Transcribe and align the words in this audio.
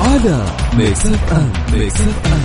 على 0.00 0.46
ميكس 0.76 1.06
اف 1.06 1.32
ام 1.32 1.52
ميكس 1.72 2.00
اف 2.00 2.26
ام 2.26 2.42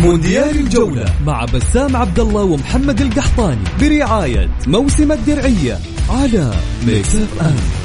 مونديال 0.00 0.50
الجولة. 0.60 1.07
مع 1.28 1.44
بسام 1.44 1.96
عبد 1.96 2.20
الله 2.20 2.42
ومحمد 2.42 3.00
القحطاني 3.00 3.64
برعاية 3.80 4.50
موسم 4.66 5.12
الدرعية 5.12 5.78
على 6.10 6.52
Mix 6.86 7.14
FM 7.16 7.77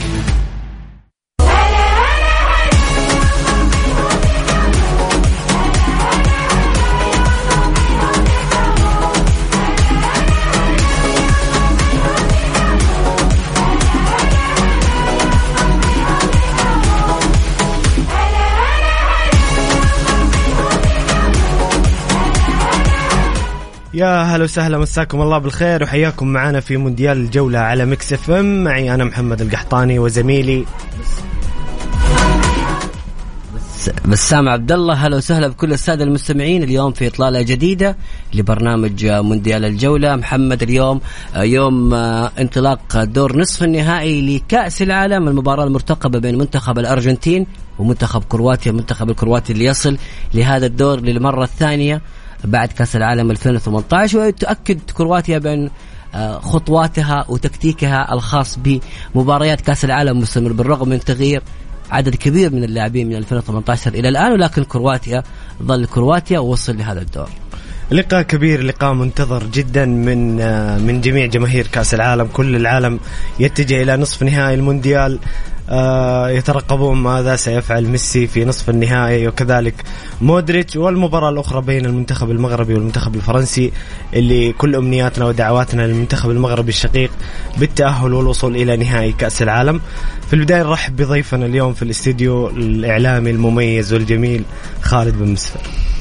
يا 24.03 24.23
هلا 24.23 24.43
وسهلا 24.43 24.77
مساكم 24.77 25.21
الله 25.21 25.37
بالخير 25.37 25.83
وحياكم 25.83 26.27
معنا 26.27 26.59
في 26.59 26.77
مونديال 26.77 27.17
الجولة 27.17 27.59
على 27.59 27.85
Mix 27.85 28.13
FM. 28.13 28.63
معي 28.63 28.93
أنا 28.93 29.03
محمد 29.03 29.41
القحطاني 29.41 29.99
وزميلي. 29.99 30.65
بسام 34.05 34.49
عبد 34.49 34.71
الله 34.71 34.93
هلا 34.93 35.17
وسهلا 35.17 35.47
بكل 35.47 35.73
السادة 35.73 36.03
المستمعين 36.03 36.63
اليوم 36.63 36.91
في 36.91 37.07
إطلالة 37.07 37.41
جديدة 37.41 37.97
لبرنامج 38.33 39.05
مونديال 39.05 39.65
الجولة. 39.65 40.15
محمد 40.15 40.63
اليوم 40.63 41.01
يوم 41.35 41.93
انطلاق 41.93 43.03
دور 43.03 43.37
نصف 43.37 43.63
النهائي 43.63 44.35
لكأس 44.35 44.81
العالم. 44.81 45.27
المباراة 45.27 45.63
المرتقبة 45.63 46.19
بين 46.19 46.37
منتخب 46.37 46.79
الأرجنتين 46.79 47.47
ومنتخب 47.79 48.23
كرواتيا. 48.23 48.71
المنتخب 48.71 49.09
الكرواتي 49.09 49.53
اللي 49.53 49.65
يصل 49.65 49.97
لهذا 50.33 50.65
الدور 50.65 50.99
للمرة 51.01 51.43
الثانية. 51.43 52.01
بعد 52.43 52.67
كأس 52.67 52.95
العالم 52.95 53.31
2018 53.31 54.17
وتؤكد 54.17 54.79
كرواتيا 54.97 55.37
بأن 55.37 55.69
خطواتها 56.41 57.25
وتكتيكها 57.29 58.13
الخاص 58.13 58.59
بمباريات 59.15 59.61
كأس 59.61 59.85
العالم 59.85 60.19
مستمر 60.19 60.51
بالرغم 60.53 60.89
من 60.89 60.99
تغيير 60.99 61.41
عدد 61.91 62.15
كبير 62.15 62.53
من 62.53 62.63
اللاعبين 62.63 63.07
من 63.07 63.15
2018 63.15 63.93
إلى 63.93 64.09
الآن 64.09 64.31
ولكن 64.31 64.63
كرواتيا 64.63 65.23
ظل 65.63 65.85
كرواتيا 65.85 66.39
ووصل 66.39 66.77
لهذا 66.77 67.01
الدور. 67.01 67.29
لقاء 67.91 68.21
كبير 68.21 68.63
لقاء 68.63 68.93
منتظر 68.93 69.43
جدا 69.43 69.85
من 69.85 70.35
من 70.81 71.01
جميع 71.01 71.25
جماهير 71.25 71.67
كأس 71.67 71.93
العالم 71.93 72.27
كل 72.33 72.55
العالم 72.55 72.99
يتجه 73.39 73.83
إلى 73.83 73.97
نصف 73.97 74.23
نهائي 74.23 74.55
المونديال 74.55 75.19
يترقبون 76.37 76.97
ماذا 76.97 77.35
سيفعل 77.35 77.85
ميسي 77.85 78.27
في 78.27 78.45
نصف 78.45 78.69
النهائي 78.69 79.27
وكذلك 79.27 79.73
مودريتش 80.21 80.75
والمباراة 80.75 81.29
الأخرى 81.29 81.61
بين 81.61 81.85
المنتخب 81.85 82.31
المغربي 82.31 82.73
والمنتخب 82.73 83.15
الفرنسي 83.15 83.71
اللي 84.13 84.53
كل 84.53 84.75
أمنياتنا 84.75 85.25
ودعواتنا 85.25 85.81
للمنتخب 85.81 86.29
المغربي 86.29 86.69
الشقيق 86.69 87.11
بالتأهل 87.57 88.13
والوصول 88.13 88.55
إلى 88.55 88.77
نهائي 88.77 89.11
كأس 89.11 89.41
العالم. 89.41 89.81
في 90.27 90.33
البداية 90.33 90.63
نرحب 90.63 90.95
بضيفنا 90.95 91.45
اليوم 91.45 91.73
في 91.73 91.81
الاستديو 91.83 92.47
الإعلامي 92.49 93.31
المميز 93.31 93.93
والجميل 93.93 94.43
خالد 94.81 95.17
بن 95.17 95.31
مسفر. 95.31 95.92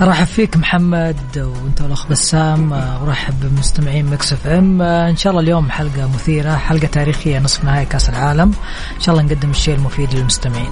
أرحب 0.00 0.26
فيك 0.26 0.56
محمد 0.56 1.16
وأنت 1.36 1.80
والأخ 1.80 2.08
بسام 2.08 2.72
ورحب 2.72 3.34
بمستمعين 3.42 4.06
Mix 4.06 4.32
FM. 4.32 4.82
إن 4.82 5.16
شاء 5.16 5.30
الله 5.30 5.42
اليوم 5.42 5.70
حلقة 5.70 6.08
مثيرة 6.14 6.56
حلقة 6.56 6.86
تاريخية 6.86 7.38
نصف 7.38 7.64
نهائي 7.64 7.86
كأس 7.86 8.08
العالم. 8.08 8.52
إن 8.96 9.00
شاء 9.00 9.14
الله 9.14 9.26
نقدم 9.26 9.50
الشيء 9.50 9.74
المفيد 9.74 10.14
للمستمعين. 10.14 10.70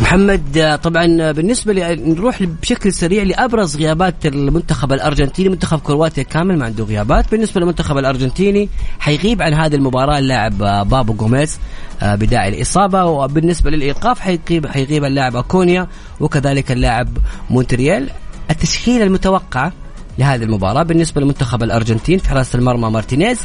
محمد 0.00 0.78
طبعا 0.82 1.32
بالنسبة 1.32 1.72
لي 1.72 1.96
نروح 1.96 2.42
بشكل 2.42 2.92
سريع 2.92 3.22
لأبرز 3.22 3.76
غيابات 3.76 4.26
المنتخب 4.26 4.92
الأرجنتيني 4.92 5.48
منتخب 5.48 5.78
كرواتيا 5.78 6.22
كامل 6.22 6.58
ما 6.58 6.64
عنده 6.64 6.84
غيابات. 6.84 7.30
بالنسبة 7.30 7.60
للمنتخب 7.60 7.98
الأرجنتيني 7.98 8.68
حيغيب 8.98 9.42
عن 9.42 9.54
هذه 9.54 9.74
المباراة 9.74 10.18
اللاعب 10.18 10.58
بابو 10.88 11.12
جوميز 11.12 11.58
بداعي 12.02 12.48
الإصابة. 12.48 13.04
وبالنسبة 13.04 13.70
للإيقاف 13.70 14.20
حيغيب 14.20 14.66
حيغيب 14.66 15.04
اللاعب 15.04 15.36
أكونيا 15.36 15.86
وكذلك 16.20 16.72
اللاعب 16.72 17.08
مونتييل. 17.50 18.10
التشكيله 18.50 19.04
المتوقعه 19.04 19.72
لهذه 20.18 20.42
المباراة. 20.42 20.82
بالنسبة 20.82 21.20
لمنتخب 21.20 21.62
الأرجنتين 21.62 22.18
في 22.18 22.28
حراسة 22.28 22.58
المرمى 22.58 22.90
مارتينيز 22.90 23.38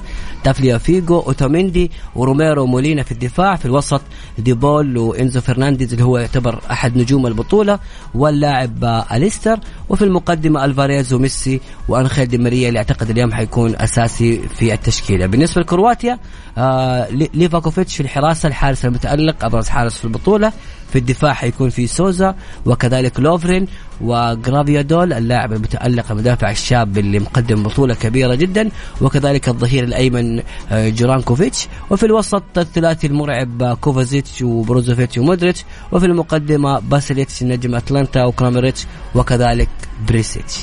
تاليافيكو 0.44 1.20
أوتاميندي 1.20 1.92
وروميرو 2.16 2.66
مولينا 2.66 3.04
في 3.04 3.12
الدفاع. 3.12 3.56
في 3.56 3.66
الوسط 3.66 4.02
دي 4.38 4.62
بول 4.62 4.98
وإنزو 4.98 5.42
فرنانديز 5.42 5.94
اللي 5.94 6.06
هو 6.06 6.18
يعتبر 6.18 6.60
أحد 6.72 6.98
نجوم 6.98 7.28
البطولة 7.28 7.80
واللاعب 8.14 9.06
أليستر. 9.12 9.60
وفي 9.90 10.04
المقدمة 10.04 10.66
ألفاريز 10.66 11.14
وميسي 11.14 11.62
وأنخيل 11.88 12.26
دي 12.28 12.38
ماريا 12.38 12.68
اللي 12.68 12.80
أعتقد 12.80 13.10
اليوم 13.10 13.34
حيكون 13.34 13.76
أساسي 13.76 14.42
في 14.56 14.74
التشكيلة. 14.74 15.26
بالنسبة 15.26 15.62
لكرواتيا 15.62 16.20
آه 16.58 17.10
ليفاكوفيتش 17.10 17.96
في 17.96 18.02
الحراسة 18.04 18.48
الحارس 18.48 18.86
المتألق 18.86 19.46
أبرز 19.46 19.68
حارس 19.70 19.98
في 19.98 20.06
البطولة. 20.06 20.52
في 20.92 21.00
الدفاع 21.00 21.34
حيكون 21.34 21.70
في 21.70 21.88
سوزا 21.88 22.36
وكذلك 22.66 23.20
لوفرين 23.20 23.68
وجفارديول 24.02 25.14
اللاعب 25.14 25.54
المتألق 25.54 26.12
المدافع 26.12 26.52
الشاب 26.52 26.98
اللي 26.98 27.20
مقدم 27.20 27.64
بطولة 27.64 27.96
كبيرة 27.96 28.36
جدا 28.36 28.70
وكذلك 29.02 29.50
الظهير 29.50 29.84
الأيمن 29.84 30.42
جورانوفيتش. 30.72 31.68
وفي 31.90 32.06
الوسط 32.06 32.44
الثلاثي 32.58 33.08
المرعب 33.08 33.78
كوفاسيتش 33.82 34.42
وبروزوفيتش 34.42 35.18
ومودريتش. 35.18 35.66
وفي 35.92 36.06
المقدمة 36.06 36.80
باشاليتش 36.80 37.44
نجم 37.44 37.76
أتلانتا 37.76 38.24
وكراميريتش 38.24 38.86
وكذلك 39.16 39.70
بيريسيتش. 40.08 40.60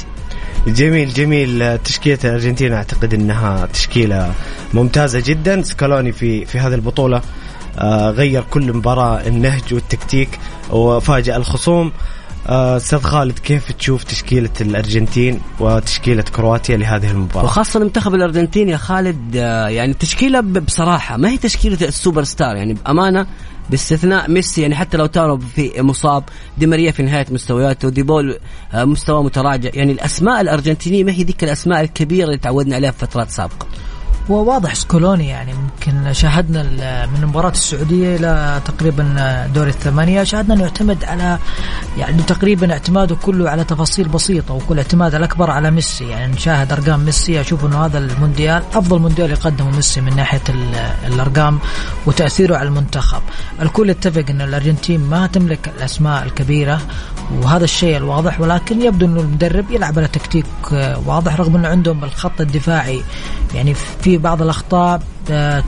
جميل 0.67 1.09
جميل. 1.09 1.79
تشكيلة 1.79 2.19
الأرجنتين 2.25 2.73
أعتقد 2.73 3.15
أنها 3.15 3.67
تشكيلة 3.67 4.35
ممتازة 4.75 5.23
جدا. 5.27 5.63
سكالوني 5.63 6.13
في 6.13 6.45
في 6.45 6.59
هذه 6.59 6.75
البطولة. 6.75 7.17
آه 7.17 7.23
غير 8.11 8.45
كل 8.51 8.73
مباراة 8.73 9.27
النهج 9.27 9.75
والتكتيك 9.75 10.39
وفاجأ 10.71 11.37
الخصوم. 11.37 11.93
أستاذ 12.47 12.99
آه 12.99 13.03
خالد 13.03 13.39
كيف 13.39 13.73
تشوف 13.73 14.05
تشكيلة 14.05 14.51
الأرجنتين 14.61 15.41
وتشكيلة 15.61 16.23
كرواتيا 16.23 16.77
لهذه 16.77 17.11
المباراة؟ 17.11 17.45
وخاصة 17.45 17.79
المنتخب 17.79 18.15
الأرجنتيني 18.15 18.73
يا 18.73 18.77
خالد 18.77 19.37
آه 19.37 19.69
يعني 19.69 19.95
تشكيلة 19.95 20.41
بصراحة 20.41 21.17
ما 21.17 21.31
هي 21.31 21.39
تشكيلة 21.39 21.79
السوبر 21.83 22.25
ستار 22.25 22.57
يعني 22.57 22.75
بأمانة 22.75 23.27
باستثناء 23.71 24.31
ميسي 24.31 24.63
يعني 24.63 24.75
حتى 24.75 24.97
لاوتارو 24.97 25.39
في 25.39 25.83
مصاب 25.83 26.25
دي 26.59 26.67
ماريا 26.67 26.91
في 26.91 27.03
نهاية 27.03 27.27
مستوياته 27.31 27.89
ديبول 27.89 28.39
آه 28.73 28.85
مستوى 28.85 29.25
متراجع. 29.25 29.71
يعني 29.75 29.93
الأسماء 29.93 30.41
الأرجنتينية 30.41 31.05
ما 31.05 31.13
هي 31.13 31.25
ذيك 31.25 31.45
الأسماء 31.45 31.81
الكبيرة 31.81 32.25
اللي 32.27 32.39
تعودنا 32.39 32.77
عليها 32.77 32.91
في 32.91 32.99
فترات 32.99 33.31
سابقة. 33.31 33.67
هو 34.31 34.45
واضح 34.53 34.75
سكالوني 34.75 35.29
يعني. 35.29 35.53
ممكن 35.55 36.13
شاهدنا 36.13 36.63
من 37.07 37.27
مباراة 37.27 37.51
السعودية 37.51 38.17
إلى 38.17 38.61
تقريبا 38.65 39.47
دور 39.55 39.67
الثمانية. 39.67 40.25
شاهدنا 40.25 40.55
أنه 40.55 40.63
يعتمد 40.63 41.05
على 41.05 41.39
يعني 41.99 42.23
تقريبا 42.23 42.73
اعتماده 42.73 43.15
كله 43.15 43.51
على 43.51 43.65
تفاصيل 43.65 44.09
بسيطة 44.09 44.55
وكل 44.55 44.79
اعتماد 44.79 45.15
الأكبر 45.15 45.51
على 45.51 45.71
ميسي. 45.71 46.09
يعني 46.09 46.33
نشاهد 46.33 46.73
أرقام 46.73 47.01
ميسي. 47.01 47.41
أشوف 47.41 47.65
أنه 47.65 47.85
هذا 47.87 47.99
المونديال 47.99 48.63
أفضل 48.75 48.99
مونديال 48.99 49.31
يقدمه 49.31 49.71
ميسي 49.71 50.01
من 50.01 50.17
ناحية 50.17 50.43
ال- 50.49 50.93
الأرقام 51.13 51.59
وتأثيره 52.07 52.57
على 52.57 52.69
المنتخب. 52.69 53.23
الكل 53.63 53.91
يتفق 53.91 54.25
أن 54.31 54.41
الأرجنتين 54.41 55.01
ما 55.01 55.27
تملك 55.27 55.73
الأسماء 55.77 56.25
الكبيرة 56.25 56.81
وهذا 57.43 57.65
الشيء 57.65 57.97
الواضح. 57.97 58.41
ولكن 58.41 58.83
يبدو 58.83 59.07
أنه 59.07 59.21
المدرب 59.21 59.71
يلعب 59.71 59.99
على 59.99 60.09
تكتيك 60.09 60.47
آه، 60.73 61.03
واضح 61.07 61.37
رغم 61.41 61.57
أنه 61.57 61.69
عندهم 61.69 62.05
الخط 62.05 62.41
الدفاعي. 62.41 63.03
يعني 63.55 63.75
في 63.75 64.19
بعض 64.23 64.43
الأخطاء. 64.43 65.03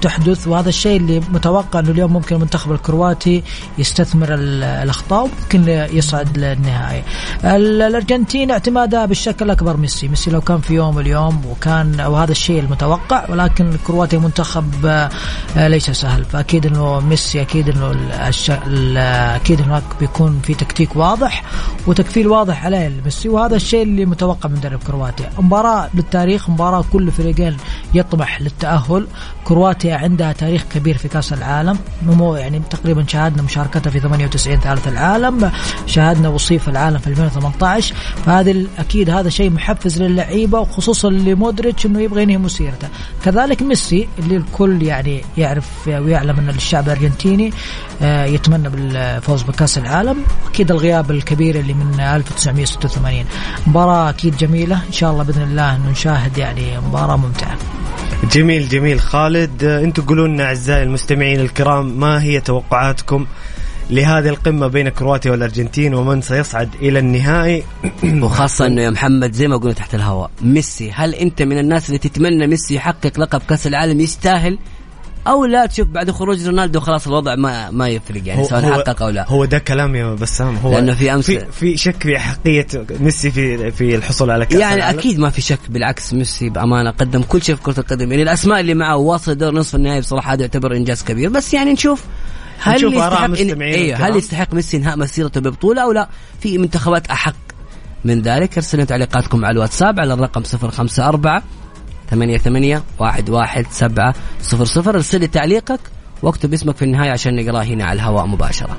تحدث. 0.03 0.49
وهذا 0.49 0.69
الشيء 0.69 0.97
اللي 0.97 1.21
متوقع 1.21 1.79
إنه 1.81 1.91
اليوم 1.91 2.12
ممكن 2.12 2.37
المنتخب 2.37 2.73
الكرواتي 2.73 3.43
يستثمر 3.79 4.35
ال- 4.35 4.65
الأخطاء 4.65 5.23
وممكن 5.25 5.69
يصعد 5.93 6.39
للنهائي. 6.39 7.03
ال- 7.45 7.83
الأرجنتين 7.83 8.51
اعتمادها 8.51 9.06
بالشكل 9.06 9.45
الأكبر 9.45 9.77
ميسي، 9.77 10.09
ميسي 10.09 10.31
لو 10.31 10.41
كان 10.41 10.59
في 10.61 10.75
يوم 10.75 10.99
اليوم 10.99 11.43
وكان 11.51 12.01
وهذا 12.01 12.31
الشيء 12.33 12.61
المتوقع 12.61 13.25
ولكن 13.31 13.71
كرواتيا 13.87 14.19
منتخب 14.19 14.87
آه، 14.87 15.11
آه، 15.56 15.69
ليس 15.69 15.91
سهل. 15.91 16.25
فأكيد 16.25 16.67
إنه 16.67 17.01
ميسي 17.01 17.41
أكيد 17.43 17.69
إنه 17.69 17.95
أكيد 19.37 19.61
هناك 19.62 19.83
بيكون 20.01 20.41
في 20.45 20.55
تكتيك 20.55 20.97
واضح 20.97 21.43
وتكفيل 21.87 22.29
واضح 22.29 22.65
عليه 22.65 23.01
ميسي. 23.05 23.29
وهذا 23.29 23.56
الشيء 23.56 23.83
اللي 23.83 24.06
متوقع 24.06 24.49
من 24.49 24.56
مدرب 24.56 24.81
كرواتيا، 24.87 25.31
مباراة 25.39 25.89
للتاريخ 25.95 26.51
مباراة 26.51 26.85
كل 26.93 27.12
فريقين 27.12 27.56
يطمح 27.95 28.41
للتأهل. 28.43 29.06
كرواتيا 29.44 29.96
عندها 29.96 30.32
تاريخ 30.32 30.64
كبير 30.75 30.99
في 30.99 31.08
كأس 31.08 31.32
العالم. 31.32 31.79
مو 32.06 32.35
يعني 32.37 32.62
تقريبا 32.70 33.05
شاهدنا 33.08 33.43
مشاركتها 33.43 33.91
في 33.91 34.00
98 34.00 34.61
ثالث 34.61 34.88
العالم. 34.88 35.52
شاهدنا 35.87 36.29
وصيف 36.29 36.69
العالم 36.69 36.99
في 36.99 37.06
2018 37.06 37.94
فهذا 38.26 38.50
ال- 38.50 38.67
أكيد 38.79 39.11
هذا 39.11 39.29
شيء 39.29 39.50
محفز 39.50 40.02
للعيبة 40.02 40.61
وخصوصا 40.61 41.11
لمودريتش 41.11 41.87
إنه 41.87 42.00
يبغى 42.00 42.23
ينهي 42.23 42.38
مسيرته. 42.38 42.88
كذلك 43.25 43.62
ميسي 43.62 44.08
اللي 44.19 44.37
الكل 44.37 44.82
يعني 44.82 45.25
يعرف 45.38 45.69
ويعلم 45.88 46.38
إن 46.38 46.49
الشعب 46.49 46.87
الأرجنتيني 46.87 47.52
آه، 48.02 48.25
يتمنى 48.25 48.69
بالفوز 48.69 49.43
بكأس 49.43 49.79
العالم. 49.79 50.17
أكيد 50.50 50.70
الغياب 50.70 51.11
الكبير 51.11 51.61
اللي 51.61 51.75
من 51.75 52.00
1986 52.00 53.25
مباراة 53.67 54.11
أكيد 54.11 54.37
جميلة. 54.37 54.76
إن 54.88 54.93
شاء 54.93 55.11
الله 55.12 55.23
بإذن 55.25 55.43
الله 55.43 55.76
انه 55.76 55.91
نشاهد 55.91 56.38
يعني 56.38 56.79
مباراة 56.88 57.17
ممتعة. 57.17 57.56
جميل 58.32 58.69
جميل. 58.69 59.00
خالد 59.00 59.64
أنتم 59.64 60.02
قولوا 60.02 60.28
لنا 60.28 60.44
أعزائي 60.44 60.82
المستمعين 60.82 61.40
الكرام 61.40 62.00
ما 62.00 62.22
هي 62.22 62.40
توقعاتكم 62.40 63.26
لهذه 63.90 64.28
القمة 64.28 64.66
بين 64.66 64.88
كرواتيا 64.88 65.31
والأرجنتين 65.31 65.94
ومن 65.94 66.22
سيصعد 66.22 66.75
إلى 66.75 66.99
النهائي؟ 66.99 67.64
وخاصة 68.22 68.66
انه 68.66 68.82
يا 68.82 68.90
محمد 68.90 69.32
زي 69.32 69.49
ما 69.49 69.56
قلنا 69.56 69.72
تحت 69.72 69.94
الهواء 69.94 70.31
ميسي 70.43 70.93
هل 70.93 71.14
أنت 71.14 71.43
من 71.43 71.58
الناس 71.58 71.88
اللي 71.88 71.99
تتمنى 71.99 72.46
ميسي 72.46 72.75
يحقق 72.75 73.20
لقب 73.20 73.43
كأس 73.49 73.66
العالم 73.66 74.00
يستاهل؟ 74.00 74.58
أو 75.26 75.44
لا 75.44 75.67
تشوف 75.67 75.88
بعد 75.88 76.11
خروج 76.11 76.47
رونالدو 76.47 76.81
خلاص 76.81 77.06
الوضع 77.06 77.35
ما 77.35 77.71
ما 77.71 77.88
يفرق 77.88 78.23
يعني 78.25 78.44
سواء 78.44 78.62
حقق 78.62 79.03
أو 79.03 79.09
لا. 79.09 79.29
هو 79.29 79.44
ده 79.44 79.59
كلام 79.59 79.94
يا 79.94 80.15
بسام. 80.15 80.56
هو 80.56 80.73
لأنه 80.73 80.94
في 80.94 81.11
أمس- 81.17 81.25
في, 81.25 81.44
في 81.53 81.76
شك 81.76 82.03
في 82.03 82.19
حقية 82.19 82.67
ميسي 83.00 83.31
في 83.31 83.71
في 83.71 83.94
الحصول 83.97 84.31
على 84.31 84.47
كأس 84.47 84.61
يعني 84.61 84.75
العالم؟ 84.75 84.99
أكيد 84.99 85.19
ما 85.19 85.31
في 85.31 85.41
شك 85.41 85.59
بالعكس 85.69 86.12
ميسي 86.15 86.50
بأمانة 86.50 86.91
قدم 86.91 87.23
كل 87.23 87.43
شيء 87.43 87.55
في 87.55 87.62
كرة 87.62 87.81
القدم. 87.81 88.11
يعني 88.11 88.23
الأسماء 88.23 88.61
اللي 88.61 88.75
معه 88.75 88.97
واصل 88.97 89.35
دور 89.35 89.55
نصف 89.55 89.75
النهائي 89.75 90.00
بصراحة 90.00 90.32
هذا 90.32 90.41
يعتبر 90.41 90.76
إنجاز 90.76 91.03
كبير. 91.03 91.31
بس 91.31 91.55
يعني 91.55 91.73
نشوف 91.73 92.05
هل 92.59 92.85
يستحق 92.94 93.25
إن... 93.25 93.32
الكرام. 93.32 94.03
هل 94.03 94.17
يستحق 94.17 94.55
ميسي 94.55 94.77
إنهاء 94.77 94.97
مسيرته 94.99 95.41
ببطولة 95.41 95.82
أو 95.82 95.93
لا؟ 95.93 96.09
في 96.41 96.59
منتخبات 96.59 97.06
أحق 97.06 97.35
من 98.05 98.23
ذلك. 98.23 98.55
ارسلوا 98.59 98.85
تعليقاتكم 98.85 99.44
على 99.44 99.53
الواتساب 99.55 100.00
على 100.00 100.15
الرقم 100.15 100.43
054 100.62 101.43
ثمانية 102.14 102.38
ثمانية 102.38 102.82
واحد 102.99 103.31
واحد 103.31 103.66
سبعة 103.70 104.14
صفر 104.43 104.64
صفر 104.64 104.94
ارسل 104.94 105.20
لي 105.20 105.26
تعليقك 105.26 105.81
واكتب 106.22 106.52
اسمك 106.52 106.76
في 106.76 106.84
النهاية 106.84 107.11
عشان 107.11 107.37
نقرأه 107.37 107.62
هنا 107.62 107.84
على 107.84 107.96
الهواء 107.96 108.26
مباشرة. 108.26 108.78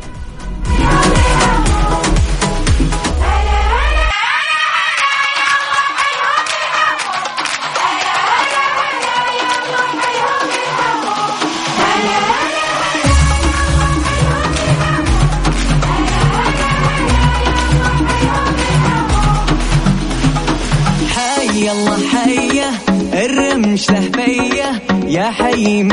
يا 25.56 25.84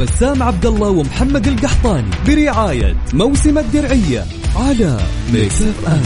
بسام 0.00 0.42
عبد 0.42 0.66
الله 0.66 0.88
ومحمد 0.88 1.46
القحطاني 1.46 2.10
برعاية 2.26 2.96
موسم 3.14 3.58
الدرعية 3.58 4.24
على 4.56 5.00
Mix 5.32 5.62
FM 5.62 6.02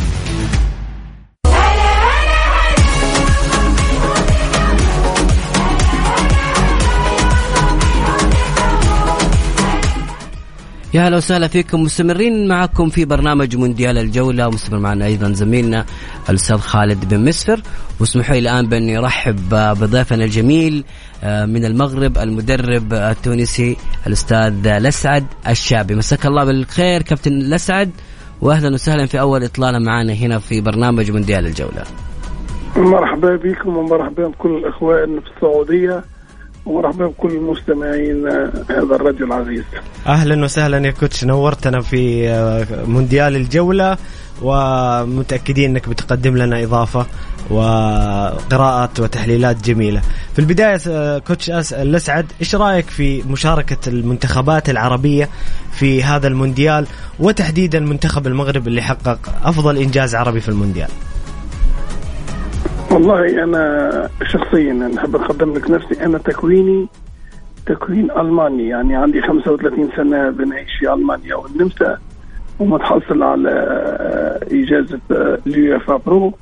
يا 10.95 11.09
هلا 11.09 11.16
وسهلا 11.16 11.49
فيكم 11.49 11.83
مستمرين 11.83 12.49
معكم 12.49 12.88
في 12.90 13.05
برنامج 13.05 13.57
مونديال 13.57 13.99
الجولة 13.99 14.49
ومستمر 14.49 14.78
معنا 14.78 15.05
أيضا 15.05 15.33
زميلنا 15.33 15.87
الأستاذ 16.28 16.57
خالد 16.57 17.09
بن 17.09 17.25
مسفر. 17.25 17.62
واسمحوا 18.00 18.35
لي 18.35 18.38
الآن 18.38 18.66
بأني 18.66 18.99
أرحب 18.99 19.49
بضيفنا 19.50 20.25
الجميل 20.25 20.85
من 21.26 21.64
المغرب 21.64 22.18
المدرب 22.18 22.92
التونسي 22.92 23.76
الأستاذ 24.06 24.78
لسعد 24.78 25.25
الشابي 25.49 25.95
مساك 25.95 26.26
الله 26.26 26.45
بالخير 26.45 27.02
كابتن 27.02 27.33
لسعد 27.33 27.90
وأهلا 28.40 28.75
وسهلا 28.75 29.06
في 29.06 29.21
أول 29.21 29.45
إطلالة 29.45 29.78
معنا 29.78 30.12
هنا 30.12 30.38
في 30.38 30.61
برنامج 30.61 31.11
مونديال 31.11 31.47
الجولة. 31.47 31.85
مرحبا 32.76 33.37
بكم 33.37 33.76
ومرحبا 33.76 34.28
بكل 34.28 34.56
الإخوان 34.56 35.21
في 35.21 35.26
السعودية. 35.37 36.04
ومرحبا 36.67 37.07
بكل 37.07 37.31
المستمعين 37.31 38.29
هذا 38.71 38.95
الراديو 38.97 39.27
العزيز 39.27 39.65
أهلا 40.07 40.45
وسهلا 40.45 40.87
يا 40.87 40.91
كوتش 40.91 41.25
نورتنا 41.25 41.81
في 41.81 42.29
آه، 42.29 42.67
مونديال 42.87 43.37
الجولة 43.37 43.97
ومتأكدين 44.43 45.71
إنك 45.71 45.89
بتقدم 45.89 46.37
لنا 46.37 46.63
إضافة 46.63 47.07
وقراءات 47.51 49.01
وتحليلات 49.01 49.65
جميلة. 49.65 50.03
في 50.33 50.39
البداية 50.39 50.81
آه، 50.89 51.19
كوتش 51.19 51.51
اسال 51.51 51.97
اسعد 51.97 52.27
إيش 52.41 52.55
رأيك 52.55 52.91
في 52.91 53.23
مشاركة 53.23 53.89
المنتخبات 53.89 54.71
العربية 54.71 55.29
في 55.73 56.03
هذا 56.03 56.29
المونديال 56.29 56.87
وتحديدا 57.21 57.81
منتخب 57.81 58.27
المغرب 58.27 58.69
اللي 58.69 58.83
حقق 58.83 59.19
أفضل 59.45 59.79
إنجاز 59.79 60.15
عربي 60.15 60.41
في 60.41 60.49
المونديال؟ 60.49 60.89
والله 62.97 63.45
أنا 63.45 64.09
شخصيا 64.23 64.73
أنا 64.73 64.99
أحب 64.99 65.17
أقدم 65.17 65.55
لك 65.55 65.71
نفسي. 65.71 66.05
أنا 66.05 66.19
تكويني 66.19 66.87
تكوين 67.67 68.11
ألماني. 68.11 68.69
يعني 68.69 68.97
عندي 68.97 69.23
35 69.23 69.88
سنة 69.97 70.31
بنعيش 70.31 70.76
في 70.81 70.93
ألمانيا 70.93 71.35
والنمسا 71.35 71.99
ومتحصل 72.59 73.23
على 73.23 73.50
إجازة 74.53 75.00
اليوفا 75.47 75.97
برو 75.97 76.33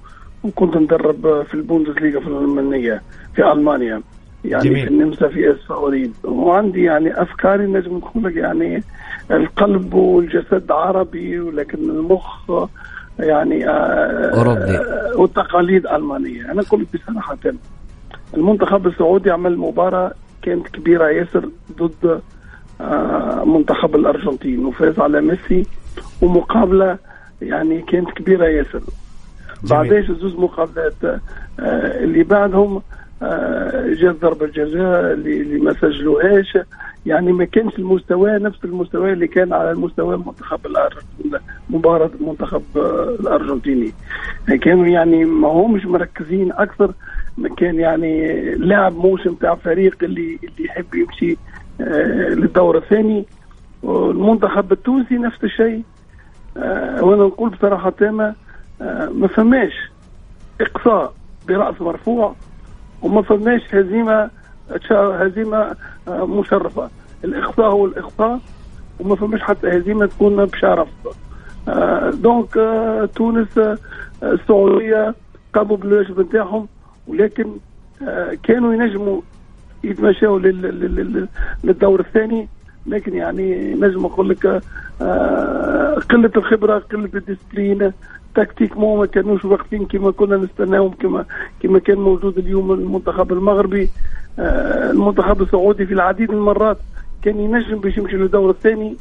وكنت 0.44 0.76
مدرب 0.76 1.42
في 1.48 1.54
البوندسليغا 1.54 2.20
في 2.20 2.26
الألمانية 2.26 3.02
في 3.34 3.52
ألمانيا. 3.52 4.02
يعني 4.44 4.68
جميل. 4.68 4.86
في 4.86 4.90
النمسا 4.90 5.28
في 5.28 5.50
اسفا 5.52 5.74
وعندي 6.24 6.82
يعني 6.82 7.22
افكاري 7.22 7.66
نجم 7.66 7.96
نقول 7.96 8.24
لك 8.24 8.36
يعني 8.36 8.82
القلب 9.30 9.94
والجسد 9.94 10.70
عربي 10.70 11.40
ولكن 11.40 11.90
المخ 11.90 12.50
يعني 13.18 13.68
آه، 13.68 14.36
أوروبي. 14.36 14.60
آه، 14.60 15.12
والتقاليد 15.16 15.86
ألمانية. 15.86 16.52
أنا 16.52 16.62
أقول 16.62 16.80
لك 16.80 17.02
بصراحة 17.02 17.36
المنتخب 18.36 18.86
السعودي 18.86 19.30
عمل 19.30 19.58
مباراة 19.58 20.12
كانت 20.42 20.68
كبيرة 20.68 21.08
ياسر 21.08 21.48
ضد 21.78 22.20
آه، 22.80 23.44
منتخب 23.44 23.96
الأرجنتين 23.96 24.64
وفاز 24.66 24.98
على 24.98 25.20
ميسي 25.20 25.66
ومقابلة 26.22 26.98
يعني 27.42 27.82
كانت 27.82 28.10
كبيرة 28.10 28.46
ياسر. 28.46 28.80
بعديش 29.70 30.10
زوز 30.10 30.34
مقابلات؟ 30.34 31.20
اللي 31.58 32.22
بعدهم 32.22 32.82
آه، 33.22 33.94
جات 33.94 34.20
ضربه 34.20 34.46
جزاء 34.46 35.12
اللي 35.12 35.58
ما 35.60 35.72
سجلوهاش. 35.72 36.58
يعني 37.06 37.32
ما 37.32 37.44
كانش 37.44 37.78
المستوى 37.78 38.30
نفس 38.38 38.58
المستوى 38.64 39.12
اللي 39.12 39.26
كان 39.26 39.52
على 39.52 39.70
المستوى 39.70 40.14
المنتخب 40.14 40.58
الأر- 40.66 41.36
مباراة 41.70 42.10
المنتخب 42.20 42.62
آه، 42.76 43.16
الأرجنتيني. 43.20 43.92
كانوا 44.62 44.86
يعني 44.86 45.24
ما 45.24 45.48
همش 45.48 45.86
مركزين 45.86 46.52
أكثر. 46.52 46.92
كان 47.56 47.74
يعني 47.74 48.40
لاعب 48.54 48.96
موسم 48.96 49.34
تاع 49.34 49.54
فريق 49.54 49.96
اللي 50.02 50.38
اللي 50.44 50.64
يحب 50.68 50.94
يمشي 50.94 51.36
آه، 51.80 52.28
للدور 52.28 52.76
الثاني. 52.78 53.24
والمنتخب 53.82 54.72
التونسي 54.72 55.14
نفس 55.14 55.44
الشيء. 55.44 55.82
وأنا 57.00 57.24
نقول 57.24 57.50
بصراحة 57.50 57.90
تامة 57.90 58.34
ما 59.14 59.26
فماش 59.28 59.72
إقصاء 60.60 61.14
برأس 61.48 61.80
مرفوع. 61.80 62.34
وما 63.04 63.22
فماش 63.22 63.74
هزيمة 63.74 64.30
هزيمة 64.90 65.76
آه، 66.08 66.26
مشرفة. 66.26 66.90
الاقصاء 67.24 67.66
هو 67.70 67.86
الاقصاء 67.86 68.40
وما 69.00 69.16
فماش 69.16 69.40
حتى 69.42 69.68
هزيمة 69.78 70.06
تكون 70.06 70.44
بشرف. 70.44 70.88
آه، 71.68 72.10
donc 72.10 72.56
آه، 72.56 73.04
تونس 73.04 73.60
السعودية 74.22 75.14
قاموا 75.54 75.76
بالواجب 75.76 76.20
نتاعهم 76.20 76.68
ولكن 77.08 77.46
كانوا 78.42 78.74
ينجموا 78.74 79.20
يتمشوا 79.84 80.38
لل- 80.38 80.62
لل- 80.62 80.94
لل- 80.96 81.28
للدور 81.64 82.00
الثاني 82.00 82.48
لكن 82.86 83.14
يعني 83.14 83.74
نجم 83.74 84.00
نقول 84.02 84.28
لك 84.28 84.46
قلة 86.10 86.30
الخبرة 86.36 86.78
قلة 86.78 87.10
الديسبلين 87.14 87.92
تكتيك 88.34 88.76
مو 88.76 88.96
ما 88.96 89.06
كانوش 89.06 89.44
واقفين 89.44 89.86
كما 89.86 90.10
كنا 90.10 90.36
نستناهم 90.36 90.90
كما 90.90 91.24
كما 91.60 91.78
كان 91.78 91.98
موجود 91.98 92.38
اليوم 92.38 92.72
المنتخب 92.72 93.32
المغربي. 93.32 93.90
آه، 94.38 94.90
المنتخب 94.90 95.42
السعودي 95.42 95.86
في 95.86 95.94
العديد 95.94 96.30
من 96.30 96.36
المرات 96.36 96.78
كان 97.22 97.38
ينجم 97.40 97.78
باش 97.78 97.96
يمشي 97.98 98.16
للدور 98.16 98.50
الثاني 98.50 98.96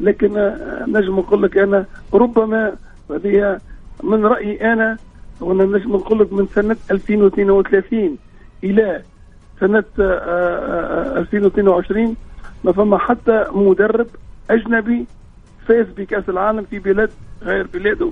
لكن 0.00 0.36
آه، 0.36 0.84
نجم 0.88 1.16
نقول 1.18 1.42
لك 1.42 1.58
أنا 1.58 1.84
ربما 2.14 2.72
هذه 3.10 3.60
من 4.02 4.26
رأيي 4.26 4.72
أنا 4.72 4.96
وأنا 5.40 5.64
نجم 5.64 5.92
نقول 5.96 6.18
لك 6.20 6.32
من 6.32 6.46
سنة 6.46 6.76
2032 6.90 8.16
إلى 8.64 9.02
سنة 9.60 9.84
آه، 10.00 11.16
آه، 11.16 11.18
2022 11.18 12.16
ما 12.64 12.72
فما 12.72 12.98
حتى 12.98 13.44
مدرب 13.52 14.06
أجنبي 14.50 15.06
فاز 15.66 15.86
بكأس 15.96 16.28
العالم 16.28 16.62
في 16.70 16.78
بلاد 16.78 17.10
غير 17.42 17.66
بلاده. 17.74 18.10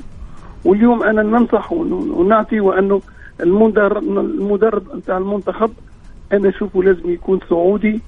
واليوم 0.64 1.02
أنا 1.02 1.22
ننصح 1.22 1.72
ون- 1.72 1.92
ونعطي 2.10 2.60
وانه 2.60 3.00
المدرب 3.40 4.02
المدرب 4.02 4.96
نتاع 4.96 5.18
المنتخب 5.18 5.70
أنا 6.32 6.48
اشوفه 6.48 6.82
لازم 6.82 7.10
يكون 7.10 7.40
سعودي 7.48 8.00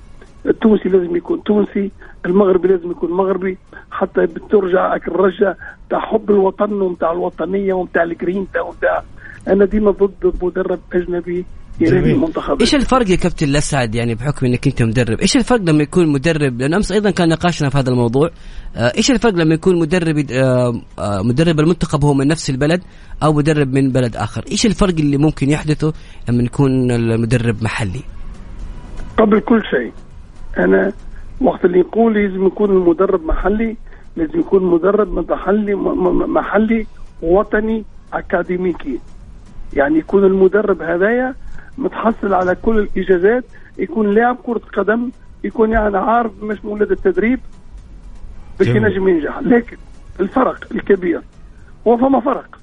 التونسي 0.46 0.88
لازم 0.88 1.16
يكون 1.16 1.42
تونسي 1.42 1.90
المغربي 2.26 2.68
لازم 2.68 2.90
يكون 2.90 3.10
مغربي 3.10 3.58
حتى 3.90 4.20
بترجع 4.26 4.96
الرجة 4.96 5.56
تاع 5.90 6.00
حب 6.00 6.30
الوطن 6.30 6.72
ومتاع 6.80 7.12
الوطنية 7.12 7.72
ومتاع 7.74 8.02
الجرينتا 8.02 8.60
ومتاع 8.60 9.02
أنا 9.48 9.64
ديما 9.64 9.90
ضد 9.90 10.32
مدرب 10.42 10.78
أجنبي. 10.92 11.44
المنتخب 11.82 12.60
إيش 12.60 12.74
الفرق 12.74 13.10
يا 13.10 13.16
كابتن 13.16 13.46
لسعد 13.46 13.94
يعني 13.94 14.14
بحكم 14.14 14.46
إنك 14.46 14.66
أنت 14.66 14.82
مدرب؟ 14.82 15.20
إيش 15.20 15.36
الفرق 15.36 15.60
لما 15.60 15.82
يكون 15.82 16.08
مدرب؟ 16.08 16.60
لأن 16.60 16.74
أمس 16.74 16.92
أيضا 16.92 17.10
كان 17.10 17.28
نقاشنا 17.28 17.70
في 17.70 17.78
هذا 17.78 17.90
الموضوع. 17.90 18.30
آه، 18.76 18.92
إيش 18.96 19.10
الفرق 19.10 19.34
لما 19.34 19.54
يكون 19.54 19.78
مدرب 19.78 20.26
آه، 20.32 20.80
آه، 20.98 21.22
مدرب 21.22 21.60
المنتخب 21.60 22.04
هو 22.04 22.14
من 22.14 22.28
نفس 22.28 22.50
البلد 22.50 22.82
أو 23.22 23.32
مدرب 23.32 23.72
من 23.72 23.92
بلد 23.92 24.16
آخر؟ 24.16 24.44
إيش 24.50 24.66
الفرق 24.66 24.94
اللي 24.98 25.16
ممكن 25.16 25.50
يحدثه 25.50 25.92
لما 26.28 26.42
يكون 26.42 26.90
المدرب 26.90 27.62
محلي؟ 27.62 28.00
قبل 29.18 29.40
كل 29.40 29.62
شيء 29.70 29.92
أنا 30.58 30.92
وقت 31.40 31.64
اللي 31.64 31.78
يقول 31.78 32.14
لازم 32.14 32.46
يكون 32.46 32.70
المدرب 32.70 33.24
محلي 33.24 33.76
لازم 34.16 34.40
يكون 34.40 34.64
مدرب 34.64 35.30
محلي 35.30 35.74
محلي 36.26 36.86
وطني 37.22 37.84
أكاديميكي. 38.12 39.00
يعني 39.76 39.98
يكون 39.98 40.24
المدرب 40.24 40.82
هذايا 40.82 41.34
متحصل 41.78 42.34
على 42.34 42.54
كل 42.54 42.78
الإجازات 42.78 43.44
يكون 43.78 44.14
لاعب 44.14 44.36
كرة 44.42 44.60
قدم 44.76 45.10
يكون 45.44 45.70
يعني 45.70 45.96
عارف 45.98 46.42
مشمولات 46.42 46.90
التدريب 46.90 47.40
باش. 48.58 48.68
ينجم 48.68 49.08
ينجح. 49.08 49.38
لكن 49.38 49.76
الفرق 50.20 50.64
الكبير 50.72 51.20
هو 51.86 51.96
فما 51.96 52.20
فرق. 52.20 52.58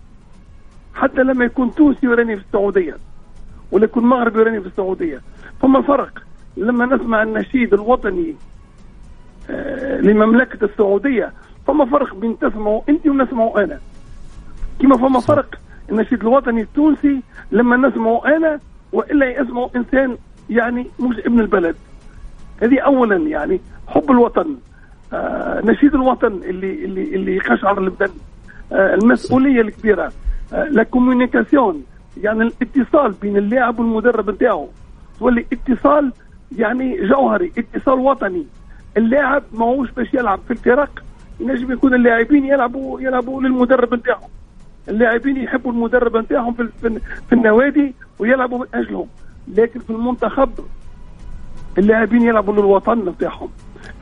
حتى 0.93 1.23
لما 1.23 1.45
يكون 1.45 1.75
تونسي 1.75 2.07
وراني 2.07 2.35
في 2.35 2.43
السعودية 2.45 2.97
ولا 3.71 3.83
يكون 3.83 4.03
مغربي 4.05 4.39
وراني 4.39 4.61
في 4.61 4.67
السعودية 4.67 5.21
فما 5.61 5.81
فرق. 5.81 6.23
لما 6.57 6.85
نسمع 6.85 7.23
النشيد 7.23 7.73
الوطني 7.73 8.35
آه، 9.49 10.01
لمملكة 10.01 10.65
السعودية 10.65 11.33
فما 11.67 11.85
فرق 11.85 12.15
بين 12.15 12.39
تسمعوا 12.39 12.81
أنت 12.89 13.07
ونسمعوا 13.07 13.63
أنا. 13.63 13.79
كما 14.81 14.97
فما 14.97 15.19
فرق 15.19 15.55
النشيد 15.89 16.21
الوطني 16.21 16.61
التونسي 16.61 17.21
لما 17.51 17.77
نسمعه 17.89 18.21
أنا 18.37 18.59
وإلا 18.93 19.41
يسمعه 19.41 19.69
إنسان 19.75 20.17
يعني 20.49 20.87
مش 20.99 21.17
ابن 21.25 21.39
البلد. 21.39 21.75
هذه 22.61 22.79
اولا 22.79 23.15
يعني 23.15 23.61
حب 23.87 24.11
الوطن 24.11 24.55
آه 25.13 25.61
نشيد 25.65 25.95
الوطن 25.95 26.27
اللي 26.33 26.85
اللي 26.85 27.15
اللي 27.15 27.35
يقشعر 27.35 27.77
البدن 27.77 28.11
آه 28.71 28.93
المسؤولية 28.95 29.61
الكبيرة 29.61 30.11
آه 30.53 30.83
كوميونيكاسيون 30.83 31.83
يعني 32.21 32.41
الاتصال 32.61 33.11
بين 33.21 33.37
اللاعب 33.37 33.79
والمدرب 33.79 34.29
نتاعو. 34.29 34.69
تولي 35.19 35.45
اتصال 35.53 36.11
يعني 36.57 37.07
جوهري 37.07 37.51
اتصال 37.57 37.99
وطني. 37.99 38.45
اللاعب 38.97 39.43
ماهوش 39.53 39.91
باش 39.91 40.13
يلعب 40.13 40.39
في 40.47 40.51
الفرق 40.51 41.03
ينجم 41.39 41.71
يكون 41.71 41.93
اللاعبين 41.93 42.45
يلعبوا 42.45 43.01
يلعبوا 43.01 43.41
للمدرب 43.41 43.93
نتاعهم 43.93 44.29
اللاعبين 44.89 45.37
يحبوا 45.37 45.71
المدرب 45.71 46.17
نتاعهم 46.17 46.53
في, 46.53 46.69
في, 47.29 47.33
النوادي 47.33 47.93
ويلعبوا 48.19 48.59
من 48.59 48.65
أجلهم. 48.73 49.07
لكن 49.47 49.79
في 49.79 49.89
المنتخب 49.89 50.49
اللاعبين 51.77 52.21
يلعبوا 52.21 52.53
للوطن 52.53 53.09
نتاعهم. 53.09 53.49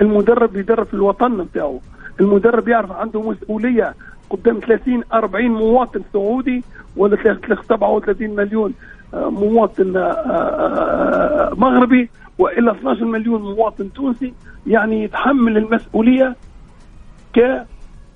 المدرب 0.01 0.55
يدرب 0.55 0.85
في 0.85 0.93
الوطن 0.93 1.41
نتاعو. 1.41 1.79
المدرب 2.19 2.67
يعرف 2.67 2.91
عنده 2.91 3.21
مسؤولية 3.21 3.93
قدام 4.29 4.59
30 4.59 5.03
40 5.13 5.45
مواطن 5.45 6.01
سعودي 6.13 6.63
ولا 6.97 7.17
37 7.23 8.35
مليون 8.35 8.73
آه، 9.13 9.29
مواطن 9.29 9.97
آه، 9.97 10.01
آه، 10.01 11.53
مغربي 11.55 12.09
وإلا 12.37 12.71
12 12.71 13.05
مليون 13.05 13.41
مواطن 13.41 13.93
تونسي. 13.93 14.33
يعني 14.67 15.03
يتحمل 15.03 15.57
المسؤولية 15.57 16.35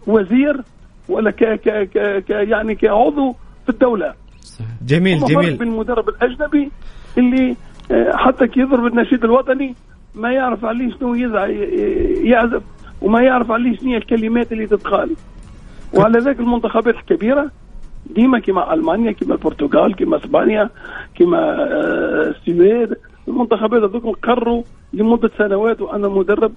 كوزير 0.05 0.61
ولا 1.09 1.31
ك 1.31 1.43
ك 1.43 1.89
ك 2.27 2.29
يعني 2.29 2.75
كعضو 2.75 3.35
في 3.63 3.69
الدولة. 3.69 4.13
جميل 4.85 5.19
جميل. 5.25 5.57
بين 5.57 5.67
المدرب 5.67 6.09
الأجنبي 6.09 6.71
اللي 7.17 7.55
آه، 7.91 8.15
حتى 8.15 8.47
كي 8.47 8.59
يضرب 8.59 8.85
النشيد 8.85 9.23
الوطني 9.23 9.75
ما 10.15 10.31
يعرف 10.31 10.65
عليه 10.65 10.91
شنو 10.91 11.13
يعزف 12.23 12.63
وما 13.01 13.21
يعرف 13.21 13.51
عليه 13.51 13.77
شنو 13.77 13.97
الكلمات 13.97 14.51
اللي 14.51 14.67
تتقال. 14.67 15.09
وعلى 15.93 16.19
ذلك 16.19 16.39
المنتخبات 16.39 16.95
الكبيرة 16.95 17.51
ديما 18.15 18.39
كما 18.39 18.73
ألمانيا 18.73 19.11
كما 19.11 19.33
البرتغال 19.33 19.95
كما 19.95 20.17
إسبانيا 20.17 20.69
كما 21.15 21.37
آه، 21.37 22.29
السويد 22.29 22.95
المنتخبات 23.27 23.83
هذوك 23.83 24.19
قرروا 24.25 24.63
لمدة 24.93 25.31
سنوات 25.37 25.81
وان 25.81 26.01
مدرب. 26.01 26.53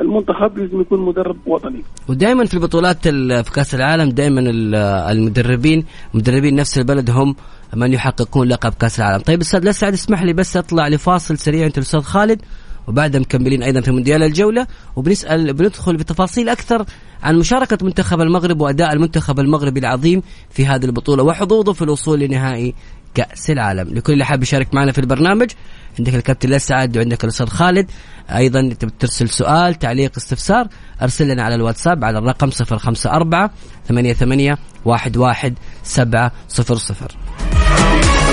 المنتخب 0.00 0.58
لازم 0.58 0.80
يكون 0.80 1.00
مدرب 1.00 1.36
وطني. 1.46 1.82
ودائما 2.08 2.44
في 2.44 2.54
البطولات 2.54 3.06
ال- 3.06 3.44
في 3.44 3.50
كأس 3.52 3.74
العالم 3.74 4.08
دائما 4.10 4.40
ال- 4.40 4.74
المدربين 5.10 5.84
مدربين 6.14 6.54
نفس 6.54 6.78
البلد 6.78 7.10
هم 7.10 7.36
من 7.76 7.92
يحققون 7.92 8.48
لقب 8.48 8.72
كأس 8.74 9.00
العالم. 9.00 9.22
طيب 9.22 9.40
أستاذ 9.40 9.68
لسعد 9.68 9.92
اسمح 9.92 10.22
لي 10.22 10.32
بس 10.32 10.56
أطلع 10.56 10.88
لفاصل 10.88 11.38
سريع 11.38 11.66
انت 11.66 11.78
الأستاذ 11.78 12.00
خالد 12.00 12.42
وبعدها 12.88 13.20
مكملين 13.20 13.62
أيضا 13.62 13.80
في 13.80 13.90
مونديال 13.90 14.22
الجولة 14.22 14.66
وبنسال 14.96 15.52
بندخل 15.52 15.96
بتفاصيل 15.96 16.48
أكثر 16.48 16.84
عن 17.22 17.38
مشاركة 17.38 17.78
منتخب 17.86 18.20
المغرب 18.20 18.60
وأداء 18.60 18.92
المنتخب 18.92 19.40
المغربي 19.40 19.80
العظيم 19.80 20.22
في 20.50 20.66
هذه 20.66 20.84
البطولة 20.84 21.22
وحظوظه 21.22 21.72
في 21.72 21.82
الوصول 21.82 22.20
لنهائي 22.20 22.74
كأس 23.14 23.50
العالم. 23.50 23.94
لكل 23.94 24.12
اللي 24.12 24.24
حاب 24.24 24.42
يشارك 24.42 24.74
معنا 24.74 24.92
في 24.92 24.98
البرنامج 24.98 25.50
عندك 25.98 26.14
الكابتن 26.14 26.48
لسعد 26.48 26.96
وعندك 26.96 27.24
الأستاذ 27.24 27.46
خالد. 27.46 27.90
أيضا 28.30 28.74
ترسل 28.98 29.28
سؤال 29.28 29.74
تعليق 29.74 30.12
استفسار 30.16 30.68
أرسل 31.02 31.28
لنا 31.28 31.42
على 31.42 31.54
الواتساب 31.54 32.04
على 32.04 32.18
الرقم 32.18 32.50
054 32.72 33.50
88 33.88 34.56
11 34.86 35.52
700 35.82 36.30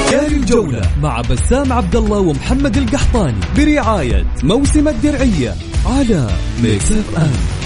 مونديال 0.09 0.35
الجولة 0.35 0.81
مع 1.01 1.21
بسام 1.21 1.73
عبد 1.73 1.95
الله 1.95 2.19
ومحمد 2.19 2.77
القحطاني 2.77 3.39
برعاية 3.57 4.25
موسم 4.43 4.87
الدرعية 4.87 5.55
على 5.85 6.27
Mix 6.63 6.91
FM 6.91 7.60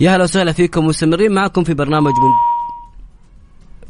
يا 0.00 0.16
هلا 0.16 0.24
وسهلا 0.24 0.52
فيكم 0.52 0.86
مستمرين 0.86 1.32
معكم 1.32 1.64
في 1.64 1.74
برنامج 1.74 2.12
من 2.12 2.30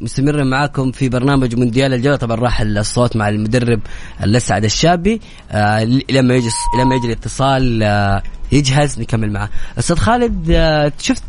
مستمرين 0.01 0.47
معاكم 0.47 0.91
في 0.91 1.09
برنامج 1.09 1.55
مونديال 1.55 1.93
الجولة. 1.93 2.15
طبعا 2.15 2.35
راح 2.35 2.61
الصوت 2.61 3.15
مع 3.15 3.29
المدرب 3.29 3.79
الأسعد 4.23 4.63
الشابي. 4.63 5.21
آه 5.51 5.83
لما 6.09 6.35
يجي 6.35 6.49
لما 6.79 6.95
يجي 6.95 7.07
الاتصال 7.07 7.83
آه 7.83 8.23
يجهز 8.51 8.99
نكمل 8.99 9.31
معاه. 9.31 9.49
أستاذ 9.79 9.95
خالد 9.95 10.51
آه 10.51 10.91
شفت 10.99 11.23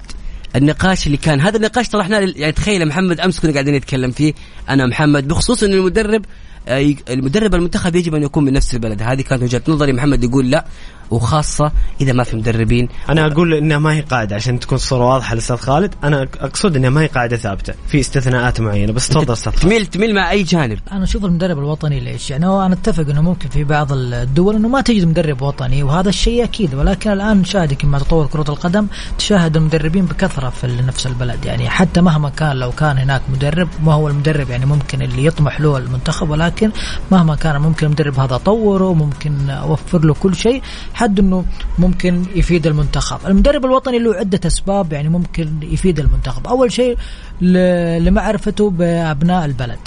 النقاش 0.57 1.07
اللي 1.07 1.17
كان؟ 1.17 1.41
هذا 1.41 1.57
النقاش 1.57 1.89
طرحناه 1.89 2.19
يعني 2.37 2.53
تخيل 2.53 2.89
محمد 2.89 3.21
أمس 3.21 3.41
كنا 3.41 3.53
قاعدين 3.53 3.75
نتكلم 3.75 4.11
فيه 4.11 4.35
أنا 4.69 4.87
محمد 4.87 5.29
بخصوص 5.29 5.63
انه 5.63 5.75
المدرب 5.75 6.25
آه، 6.69 6.95
المدرب 7.11 7.55
المنتخب 7.55 7.97
يجب 7.97 8.15
أن 8.15 8.23
يكون 8.23 8.45
من 8.45 8.53
نفس 8.53 8.75
البلد. 8.75 9.03
هذه 9.03 9.23
كانت 9.23 9.43
وجهة 9.43 9.63
نظري. 9.69 9.93
محمد 9.93 10.25
يقول 10.25 10.51
لا 10.51 10.65
وخاصة 11.11 11.73
إذا 12.01 12.13
ما 12.13 12.25
في 12.25 12.37
مدربين. 12.37 12.89
أنا 13.09 13.27
أقول 13.27 13.55
إنها 13.55 13.79
ما 13.79 13.93
هي 13.93 14.01
قاعدة 14.01 14.37
عشان 14.37 14.61
تكون 14.61 14.77
الصورة 14.77 15.05
واضحة 15.05 15.35
للاستاذ 15.35 15.57
خالد 15.57 15.95
أنا 16.05 16.23
أقصد 16.23 16.77
إنها 16.77 16.91
ما 16.91 17.01
هي 17.01 17.07
قاعدة 17.07 17.37
ثابتة 17.37 17.75
في 17.89 18.01
استثناءات 18.01 18.61
معينة 18.61 18.93
بس 18.93 19.09
تفضل 19.09 19.33
أستاذ 19.33 19.53
خالد. 19.53 19.63
تميل 19.63 19.87
تميل 19.87 20.15
مع 20.15 20.31
أي 20.31 20.43
جانب؟ 20.43 20.79
أنا 20.93 21.05
أشوف 21.05 21.25
المدرب 21.25 21.59
الوطني 21.59 22.01
ليش؟ 22.01 22.31
يعني 22.31 22.47
هو 22.47 22.67
أنا 22.67 22.75
أتفق 22.75 23.11
إنه 23.11 23.21
ممكن 23.23 23.49
في 23.49 23.65
بعض 23.65 23.93
الدول 23.93 24.57
إنه 24.57 24.69
ما 24.69 24.81
تجد 24.81 25.05
مدرب 25.05 25.43
وطني 25.43 25.83
وهذا 25.83 26.09
الشيء 26.09 26.45
أكيد 26.45 26.75
ولكن 26.75 27.13
الآن 27.13 27.37
نشاهد 27.37 27.75
كما 27.75 27.99
تطور 27.99 28.27
كرة 28.27 28.45
القدم 28.49 28.87
تشاهد 29.19 29.57
المدربين 29.57 30.07
بكثرة 30.07 30.51
في 30.51 30.67
نفس 30.67 31.07
البلد. 31.07 31.45
يعني 31.45 31.69
حتى 31.69 32.01
مهما 32.01 32.29
كان 32.29 32.57
لو 32.57 32.73
كان 32.73 32.99
هناك 32.99 33.23
مدرب 33.33 33.69
ما 33.83 33.93
هو 33.93 34.09
المدرب 34.09 34.51
يعني 34.51 34.67
ممكن 34.67 35.03
اللي 35.03 35.25
يطمح 35.25 35.61
له 35.61 35.77
المنتخب 35.79 36.31
ولكن 36.31 36.71
مهما 37.11 37.35
كان 37.35 37.61
ممكن 37.61 37.87
المدرب 37.87 38.19
هذا 38.21 38.37
طوره 38.37 38.95
ممكن 38.95 39.51
أوفر 39.51 40.05
له 40.05 40.15
كل 40.15 40.37
شيء. 40.37 40.63
حد 40.99 41.19
إنه 41.19 41.45
ممكن 41.79 42.25
يفيد 42.35 42.67
المنتخب. 42.67 43.19
المدرب 43.27 43.65
الوطني 43.65 43.99
له 43.99 44.15
عدة 44.15 44.41
أسباب 44.47 44.93
يعني 44.93 45.09
ممكن 45.09 45.49
يفيد 45.63 46.01
المنتخب. 46.01 46.47
أول 46.47 46.73
شيء 46.73 46.97
لمعرفته 47.41 48.71
بأبناء 48.71 49.45
البلد. 49.45 49.79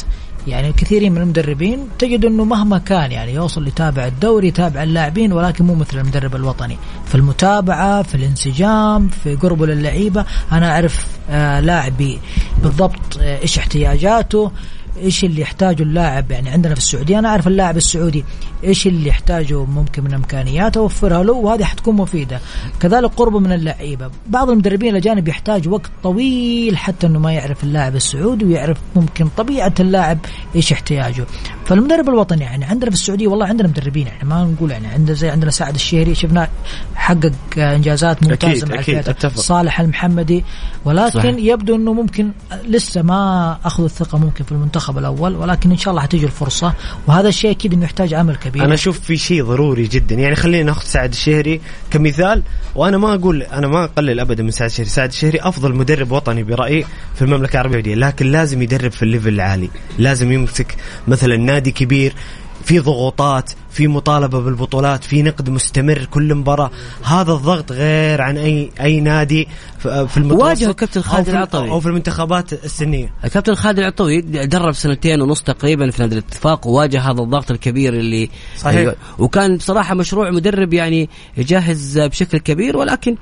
يعني 0.48 0.74
كثيرين 0.74 1.12
من 1.12 1.22
المدربين 1.22 1.88
تجد 2.00 2.26
إنه 2.26 2.44
مهما 2.44 2.78
كان 2.78 3.12
يعني 3.12 3.34
يوصل 3.34 3.68
يتابع 3.68 4.06
الدوري 4.06 4.48
يتابع 4.48 4.84
اللاعبين 4.84 5.34
ولكن 5.34 5.66
مو 5.66 5.76
مثل 5.76 6.00
المدرب 6.00 6.36
الوطني. 6.36 6.78
في 7.06 7.16
المتابعة 7.16 8.02
في 8.02 8.16
الانسجام 8.16 9.08
في 9.08 9.36
قربه 9.36 9.66
للعيبة. 9.66 10.26
أنا 10.52 10.72
أعرف 10.72 11.08
آه 11.30 11.60
لاعبي 11.60 12.20
بالضبط 12.64 13.18
آه 13.22 13.42
إيش 13.42 13.58
احتياجاته. 13.58 14.52
إيش 14.98 15.24
اللي 15.24 15.42
يحتاجه 15.42 15.84
اللاعب 15.84 16.32
يعني 16.32 16.50
عندنا 16.50 16.74
في 16.74 16.80
السعودية 16.80 17.20
أنا 17.20 17.30
أعرف 17.30 17.48
اللاعب 17.48 17.78
السعودي 17.78 18.26
إيش 18.64 18.88
اللي 18.88 19.10
يحتاجه 19.10 19.66
ممكن 19.66 20.04
من 20.04 20.14
امكانيات 20.14 20.78
اوفرها 20.78 21.24
له 21.24 21.34
وهذه 21.34 21.64
حتكون 21.64 21.96
مفيدة 21.96 22.40
كذلك 22.80 23.12
قربه 23.18 23.40
من 23.40 23.52
اللعيبة 23.52 24.12
بعض 24.28 24.50
المدربين 24.50 24.90
الأجانب 24.90 25.28
يحتاج 25.28 25.68
وقت 25.68 25.92
طويل 26.04 26.78
حتى 26.78 27.08
إنه 27.08 27.20
ما 27.20 27.32
يعرف 27.32 27.64
اللاعب 27.64 27.96
السعودي 27.96 28.46
ويعرف 28.46 28.78
ممكن 28.96 29.28
طبيعة 29.38 29.74
اللاعب 29.80 30.20
إيش 30.56 30.72
احتياجه 30.72 31.26
فالمدرب 31.66 32.10
الوطني 32.10 32.44
يعني 32.44 32.66
عندنا 32.66 32.90
في 32.90 32.96
السعودية 32.96 33.28
والله 33.28 33.46
عندنا 33.46 33.68
مدربين 33.68 34.08
يعني 34.08 34.30
ما 34.30 34.44
نقول 34.44 34.72
يعني 34.72 34.88
عندنا 34.88 35.16
زي 35.16 35.30
عندنا 35.30 35.52
سعد 35.52 35.76
الشهري 35.76 36.16
شفنا 36.16 36.50
حقق 36.96 37.32
إنجازات 37.58 38.24
ممتازة 38.24 38.52
أكيد، 38.52 38.70
مع 38.70 38.80
أكيد،. 38.80 39.10
أتفق. 39.10 39.42
صالح 39.42 39.80
المحمدي 39.80 40.44
ولكن 40.86 41.20
صحيح. 41.20 41.36
يبدو 41.38 41.76
إنه 41.76 41.94
ممكن 41.94 42.32
لسه 42.66 43.02
ما 43.02 43.58
أخذوا 43.66 43.86
الثقة 43.86 44.18
ممكن 44.18 44.44
في 44.44 44.52
المنتخب 44.52 44.81
المنتخب 44.82 44.98
الأول 44.98 45.36
ولكن 45.36 45.72
إن 45.72 45.78
شاء 45.78 45.92
الله 45.92 46.02
حتيجي 46.02 46.26
الفرصة 46.26 46.74
وهذا 47.08 47.28
الشيء 47.30 47.52
أكيد 47.52 47.74
إنه 47.74 47.84
يحتاج 47.84 48.14
عمل 48.14 48.36
كبير. 48.36 48.66
أنا 48.66 48.74
أشوف 48.74 49.00
في 49.00 49.18
شيء 49.18 49.44
ضروري 49.44 49.88
جدا. 49.88 50.16
يعني 50.16 50.36
خلينا 50.36 50.64
نأخذ 50.64 50.86
سعد 50.86 51.10
الشهري 51.10 51.62
كمثال 51.92 52.44
وأنا 52.76 52.98
ما 52.98 53.14
أقول 53.14 53.44
أنا 53.44 53.68
ما 53.68 53.84
أقلل 53.84 54.20
ابدا 54.20 54.44
من 54.44 54.52
سعد 54.52 54.70
الشهري. 54.70 54.90
سعد 54.90 55.10
الشهري 55.10 55.40
أفضل 55.42 55.76
مدرب 55.76 56.12
وطني 56.12 56.44
برأيي 56.44 56.86
في 57.16 57.22
المملكة 57.22 57.54
العربية 57.54 57.80
السعوديه 57.80 57.96
لكن 57.96 58.32
لازم 58.32 58.62
يدرب 58.62 58.92
في 58.92 59.04
الليفل 59.04 59.34
العالي. 59.34 59.70
لازم 59.98 60.32
يمسك 60.32 60.76
مثلا 61.08 61.38
نادي 61.38 61.72
كبير 61.72 62.14
في 62.64 62.80
ضغوطات 62.80 63.52
في 63.72 63.88
مطالبة 63.88 64.40
بالبطولات 64.40 65.04
في 65.04 65.22
نقد 65.22 65.50
مستمر 65.50 66.08
كل 66.12 66.36
مباراة. 66.36 66.72
هذا 67.04 67.34
الضغط 67.34 67.72
غير 67.72 68.22
عن 68.22 68.38
أي 68.38 68.72
أي 68.82 69.00
نادي 69.00 69.48
في 69.80 70.18
المتوسط 70.18 70.44
واجه 70.44 70.72
كابتن 70.72 71.02
خالد 71.02 71.30
العطوي. 71.30 71.70
أو 71.70 71.80
في 71.80 71.88
المنتخبات 71.88 72.54
السنية. 72.54 73.14
الكابتن 73.26 73.56
خالد 73.56 73.80
العطوي 73.80 74.22
درب 74.22 74.72
سنتين 74.72 75.22
ونص 75.22 75.42
تقريبا 75.42 75.92
في 75.92 76.02
نادي 76.02 76.14
الاتفاق 76.14 76.68
وواجه 76.68 77.02
هذا 77.02 77.22
الضغط 77.22 77.52
الكبير 77.52 77.94
اللي 77.94 78.30
صحيح. 78.58 78.94
وكان 79.20 79.58
بصراحة 79.58 79.96
مشروع 79.96 80.30
مدرب 80.30 80.74
يعني 80.74 81.10
يجهز 81.38 82.00
بشكل 82.00 82.38
كبير 82.38 82.78
ولكن 82.78 83.16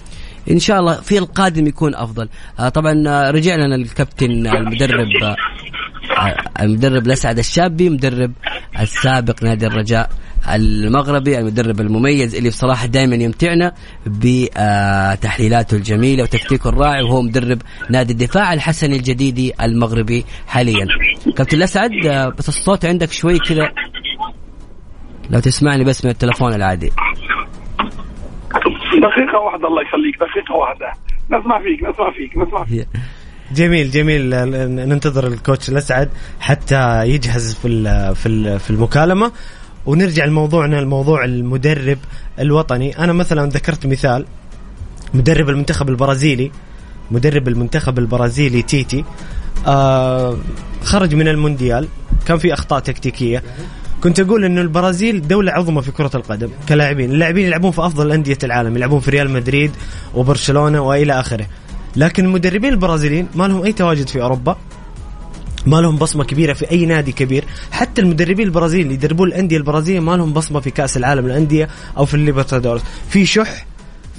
إن 0.51 0.59
شاء 0.59 0.79
الله 0.79 1.01
في 1.01 1.17
القادم 1.17 1.67
يكون 1.67 1.95
أفضل. 1.95 2.29
آه، 2.59 2.69
طبعا 2.69 3.03
آه، 3.07 3.31
رجعنا 3.31 3.75
للكابتن 3.75 4.47
المدرب. 4.47 5.35
المدرب 6.59 7.05
الأسعد 7.05 7.37
الشابي 7.37 7.89
مدرب 7.89 8.31
السابق 8.79 9.43
نادي 9.43 9.67
الرجاء 9.67 10.09
المغربي 10.53 11.39
المدرب 11.39 11.81
المميز 11.81 12.35
اللي 12.35 12.49
بصراحة 12.49 12.85
دائما 12.85 13.15
يمتعنا 13.15 13.73
بتحليلاته 14.05 15.75
الجميلة 15.77 16.23
وتكتيكه 16.23 16.69
الرائع 16.69 17.01
وهو 17.03 17.21
مدرب 17.21 17.61
نادي 17.89 18.13
الدفاع 18.13 18.53
الحسني 18.53 18.95
الجديدي 18.95 19.53
المغربي 19.61 20.25
حاليا. 20.47 20.87
كابتن 21.37 21.57
الأسعد 21.57 21.91
بس 22.37 22.49
الصوت 22.49 22.85
عندك 22.85 23.11
شوي 23.11 23.39
كذا. 23.39 23.71
لو 25.29 25.39
تسمعني 25.39 25.83
بس 25.83 26.05
من 26.05 26.11
التلفون 26.11 26.53
العادي. 26.53 26.91
دقيقة 29.01 29.39
واحدة 29.39 29.67
الله 29.67 29.81
يخليك. 29.81 30.15
دقيقة 30.15 30.55
واحدة. 30.55 30.91
نسمع 31.31 31.59
فيك 31.59 31.83
نسمع 31.83 32.11
فيك 32.11 32.37
نسمع 32.37 32.65
فيك. 32.65 32.87
جميل 33.55 33.91
جميل. 33.91 34.29
ننتظر 34.89 35.27
الكوتش 35.27 35.69
الأسعد 35.69 36.09
حتى 36.39 37.07
يجهز 37.07 37.53
في 37.53 38.15
في 38.15 38.59
في 38.59 38.69
المكالمة. 38.69 39.31
ونرجع 39.85 40.25
لموضوعنا 40.25 40.79
الموضوع 40.79 41.25
المدرب 41.25 41.97
الوطني. 42.39 42.99
أنا 42.99 43.13
مثلا 43.13 43.49
ذكرت 43.49 43.85
مثال 43.85 44.25
مدرب 45.13 45.49
المنتخب 45.49 45.89
البرازيلي 45.89 46.51
مدرب 47.11 47.47
المنتخب 47.47 47.99
البرازيلي 47.99 48.61
تيتي. 48.61 49.05
آه 49.67 50.37
خرج 50.83 51.15
من 51.15 51.27
المونديال 51.27 51.87
كان 52.25 52.37
في 52.37 52.53
أخطاء 52.53 52.79
تكتيكية. 52.79 53.43
كنت 54.03 54.19
أقول 54.19 54.45
إنه 54.45 54.61
البرازيل 54.61 55.27
دولة 55.27 55.51
عظمى 55.51 55.81
في 55.81 55.91
كرة 55.91 56.11
القدم 56.15 56.49
كلاعبين. 56.69 57.11
اللاعبين 57.11 57.45
يلعبون 57.45 57.71
في 57.71 57.85
أفضل 57.85 58.11
أندية 58.11 58.37
العالم 58.43 58.75
يلعبون 58.75 58.99
في 58.99 59.11
ريال 59.11 59.29
مدريد 59.29 59.71
وبرشلونة 60.15 60.81
وإلى 60.81 61.19
آخره. 61.19 61.45
لكن 61.95 62.25
المدربين 62.25 62.73
البرازيليين 62.73 63.27
ما 63.35 63.47
لهم 63.47 63.63
أي 63.63 63.73
تواجد 63.73 64.07
في 64.07 64.21
أوروبا 64.21 64.57
ما 65.65 65.81
لهم 65.81 65.95
بصمة 65.95 66.23
كبيرة 66.23 66.53
في 66.53 66.71
أي 66.71 66.85
نادي 66.85 67.11
كبير. 67.11 67.45
حتى 67.71 68.01
المدربين 68.01 68.45
البرازيل 68.45 68.81
اللي 68.81 68.93
يدربون 68.93 69.27
الأندية 69.27 69.57
البرازيلية 69.57 69.99
ما 69.99 70.17
لهم 70.17 70.33
بصمة 70.33 70.59
في 70.59 70.71
كأس 70.71 70.97
العالم 70.97 71.27
للأندية 71.27 71.69
أو 71.97 72.05
في 72.05 72.13
الليبرتادورس. 72.13 72.81
في 73.09 73.25
شح 73.25 73.65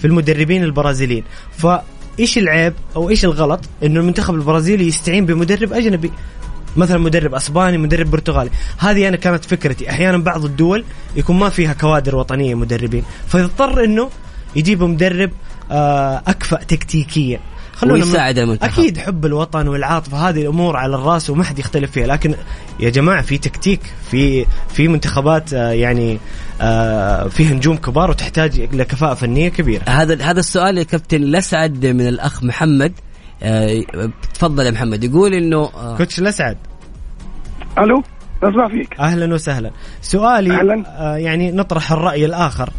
في 0.01 0.07
المدربين 0.07 0.65
البرازيليين. 0.65 1.25
فإيش 1.59 2.39
العيب 2.39 2.75
أو 2.97 3.11
إيش 3.11 3.25
الغلط 3.25 3.61
إنه 3.83 4.01
المنتخب 4.01 4.35
البرازيلي 4.35 4.87
يستعين 4.87 5.27
بمدرب 5.27 5.73
أجنبي؟ 5.73 6.11
مثلا 6.77 6.99
مدرب 6.99 7.35
أسباني 7.35 7.79
مدرب 7.79 8.11
برتغالي. 8.11 8.51
هذه 8.79 9.09
أنا 9.09 9.17
كانت 9.17 9.45
فكرتي. 9.45 9.91
أحيانا 9.91 10.19
بعض 10.19 10.45
الدول 10.45 10.85
يكون 11.17 11.39
ما 11.39 11.49
فيها 11.49 11.73
كوادر 11.73 12.17
وطنية 12.17 12.55
مدربين. 12.55 13.05
فيضطر 13.29 13.85
إنه 13.85 14.11
يجيب 14.57 14.83
مدرب 14.83 15.31
آه، 15.71 16.23
أكفأ 16.27 16.65
تكتيكيا. 16.65 17.41
خلونا 17.81 18.05
ويساعد 18.05 18.39
المنتخب. 18.39 18.81
أكيد 18.81 18.99
حب 18.99 19.27
الوطن 19.27 19.69
والعاطفة 19.69 20.29
هذه 20.29 20.43
الأمور 20.43 20.77
على 20.77 20.95
الرأس 20.97 21.31
وما 21.31 21.45
حد 21.45 21.59
يختلف 21.59 21.91
فيها. 21.91 22.07
لكن 22.07 22.35
يا 22.81 22.91
جماعة 22.91 23.23
في 23.23 23.39
تكتيك 23.39 23.81
في 24.11 24.47
في 24.69 24.89
منتخبات 24.89 25.55
آه، 25.55 25.71
يعني 25.71 26.19
آه، 26.61 27.29
فيها 27.29 27.55
نجوم 27.55 27.77
كبار 27.77 28.11
وتحتاج 28.11 28.61
لكفاءه 28.75 29.15
فنية 29.15 29.49
كبيرة. 29.49 29.83
هذا 29.89 30.23
هذا 30.23 30.41
السؤال 30.41 30.79
يا 30.79 30.83
كابتن 30.83 31.21
لسعد 31.21 31.87
من 31.87 32.09
الأخ 32.09 32.45
محمد. 32.45 32.93
آه، 33.43 33.83
تفضل 34.35 34.67
يا 34.67 34.71
محمد. 34.71 35.05
يقول 35.05 35.35
إنه 35.35 35.71
كوتش 35.97 36.21
لسعد 36.21 36.57
ألو 37.79 38.03
أسمع 38.43 38.69
فيك. 38.69 39.01
أهلا 39.01 39.35
وسهلا. 39.35 39.71
سؤالي 40.03 40.61
أهلاً. 40.61 40.85
يعني 41.19 41.53
نطرح 41.53 41.93
الرأي 41.93 42.25
الآخر. 42.25 42.71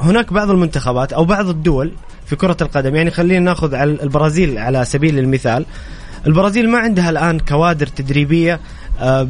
هناك 0.00 0.32
بعض 0.32 0.50
المنتخبات 0.50 1.12
أو 1.12 1.24
بعض 1.24 1.48
الدول 1.48 1.92
في 2.30 2.36
كرة 2.36 2.56
القدم. 2.62 2.96
يعني 2.96 3.10
خلينا 3.10 3.40
ناخذ 3.40 3.74
على 3.74 3.90
البرازيل 4.02 4.58
على 4.58 4.84
سبيل 4.84 5.18
المثال. 5.18 5.66
البرازيل 6.26 6.70
ما 6.70 6.78
عندها 6.78 7.10
الآن 7.10 7.38
كوادر 7.38 7.86
تدريبية 7.86 8.60
آه، 9.00 9.28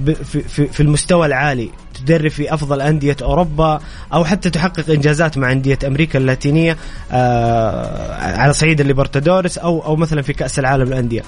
في, 0.72 0.80
المستوى 0.80 1.26
العالي 1.26 1.70
تدرب 1.94 2.30
في 2.30 2.54
أفضل 2.54 2.80
أندية 2.80 3.16
أوروبا 3.22 3.80
أو 4.12 4.24
حتى 4.24 4.50
تحقق 4.50 4.90
إنجازات 4.90 5.38
مع 5.38 5.52
أندية 5.52 5.78
أمريكا 5.86 6.18
اللاتينية 6.18 6.76
آه، 7.12 8.36
على 8.38 8.52
صعيد 8.52 8.80
الليبرتادورس 8.80 9.58
أو 9.58 9.84
أو 9.84 9.96
مثلا 9.96 10.22
في 10.22 10.32
كأس 10.32 10.58
العالم 10.58 10.84
للأندية. 10.84 11.22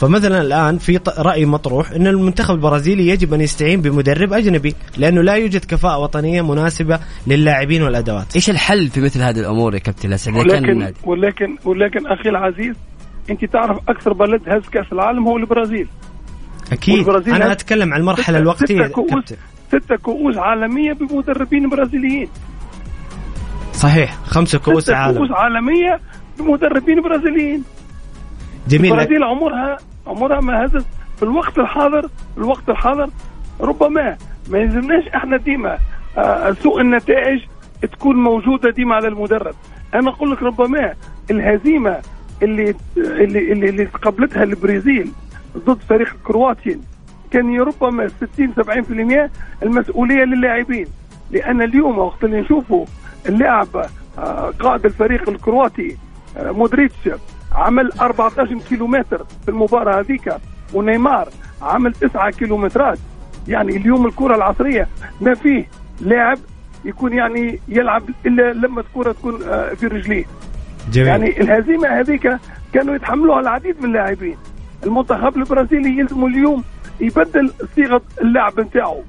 فمثلا 0.00 0.40
الآن 0.40 0.78
في 0.78 1.00
رأي 1.18 1.46
مطروح 1.46 1.90
إن 1.90 2.06
المنتخب 2.06 2.54
البرازيلي 2.54 3.08
يجب 3.08 3.34
أن 3.34 3.40
يستعين 3.40 3.80
بمدرب 3.80 4.32
أجنبي 4.32 4.74
لأنه 4.96 5.22
لا 5.22 5.34
يوجد 5.34 5.64
كفاءة 5.64 5.98
وطنية 5.98 6.42
مناسبة 6.42 7.00
للاعبين 7.26 7.82
والأدوات. 7.82 8.34
إيش 8.34 8.50
الحل 8.50 8.88
في 8.88 9.00
مثل 9.00 9.22
هذه 9.22 9.40
الأمور 9.40 9.74
يا 9.74 9.78
كابتن 9.78 10.12
اسد؟ 10.12 10.36
ولكن 10.36 10.92
ولكن 11.04 11.56
ولكن 11.64 12.06
أخي 12.06 12.28
العزيز 12.28 12.76
أنت 13.30 13.44
تعرف 13.44 13.78
أكثر 13.88 14.12
بلد 14.12 14.40
هز 14.46 14.62
كأس 14.72 14.92
العالم 14.92 15.28
هو 15.28 15.36
البرازيل. 15.36 15.88
أكيد 16.72 17.08
أنا 17.08 17.52
أتكلم 17.52 17.94
عن 17.94 18.00
المرحله 18.00 18.38
الوقتية 18.38 18.64
ستة 18.64 18.88
كؤوس 18.88 19.24
ستة 19.68 19.96
كؤوس 19.96 20.36
عالمية 20.36 20.92
بمدربين 20.92 21.68
برازيليين. 21.68 22.28
صحيح 23.72 24.18
خمسة 24.24 24.58
كؤوس 24.58 24.90
عالم 24.90 25.18
كؤوس 25.18 25.30
عالمية 25.30 26.00
بمدربين 26.38 27.02
برازيليين. 27.02 27.64
جميل. 28.68 28.92
البرازيل 28.92 29.24
عمرها 29.24 29.76
عمرها 30.06 30.40
ما 30.40 30.64
هزت. 30.64 30.86
في 31.16 31.22
الوقت 31.22 31.58
الحاضر 31.58 32.02
في 32.02 32.38
الوقت 32.38 32.68
الحاضر 32.70 33.10
ربما 33.60 34.16
ما 34.50 34.58
يلزمناش 34.58 35.08
إحنا 35.08 35.36
ديما. 35.36 35.78
آه، 36.18 36.52
سوء 36.52 36.80
النتائج 36.80 37.40
تكون 37.82 38.16
موجودة 38.16 38.70
ديما 38.70 38.94
على 38.94 39.08
المدرب. 39.08 39.54
أنا 39.94 40.10
أقول 40.10 40.30
لك 40.32 40.42
ربما 40.42 40.94
الهزيمة 41.30 41.96
اللي 42.42 42.74
اللي 42.96 43.52
اللي, 43.52 43.68
اللي 43.68 43.84
قبلتها 43.84 44.42
البرازيل 44.42 45.10
ضد 45.56 45.78
فريق 45.88 46.16
كرواتيا 46.24 46.80
كان 47.30 47.60
ربما 47.60 48.08
60 48.08 48.52
70% 48.54 49.30
المسؤولية 49.62 50.24
للاعبين. 50.24 50.86
لأن 51.30 51.62
اليوم 51.62 51.98
وقت 51.98 52.24
اللي 52.24 52.40
نشوفوا 52.40 52.86
اللاعب 53.28 53.86
آه، 54.18 54.50
قائد 54.60 54.84
الفريق 54.84 55.28
الكرواتي 55.28 55.96
آه، 56.36 56.50
مودريتش 56.50 57.08
عمل 57.58 57.92
14 58.00 58.58
كيلومتر 58.68 59.24
في 59.42 59.48
المباراة 59.48 60.00
هذيك 60.00 60.34
ونيمار 60.74 61.28
عمل 61.62 61.92
9 61.92 62.30
كيلومترات. 62.30 62.98
يعني 63.48 63.76
اليوم 63.76 64.06
الكرة 64.06 64.36
العصرية 64.36 64.88
ما 65.20 65.34
فيه 65.34 65.68
لاعب 66.00 66.38
يكون 66.84 67.12
يعني 67.12 67.60
يلعب 67.68 68.02
إلا 68.26 68.52
لما 68.52 68.80
الكرة 68.80 69.12
تكون 69.12 69.42
آه، 69.42 69.74
في 69.74 69.86
رجليه. 69.86 70.24
جميل. 70.92 71.08
يعني 71.08 71.40
الهزيمة 71.40 71.88
هذيك 71.88 72.36
كانوا 72.72 72.94
يتحملوها 72.94 73.40
العديد 73.40 73.76
من 73.80 73.84
اللاعبين. 73.84 74.36
المنتخب 74.86 75.36
البرازيلي 75.36 75.98
يلزم 75.98 76.26
اليوم 76.26 76.64
يبدل 77.00 77.52
صيغة 77.76 78.02
اللعب 78.20 78.60
نتاعو. 78.60 79.02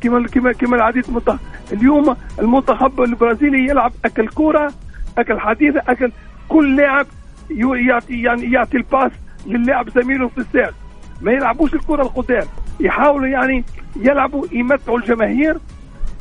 كما 0.00 0.28
كما 0.28 0.52
كما 0.52 0.76
العديد 0.76 1.04
المنتخب. 1.08 1.38
اليوم 1.72 2.16
المنتخب 2.38 3.00
البرازيلي 3.00 3.68
يلعب 3.68 3.92
أكل 4.04 4.28
كورة 4.28 4.72
أكل 5.18 5.40
حديثة 5.40 5.82
أكل 5.88 6.12
كل 6.48 6.76
لاعب 6.76 7.06
يعطي 7.50 8.22
يعني 8.22 8.52
يعطي 8.52 8.76
ال 8.76 8.82
passe 8.82 9.12
للاعب 9.46 9.88
زميله 9.90 10.28
في 10.28 10.38
الساق 10.38 10.74
ما 11.20 11.32
يلعبوش 11.32 11.74
الكرة 11.74 12.02
القدام. 12.02 12.46
يحاولوا 12.80 13.26
يعني 13.26 13.64
يلعبوا 13.96 14.46
يمتعوا 14.52 14.98
الجماهير 14.98 15.56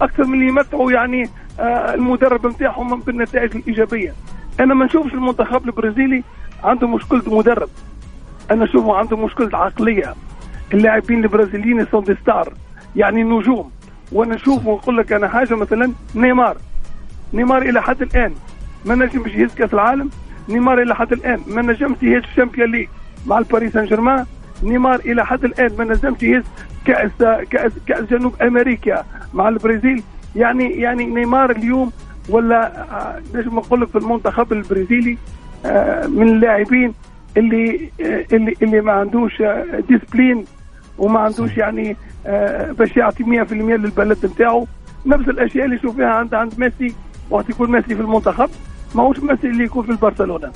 أكثر 0.01 0.23
من 0.23 0.47
يمتعوا 0.47 0.91
يعني 0.91 1.29
آه 1.59 1.93
المدرب 1.93 2.47
نتاعهم 2.47 2.99
بالنتائج 2.99 3.55
الإيجابية. 3.55 4.13
أنا 4.59 4.73
ما 4.73 4.85
نشوفش 4.85 5.13
المنتخب 5.13 5.65
البرازيلي 5.65 6.23
عنده 6.63 6.87
مشكلة 6.87 7.37
مدرب. 7.37 7.69
أنا 8.51 8.63
اشوفه 8.63 8.95
عنده 8.95 9.17
مشكلة 9.17 9.57
عقلية. 9.57 10.13
اللاعبين 10.73 11.23
البرازيليين 11.23 11.85
sont 11.85 12.03
des 12.03 12.15
stars 12.15 12.53
يعني 12.95 13.23
نجوم. 13.23 13.71
وأنا 14.11 14.35
نشوف 14.35 14.65
ونقول 14.65 14.97
لك 14.97 15.13
أنا 15.13 15.27
حاجة 15.27 15.55
مثلا 15.55 15.91
نيمار. 16.15 16.57
نيمار 17.33 17.61
إلى 17.61 17.81
حد 17.81 18.01
الآن 18.01 18.33
ما 18.85 18.95
نجمش 18.95 19.31
يهز 19.31 19.53
كاس 19.55 19.73
العالم. 19.73 20.09
نيمار 20.49 20.81
إلى 20.81 20.95
حد 20.95 21.13
الآن. 21.13 21.39
ما 21.47 21.61
نجمش 21.61 21.97
يهز 22.03 22.23
ال 22.23 22.28
Champions 22.28 22.71
League 22.71 22.87
مع 23.25 23.37
الباريس 23.37 23.73
سان 23.73 23.85
جيرمان 23.85 24.25
نيمار 24.63 24.99
إلى 24.99 25.25
حد 25.25 25.45
الآن 25.45 25.71
ما 25.77 25.83
نجمش 25.83 26.23
يهز 26.23 26.43
كاس 26.85 27.11
كاس 27.49 27.71
كأس 27.87 28.03
جنوب 28.03 28.41
أمريكا 28.41 29.05
مع 29.33 29.49
البرازيل. 29.49 30.03
يعني 30.35 30.69
يعني 30.69 31.05
نيمار 31.05 31.51
اليوم 31.51 31.91
ولا 32.29 32.81
آه، 32.81 33.21
نجم 33.35 33.55
نقول 33.55 33.81
لك 33.81 33.87
في 33.87 33.97
المنتخب 33.97 34.53
البرازيلي 34.53 35.17
آه، 35.65 36.07
من 36.07 36.29
اللاعبين 36.29 36.93
اللي 37.37 37.89
آه، 38.01 38.25
اللي 38.33 38.53
اللي 38.61 38.81
ما 38.81 38.91
عندوش 38.91 39.43
discipline 39.89 40.45
وما 40.97 41.19
عندوش 41.19 41.57
يعني 41.57 41.95
باش 42.77 42.97
يعطي 42.97 43.23
100% 43.23 43.53
للبلد 43.53 44.25
نتاعو 44.25 44.67
نفس 45.05 45.29
الأشياء 45.29 45.65
اللي 45.65 45.75
يشوف 45.75 45.95
فيها 45.95 46.07
عند 46.09 46.33
عند 46.33 46.53
ميسي 46.59 46.95
وقت 47.29 47.49
يكون 47.49 47.71
ميسي 47.71 47.95
في 47.95 48.01
المنتخب. 48.01 48.49
ماهوش 48.95 49.19
ميسي 49.19 49.47
اللي 49.47 49.63
يكون 49.63 49.85
في 49.85 49.91
البرشلونة. 49.91 50.51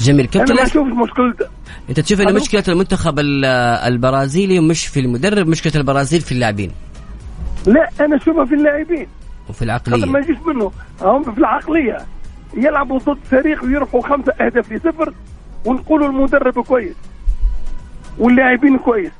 جميل 0.00 0.20
أنا 0.20 0.28
كابتن 0.30 0.54
ما 0.54 0.60
ليش 0.60 0.70
نشوف 0.70 0.86
مشكلة. 0.86 1.34
أنت 1.90 2.00
تشوف 2.00 2.20
ان؟ 2.20 2.34
مشكلة 2.34 2.64
المنتخب 2.68 3.18
ال- 3.18 3.44
البرازيلي 3.86 4.60
مش 4.60 4.86
في 4.86 5.00
المدرب 5.00 5.48
مشكلة 5.48 5.72
البرازيل 5.76 6.20
في 6.20 6.32
اللاعبين. 6.32 6.70
لا 7.66 7.90
أنا 8.00 8.16
أشوفها 8.16 8.44
في 8.44 8.54
اللاعبين. 8.54 9.06
وفي 9.48 9.66
خاطر 9.90 10.06
ما 10.06 10.18
العقليه 10.18 10.18
يجيش 10.18 10.36
منه. 10.46 10.72
هم 11.02 11.22
في 11.32 11.38
العقلية. 11.38 11.98
يلعبوا 12.54 12.98
ضد 12.98 13.18
فريق 13.30 13.64
ويربحوا 13.64 14.02
خمسة 14.02 14.32
أهداف 14.32 14.72
لصفر 14.72 15.14
ونقولوا 15.64 16.08
المدرب 16.08 16.60
كويس. 16.64 16.94
واللاعبين 18.18 18.78
كويس. 18.78 19.12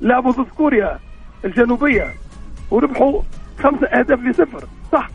لعبوا 0.00 0.32
ضد 0.32 0.46
كوريا 0.56 0.98
الجنوبية 1.44 2.14
وربحوا 2.70 3.22
خمسة 3.62 3.86
أهداف 3.86 4.20
لصفر. 4.20 4.64
صح. 4.92 5.10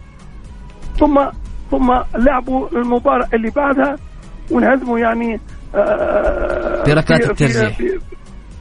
ثم 1.00 1.20
ثم 1.71 1.93
لعبوا 2.15 2.69
المباراة 2.71 3.27
اللي 3.34 3.49
بعدها 3.49 3.95
وانهزموا 4.51 4.99
يعني 4.99 5.39
آه، 5.75 6.84
بركلات 6.84 7.23
في- 7.23 7.36
في- 7.36 7.45
الترجيح. 7.45 7.77
في- 7.77 7.99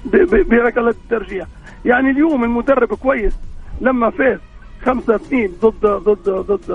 ب- 0.04 0.16
ب- 0.34 0.48
بركلات 0.48 0.94
الترجيح 1.04 1.46
يعني 1.84 2.10
اليوم 2.10 2.44
المدرب 2.44 2.94
كويس 2.94 3.36
لما 3.80 4.10
فاز 4.10 4.38
5 4.86 5.14
2 5.14 5.50
ضد 5.62 5.86
ضد 5.86 6.30
ضد 6.30 6.70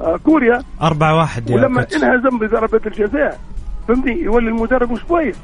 آه، 0.00 0.16
كوريا 0.24 0.62
أربعة 0.82 1.16
واحد 1.16 1.50
يا 1.50 1.54
ولما 1.56 1.82
كوتش. 1.82 1.96
انهزم 1.96 2.38
بضربات 2.38 2.86
الجزاء 2.86 3.40
فهمتني 3.88 4.20
يولي 4.22 4.48
المدرب 4.48 4.92
مش 4.92 5.04
كويس 5.04 5.36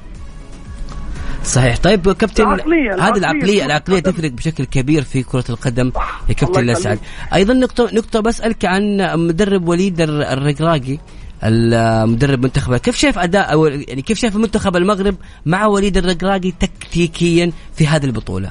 صحيح. 1.45 1.79
طيب 1.79 2.13
كابتن 2.13 2.45
العقلية- 2.45 3.01
هذه 3.03 3.17
العقلية 3.17 3.19
العقلية 3.19 3.65
العقلية. 3.67 4.01
تفرق 4.01 4.31
بشكل 4.31 4.65
كبير 4.65 5.03
في 5.03 5.23
كرة 5.23 5.45
القدم 5.51 5.93
يا 6.29 6.35
كابتن 6.35 6.61
الأسعد. 6.61 6.99
أيضا 7.35 7.55
نقطة 7.55 7.89
نقطة 7.95 8.21
بسألك 8.21 8.65
عن 8.65 8.97
مدرب 9.29 9.69
وليد 9.69 10.01
الر- 10.01 10.33
الرقراقي 10.33 10.99
المدرب 11.45 12.43
منتخب 12.43 12.77
كيف 12.77 12.97
شايف 12.97 13.19
أداء 13.19 13.53
أو 13.53 13.67
يعني 13.67 14.03
كيف 14.03 14.19
شايف 14.19 14.37
منتخب 14.37 14.77
المغرب 14.77 15.15
مع 15.47 15.67
وليد 15.67 15.97
الرقراقي 15.97 16.51
تكتيكيا 16.61 17.53
في 17.75 17.87
هذه 17.87 18.05
البطولة؟ 18.05 18.51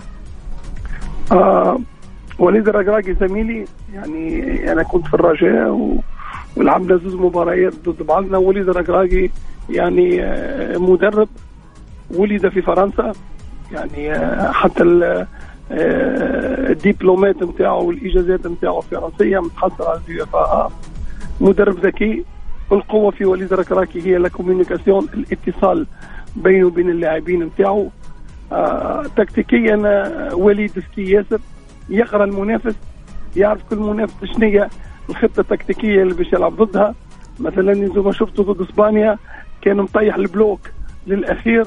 آه 1.32 1.80
وليد 2.40 2.68
الرقراقي 2.68 3.14
زميلي 3.22 3.66
يعني 3.94 4.44
أنا 4.72 4.84
كنت 4.84 5.08
في 5.08 5.14
الرجاء 5.14 5.70
و... 5.70 6.02
ولعبنا 6.56 6.98
زوج 6.98 7.14
مباريات 7.22 7.74
ضد 7.90 8.04
بعضنا. 8.04 8.38
وليد 8.38 8.70
الرقراقي 8.70 9.30
يعني 9.70 10.24
آه، 10.24 10.78
مدرب 10.78 11.28
ولد 12.16 12.50
في 12.50 12.62
فرنسا 12.62 13.12
يعني 13.72 14.14
آه، 14.14 14.52
حتى 14.52 14.84
آه، 15.72 16.72
الدبلومات 16.72 17.44
نتاعو 17.44 17.88
والإجازات 17.88 18.48
نتاعو 18.48 18.82
فرنسية 18.82 19.40
متحصل 19.40 19.84
على 19.84 20.26
آ. 20.34 20.70
مدرب 21.42 21.86
ذكي 21.86 22.24
القوة 22.72 23.12
في 23.12 23.26
وليد 23.26 23.54
الركراكي 23.54 24.02
هي 24.02 24.18
الكوميونيكاسيون 24.18 25.08
الاتصال 25.14 25.88
بينه 26.36 26.68
وبين 26.68 26.90
اللاعبين 26.90 27.44
نتاعو. 27.44 27.90
آه 28.52 29.04
تكتيكيا 29.16 29.76
وليد 30.34 30.72
ذكي 30.78 31.12
ياسر 31.12 31.40
يقرأ 31.90 32.24
المنافس 32.24 32.76
يعرف 33.36 33.62
كل 33.70 33.78
منافس 33.78 34.14
شنو 34.24 34.68
الخطة 35.10 35.40
التكتيكية 35.40 36.02
اللي 36.02 36.14
باش 36.14 36.34
يلعب 36.34 36.56
ضدها. 36.56 36.96
مثلا 37.40 37.72
أنتم 37.74 38.12
شفتوا 38.12 38.54
ضد 38.54 38.62
إسبانيا 38.62 39.18
كان 39.62 39.78
مطيح 39.78 40.16
ال 40.16 40.24
bloc 40.24 40.60
للأخير. 41.08 41.66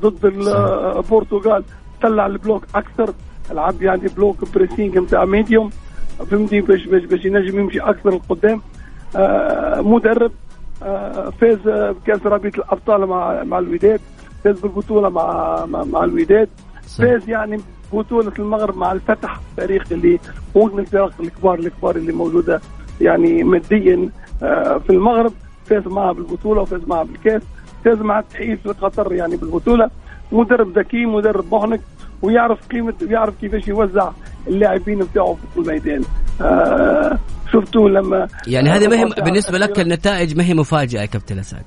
ضد 0.00 0.24
ال- 0.26 0.48
البرتغال. 0.96 1.64
طلع 2.02 2.26
ال 2.26 2.34
bloc 2.34 2.64
أكثر. 2.74 3.14
لعب 3.52 3.82
يعني 3.82 4.08
bloc 4.16 4.36
pressing 4.54 4.98
نتاع 4.98 5.24
médium. 5.24 5.70
فهمتي 6.30 6.60
باش 6.60 6.86
باش 6.86 7.04
باش 7.04 7.24
ينجم 7.24 7.58
يمشي 7.58 7.80
أكثر 7.80 8.10
لقدام. 8.10 8.60
آه 9.16 9.80
مدرب 9.80 10.32
آه 10.82 11.30
فاز 11.30 11.58
بكأس 11.68 12.26
رابطة 12.26 12.46
الأبطال 12.58 13.06
مع 13.06 13.42
مع 13.44 13.58
الوداد. 13.58 14.00
فاز 14.44 14.60
بالبطولة 14.60 15.08
مع 15.08 15.66
مع, 15.66 15.84
مع 15.84 16.04
الوداد. 16.04 16.48
فاز 16.98 17.28
يعني 17.28 17.60
بطولة 17.92 18.32
المغرب 18.38 18.76
مع 18.76 18.92
الفتح 18.92 19.40
فريق 19.56 19.84
اللي 19.92 20.18
هو 20.56 20.64
من 20.66 20.78
الفرق 20.78 21.12
الكبار 21.20 21.58
الكبار 21.58 21.96
اللي 21.96 22.12
موجودة 22.12 22.60
يعني 23.00 23.44
ماديا 23.44 24.10
آه، 24.42 24.78
في 24.78 24.90
المغرب. 24.90 25.32
فاز 25.66 25.86
معها 25.86 26.12
بالبطولة 26.12 26.60
وفاز 26.62 26.80
معها 26.86 27.02
بالكأس. 27.02 27.42
فاز 27.84 27.98
مع 27.98 28.18
التحقيق 28.18 28.58
في 28.58 28.68
قطر 28.68 29.12
يعني 29.12 29.36
بالبطولة. 29.36 29.90
مدرب 30.32 30.78
ذكي 30.78 31.06
مدرب 31.06 31.54
مهنك 31.54 31.80
ويعرف 32.22 32.66
قيمة 32.66 32.94
ويعرف 33.02 33.34
كيفاش 33.40 33.68
يوزع 33.68 34.10
اللاعبين 34.48 34.98
بتاعه 34.98 35.36
في 35.54 35.60
الميدان 35.60 36.02
آه 36.40 37.18
شفتوا 37.52 37.88
لما 37.88 38.28
يعني 38.46 38.68
هذه 38.70 38.88
ما 38.88 38.96
هي 38.96 39.04
آه، 39.04 39.24
بالنسبة 39.24 39.58
لك 39.58 39.80
النتائج 39.80 40.36
ما 40.36 40.44
هي 40.44 40.54
مفاجأة 40.54 41.00
يا 41.00 41.06
كابتن 41.06 41.38
أسعد؟ 41.38 41.64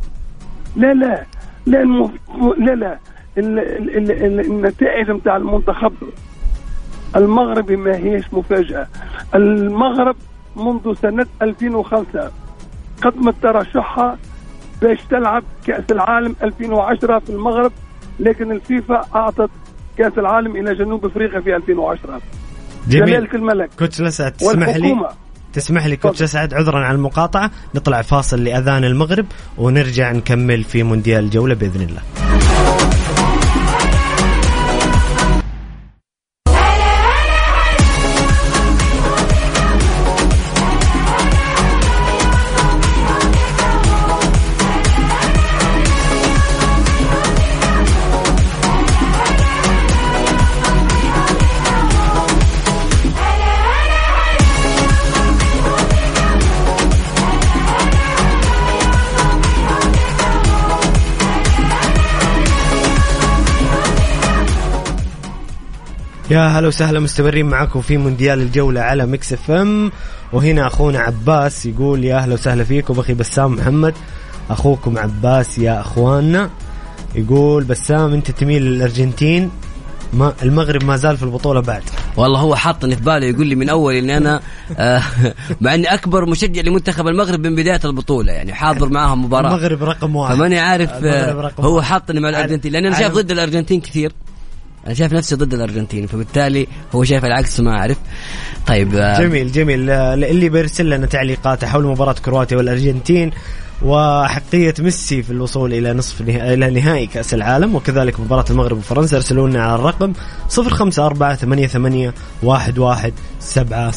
لا 0.75 0.93
لا 0.93 1.23
لا 1.65 1.81
المف... 1.81 2.11
لا 2.57 2.75
لا. 2.75 2.99
ال... 3.37 3.59
ال... 3.59 3.97
ال... 3.97 4.11
ال... 4.11 4.39
النتائج 4.39 5.11
نتاع 5.11 5.37
المنتخب 5.37 5.93
المغربي 7.15 7.75
ما 7.75 7.97
هيش 7.97 8.33
مفاجأة. 8.33 8.87
المغرب 9.35 10.15
منذ 10.55 10.93
سنة 11.01 11.25
2005 11.41 12.31
قدمت 13.01 13.35
ترشحها 13.43 14.17
باش 14.81 14.97
تلعب 15.09 15.43
كأس 15.67 15.83
العالم 15.91 16.35
2010 16.43 17.19
في 17.19 17.29
المغرب 17.29 17.71
لكن 18.19 18.51
الفيفا 18.51 19.01
أعطت 19.15 19.49
كأس 19.97 20.17
العالم 20.17 20.55
إلى 20.55 20.75
جنوب 20.75 21.05
أفريقيا 21.05 21.39
في 21.39 21.55
2010 21.55 22.21
جميل. 22.87 23.05
جلالة 23.05 23.33
الملك 23.33 23.69
كوتش 23.79 24.01
الاسعد 24.01 24.31
تسمح 24.31 24.75
لي؟ 24.75 25.09
تسمح 25.53 25.85
لي 25.85 25.95
تفضل. 25.95 26.23
اسعد 26.23 26.53
عذرا 26.53 26.79
على 26.79 26.95
المقاطعة. 26.95 27.51
نطلع 27.75 28.01
فاصل 28.01 28.43
لأذان 28.43 28.83
المغرب 28.83 29.25
ونرجع 29.57 30.11
نكمل 30.11 30.63
في 30.63 30.83
مونديال 30.83 31.23
الجولة 31.23 31.55
بإذن 31.55 31.81
الله. 31.81 32.01
يا 66.29 66.47
هلا 66.47 66.67
وسهلا 66.67 66.99
مستمرين 66.99 67.45
معكم 67.45 67.81
في 67.81 67.97
مونديال 67.97 68.41
الجولة 68.41 68.81
على 68.81 69.05
Mix 69.05 69.33
FM 69.33 69.91
وهنا 70.33 70.67
أخونا 70.67 70.99
عباس 70.99 71.65
يقول 71.65 72.03
يا 72.03 72.17
أهلا 72.17 72.33
وسهلا 72.33 72.63
فيكم 72.63 72.99
أخي 72.99 73.13
بسام 73.13 73.53
محمد. 73.53 73.93
أخوكم 74.49 74.97
عباس 74.97 75.57
يا 75.57 75.81
أخواننا. 75.81 76.49
يقول 77.15 77.63
بسام 77.63 78.13
أنت 78.13 78.31
تميل 78.31 78.61
للأرجنتين. 78.61 79.51
ما 80.13 80.33
المغرب 80.43 80.83
ما 80.83 80.95
زال 80.95 81.17
في 81.17 81.23
البطولة 81.23 81.59
بعد. 81.59 81.83
والله 82.17 82.39
هو 82.39 82.55
حاطني 82.55 82.95
في 82.95 83.01
باله 83.01 83.25
يقول 83.25 83.47
لي 83.47 83.55
من 83.55 83.69
أول 83.69 83.93
إني 83.93 84.17
أنا 84.17 84.41
آه، 84.77 85.03
مع 85.61 85.73
إني 85.73 85.93
أكبر 85.93 86.25
مشجع 86.25 86.61
لمنتخب 86.61 87.07
المغرب 87.07 87.47
من 87.47 87.55
بداية 87.55 87.79
البطولة 87.85 88.31
يعني 88.31 88.53
حاضر 88.53 88.89
معاهم 88.89 89.25
مباراة. 89.25 89.49
المغرب 89.55 89.83
رقم 89.83 90.15
واحد. 90.15 90.35
فماني 90.35 90.59
عارف 90.59 90.91
آه، 91.03 91.51
هو. 91.59 91.81
حاطني 91.81 92.19
مع 92.19 92.29
الأرجنتين 92.29 92.71
لأن 92.71 92.85
أنا 92.85 92.99
شايف. 92.99 93.13
ضد 93.13 93.31
الأرجنتين 93.31 93.81
كثير. 93.81 94.11
أنا 94.87 94.95
شايف 94.95 95.13
نفسي 95.13 95.35
ضد 95.35 95.53
الأرجنتين 95.53 96.07
فبالتالي 96.07 96.67
هو 96.95 97.03
شايف 97.03 97.25
العكس 97.25 97.59
ما 97.59 97.71
أعرف. 97.71 97.97
طيب 98.67 98.95
آه، 98.95 99.19
جميل 99.19 99.51
جميل. 99.51 99.89
اللي 99.89 100.49
بيرسل 100.49 100.89
لنا 100.89 101.05
تعليقاته 101.05 101.67
حول 101.67 101.85
مباراة 101.85 102.15
كرواتيا 102.25 102.57
والأرجنتين 102.57 103.31
وحقية 103.81 104.73
ميسي 104.79 105.23
في 105.23 105.31
الوصول 105.31 105.73
إلى 105.73 105.93
نصف 105.93 106.21
نها... 106.21 106.53
إلى 106.53 106.69
نهائي 106.69 107.07
كأس 107.07 107.33
العالم 107.33 107.75
وكذلك 107.75 108.19
مباراة 108.19 108.45
المغرب 108.49 108.77
وفرنسا. 108.77 109.17
ارسلوا 109.17 109.49
لنا 109.49 109.63
على 109.63 109.75
الرقم 109.75 110.13
054 110.57 111.35
88 111.35 112.13
11 112.47 113.11
700 113.39 113.91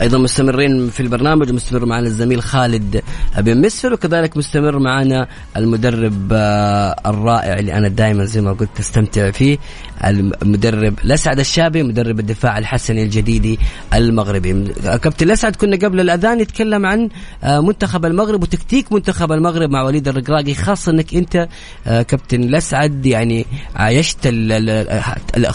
أيضا 0.00 0.18
مستمرين 0.18 0.90
في 0.90 1.00
البرنامج 1.00 1.52
مستمر 1.52 1.86
معنا 1.86 2.06
الزميل 2.06 2.42
خالد 2.42 3.02
بن 3.38 3.60
مسفر 3.60 3.92
وكذلك 3.92 4.36
مستمر 4.36 4.78
معنا 4.78 5.28
المدرب 5.56 6.32
آه، 6.32 6.96
الرائع 7.06 7.58
اللي 7.58 7.74
أنا 7.74 7.88
دائما 7.88 8.24
زي 8.24 8.40
ما 8.40 8.52
قلت 8.52 8.80
أستمتع 8.80 9.30
فيه 9.30 9.58
المدرب 10.04 10.94
الاسعد 11.04 11.38
الشابي 11.38 11.82
مدرب 11.82 12.20
الدفاع 12.20 12.58
الحسني 12.58 13.02
الجديدي 13.02 13.58
المغربي. 13.94 14.64
كابتن 14.82 15.26
الاسعد 15.26 15.56
كنا 15.56 15.76
قبل 15.76 16.00
الأذان 16.00 16.40
يتكلم 16.40 16.86
عن 16.86 17.08
آه، 17.44 17.60
منتخب 17.60 18.04
المغرب 18.04 18.42
وتكتيك 18.42 18.77
منتخب 18.92 19.32
المغرب 19.32 19.70
مع 19.70 19.82
وليد 19.82 20.08
الرقراقي 20.08 20.54
خاصة 20.54 20.92
إنك 20.92 21.14
أنت 21.14 21.48
آه، 21.86 22.02
كابتن 22.02 22.42
الاسعد 22.42 23.06
يعني 23.06 23.46
عايشت 23.76 24.28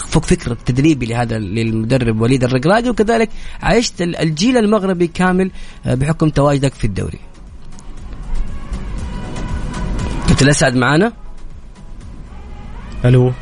فوق 0.08 0.24
فكره 0.24 0.52
التدريبي 0.52 1.06
لهذا 1.06 1.38
للمدرب 1.38 2.20
وليد 2.20 2.44
الرقراقي 2.44 2.88
وكذلك 2.88 3.30
عايشت 3.62 4.02
الجيل 4.02 4.56
المغربي 4.56 5.06
كامل 5.06 5.50
آه، 5.86 5.94
بحكم 5.94 6.28
تواجدك 6.28 6.74
في 6.74 6.84
الدوري. 6.84 7.18
كابتن 10.28 10.44
الاسعد 10.46 10.76
معنا 10.76 11.12
ألو. 13.04 13.32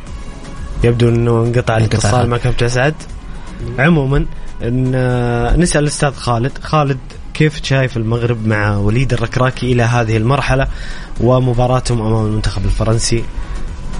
يبدو 0.84 1.08
إنه 1.08 1.42
انقطع 1.42 1.76
الاتصال 1.76 2.28
مع 2.28 2.36
كابتن 2.36 2.66
اسعد 2.66 2.94
عموما 3.78 4.26
آه، 4.62 5.56
نسأل 5.56 5.82
الأستاذ 5.82 6.12
خالد. 6.12 6.58
خالد 6.58 6.98
كيف 7.42 7.64
شايف 7.64 7.96
المغرب 7.96 8.46
مع 8.46 8.76
وليد 8.76 9.12
الركراكي 9.12 9.72
إلى 9.72 9.82
هذه 9.82 10.16
المرحلة 10.16 10.66
ومباراتهم 11.20 12.02
أمام 12.02 12.26
المنتخب 12.26 12.64
الفرنسي؟ 12.64 13.24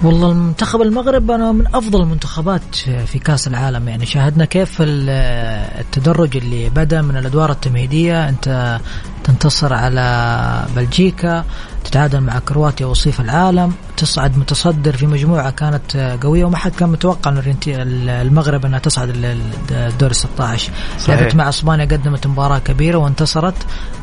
والله 0.03 0.31
المنتخب 0.31 0.81
المغرب 0.81 1.31
أنا 1.31 1.51
من 1.51 1.67
أفضل 1.75 2.01
المنتخبات 2.01 2.75
في 3.05 3.19
كأس 3.19 3.47
العالم. 3.47 3.87
يعني 3.87 4.05
شاهدنا 4.05 4.45
كيف 4.45 4.77
التدرج 4.79 6.37
اللي 6.37 6.69
بدأ 6.69 7.01
من 7.01 7.17
الأدوار 7.17 7.51
التمهيدية. 7.51 8.29
أنت 8.29 8.79
تنتصر 9.23 9.73
على 9.73 10.65
بلجيكا 10.75 11.45
تتعادل 11.83 12.21
مع 12.21 12.39
كرواتيا 12.39 12.85
وصيف 12.85 13.21
العالم. 13.21 13.73
تصعد 13.97 14.37
متصدر 14.37 14.97
في 14.97 15.07
مجموعة 15.07 15.49
كانت 15.51 16.17
قوية 16.23 16.45
وما 16.45 16.57
حد 16.57 16.71
كان 16.71 16.89
متوقع 16.89 17.31
إن 17.31 17.55
المغرب 17.67 18.65
إنها 18.65 18.79
تصعد 18.79 19.11
الدور 19.71 20.13
16 20.13 20.71
لعبت 21.07 21.35
مع 21.35 21.49
إسبانيا 21.49 21.85
قدمت 21.85 22.27
مباراة 22.27 22.59
كبيرة 22.59 22.97
وانتصرت. 22.97 23.55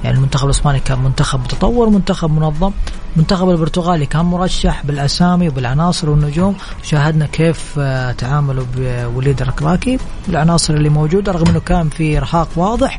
يعني 0.04 0.16
المنتخب 0.16 0.44
الإسباني 0.44 0.80
كان 0.80 0.98
منتخب 0.98 1.40
متطور 1.40 1.88
منتخب 1.88 2.30
منظم. 2.30 2.72
المنتخب 3.16 3.50
البرتغالي 3.50 4.06
كان 4.06 4.24
مرشح 4.24 4.86
بالأسامي 4.86 5.48
وبالعناصر 5.48 6.10
والنجوم. 6.10 6.56
شاهدنا 6.82 7.26
كيف 7.26 7.74
آه، 7.78 8.12
تعاملوا 8.12 8.64
بوليد 8.76 9.42
الركراكي 9.42 9.98
العناصر 10.28 10.74
اللي 10.74 10.88
موجودة 10.88 11.32
رغم 11.32 11.48
إنه 11.48 11.60
كان 11.60 11.88
في 11.88 12.18
إرهاق 12.18 12.48
واضح 12.56 12.98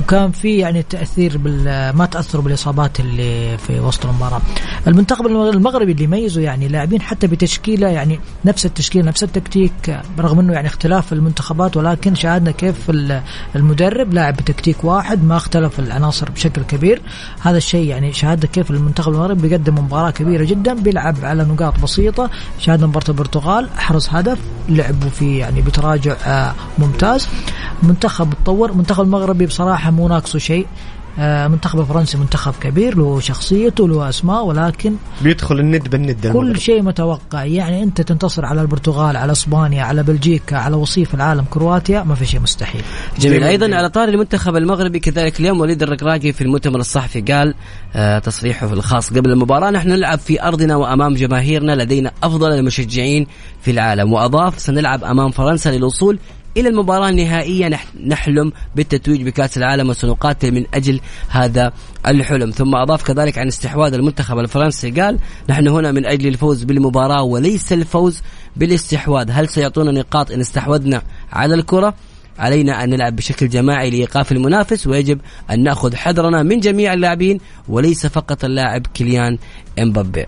وكان 0.00 0.30
في 0.30 0.58
يعني 0.58 0.82
تأثير 0.82 1.38
بال 1.38 1.90
ما 1.96 2.06
تاثروا 2.06 2.44
بالإصابات 2.44 3.00
اللي 3.00 3.58
في 3.58 3.80
وسط 3.80 4.06
المباراة. 4.14 4.40
المنتخب 4.86 5.26
المغربي 5.26 5.92
اللي 5.92 6.04
يميزه 6.04 6.40
يعني 6.40 6.68
لاعبين 6.68 7.02
حتى 7.02 7.26
بتشكيلة 7.26 7.88
يعني 7.88 8.20
نفس 8.44 8.66
التشكيلة 8.66 9.04
نفس 9.04 9.22
التكتيك 9.24 10.00
رغم 10.18 10.40
إنه 10.40 10.52
يعني 10.52 10.66
اختلاف 10.66 11.12
المنتخبات 11.12 11.76
ولكن 11.76 12.14
شاهدنا 12.14 12.50
كيف 12.50 12.90
المدرب 13.56 14.14
لاعب 14.14 14.36
بتكتيك 14.36 14.84
واحد 14.84 15.24
ما 15.24 15.36
اختلف 15.36 15.78
العناصر 15.78 16.30
بشكل 16.30 16.62
كبير. 16.62 17.02
هذا 17.40 17.56
الشيء 17.56 17.88
يعني 17.88 18.12
شاهدنا 18.12 18.46
كيف 18.52 18.70
المنتخب 18.70 19.12
المغربي 19.12 19.48
بيقدم 19.48 19.74
مباراة 19.74 20.10
كبيرة 20.10 20.44
جدا 20.44 20.74
بيلعب 20.74 21.16
على 21.22 21.44
نقاط 21.44 21.80
بسيطة. 21.80 22.30
شاهدنا 22.58 22.86
مباراة 22.86 23.08
البرتغال 23.08 23.68
حرز 23.76 24.08
هدف 24.10 24.38
لعبوا 24.68 25.10
في 25.10 25.38
يعني 25.38 25.62
بتراجع 25.62 26.16
آه، 26.26 26.54
ممتاز. 26.78 27.28
منتخب 27.82 28.34
تطور 28.44 28.72
منتخب 28.72 29.04
المغربي 29.04 29.46
بصراحة 29.46 29.90
مو 29.90 30.08
ناقصه 30.08 30.38
شيء. 30.38 30.66
منتخب 31.18 31.80
الفرنسي 31.80 32.18
منتخب 32.18 32.54
كبير 32.60 32.98
له 32.98 33.20
شخصيته 33.20 33.88
له 33.88 34.08
أسماء 34.08 34.44
ولكن 34.44 34.94
بيدخل 35.22 35.60
الند 35.60 35.88
بالند 35.88 36.26
كل 36.26 36.60
شيء 36.60 36.82
متوقع. 36.82 37.44
يعني 37.44 37.82
أنت 37.82 38.00
تنتصر 38.00 38.44
على 38.44 38.62
البرتغال 38.62 39.16
على 39.16 39.32
إسبانيا 39.32 39.82
على 39.82 40.02
بلجيكا 40.02 40.56
على 40.56 40.76
وصيف 40.76 41.14
العالم 41.14 41.44
كرواتيا 41.50 42.02
ما 42.02 42.14
في 42.14 42.26
شيء 42.26 42.40
مستحيل. 42.40 42.82
جميل, 43.18 43.36
جميل 43.38 43.48
أيضا 43.48 43.76
على 43.76 43.88
طار 43.88 44.08
المنتخب 44.08 44.56
المغربي 44.56 44.98
كذلك 44.98 45.40
اليوم 45.40 45.60
وليد 45.60 45.82
الركراكي 45.82 46.32
في 46.32 46.40
المؤتمر 46.40 46.80
الصحفي 46.80 47.20
قال 47.20 47.54
آه 47.94 48.18
تصريحه 48.18 48.72
الخاص 48.72 49.12
قبل 49.12 49.30
المباراة 49.30 49.70
نحن 49.70 49.88
نلعب 49.88 50.18
في 50.18 50.42
أرضنا 50.42 50.76
وأمام 50.76 51.14
جماهيرنا 51.14 51.82
لدينا 51.82 52.12
أفضل 52.22 52.52
المشجعين 52.52 53.26
في 53.62 53.70
العالم 53.70 54.12
وأضاف 54.12 54.58
سنلعب 54.58 55.04
أمام 55.04 55.30
فرنسا 55.30 55.68
للوصول 55.68 56.18
إلى 56.56 56.68
المباراة 56.68 57.08
النهائية 57.08 57.80
نحلم 58.06 58.52
بالتتويج 58.76 59.22
بكأس 59.22 59.58
العالم 59.58 59.88
وسنقاتل 59.88 60.54
من 60.54 60.64
أجل 60.74 61.00
هذا 61.28 61.72
الحلم. 62.06 62.50
ثم 62.50 62.74
أضاف 62.74 63.02
كذلك 63.02 63.38
عن 63.38 63.46
استحواذ 63.46 63.94
المنتخب 63.94 64.38
الفرنسي 64.38 64.90
قال 64.90 65.18
نحن 65.50 65.68
هنا 65.68 65.92
من 65.92 66.06
أجل 66.06 66.28
الفوز 66.28 66.64
بالمباراة 66.64 67.22
وليس 67.22 67.72
الفوز 67.72 68.22
بالاستحواذ. 68.56 69.30
هل 69.30 69.48
سيعطونا 69.48 69.92
نقاط 69.92 70.30
إن 70.30 70.40
استحوذنا 70.40 71.02
على 71.32 71.54
الكرة؟ 71.54 71.94
علينا 72.38 72.84
أن 72.84 72.90
نلعب 72.90 73.16
بشكل 73.16 73.48
جماعي 73.48 73.90
لإيقاف 73.90 74.32
المنافس 74.32 74.86
ويجب 74.86 75.20
أن 75.50 75.62
نأخذ 75.62 75.96
حذرنا 75.96 76.42
من 76.42 76.60
جميع 76.60 76.92
اللاعبين 76.94 77.40
وليس 77.68 78.06
فقط 78.06 78.44
اللاعب 78.44 78.86
كيليان 78.86 79.38
إمبابي. 79.78 80.26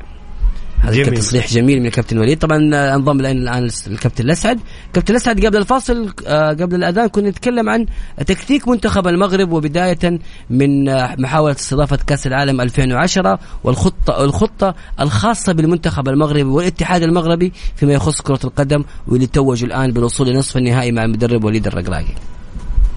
هذا 0.80 1.04
كان 1.04 1.14
تصريح 1.14 1.48
جميل 1.48 1.80
من 1.80 1.86
الكابتن 1.86 2.18
وليد. 2.18 2.38
طبعا 2.38 2.58
انضم 2.94 3.20
الآن 3.20 3.68
الكابتن 3.86 4.24
الأسعد. 4.24 4.60
الكابتن 4.86 5.12
الأسعد 5.14 5.46
قبل 5.46 5.56
الفاصل 5.56 6.12
آه، 6.26 6.48
قبل 6.48 6.74
الأذان 6.74 7.06
كنا 7.06 7.30
نتكلم 7.30 7.68
عن 7.68 7.86
تكتيك 8.26 8.68
منتخب 8.68 9.06
المغرب 9.06 9.52
وبداية 9.52 10.20
من 10.50 10.88
آه، 10.88 11.16
محاولة 11.18 11.52
استضافة 11.52 11.98
كأس 12.06 12.26
العالم 12.26 12.60
2010 12.60 13.38
والخطة 13.64 14.24
الخطة 14.24 14.74
الخاصة 15.00 15.52
بالمنتخب 15.52 16.08
المغربي 16.08 16.42
والاتحاد 16.42 17.02
المغربي 17.02 17.52
فيما 17.76 17.92
يخص 17.92 18.20
كرة 18.22 18.40
القدم 18.44 18.84
واللي 19.08 19.26
توجوا 19.26 19.68
الآن 19.68 19.92
بالوصول 19.92 20.28
لنصف 20.28 20.56
النهائي 20.56 20.92
مع 20.92 21.04
المدرب 21.04 21.44
وليد 21.44 21.66
الرقراقي. 21.66 22.14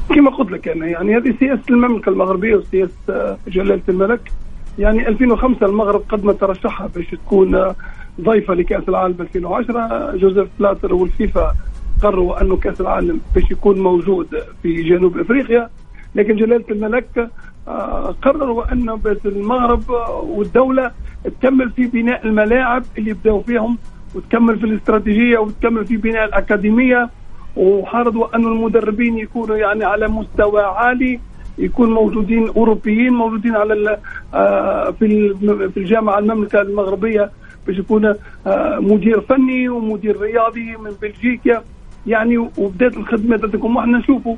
كما 0.10 0.38
قلت 0.38 0.52
لك 0.52 0.68
أنا 0.68 0.88
يعني 0.88 1.18
هذه 1.18 1.36
سياسة 1.39 1.63
المملكة 1.70 2.10
المغربية 2.10 2.56
وسياسة 2.56 2.94
آه، 3.10 3.38
جلالة 3.48 3.82
الملك. 3.89 4.32
يعني 4.80 5.08
2005 5.08 5.65
المغرب 5.65 6.04
قدمت 6.10 6.42
ترشحها 6.42 6.88
باش 6.88 7.06
تكون 7.08 7.74
ضيفة 8.22 8.54
لكأس 8.54 8.89
العالم 8.89 9.15
2010 9.20 10.15
جوزيف 10.15 10.48
بلاتر 10.60 10.94
والفيفا 10.94 11.56
قرروا 12.04 12.42
أنه 12.42 12.58
كأس 12.58 12.82
العالم 12.82 13.22
باش 13.36 13.52
يكون 13.52 13.80
موجود 13.80 14.28
في 14.63 14.84
جنوب 14.84 15.18
أفريقيا 15.18 15.70
لكن 16.15 16.36
جلالة 16.36 16.65
الملك 16.72 17.30
آه، 17.68 18.15
قرروا 18.22 18.72
أن 18.72 19.00
المغرب 19.26 19.84
والدولة 20.24 20.92
تكمل 21.24 21.70
في 21.70 21.88
بناء 21.88 22.26
الملاعب 22.28 22.84
اللي 22.98 23.13
بداوا 23.13 23.42
فيهم 23.42 23.78
وتكمل 24.15 24.60
في 24.60 24.65
الاستراتيجية 24.65 25.38
وتكمل 25.38 25.86
في 25.86 25.98
بناء 25.98 26.26
الأكاديمية 26.26 27.10
وحرضوا 27.56 28.36
أن 28.36 28.46
المدربين 28.46 29.18
يكونوا 29.18 29.56
يعني 29.58 29.84
على 29.84 30.08
مستوى 30.08 30.62
عالي. 30.62 31.20
يكون 31.60 31.93
موجودين 31.93 32.48
أوروبيين 32.50 33.13
موجودين 33.13 33.56
على 33.56 33.98
آه، 34.34 34.91
في 34.91 35.34
في 35.74 35.78
الجامعة 35.78 36.19
المملكة 36.19 36.62
المغربية 36.62 37.32
باش 37.67 37.78
يكون 37.78 38.06
آه، 38.48 38.80
مدير 38.80 39.22
فني 39.22 39.69
ومدير 39.69 40.22
رياضي 40.22 40.78
من 40.78 40.91
بلجيكا. 41.02 41.63
يعني 42.08 42.38
وبدات 42.38 42.98
الخدمة 42.98 43.38
تاعكم 43.38 43.76
وإحنا 43.76 43.98
نشوفوا 43.98 44.36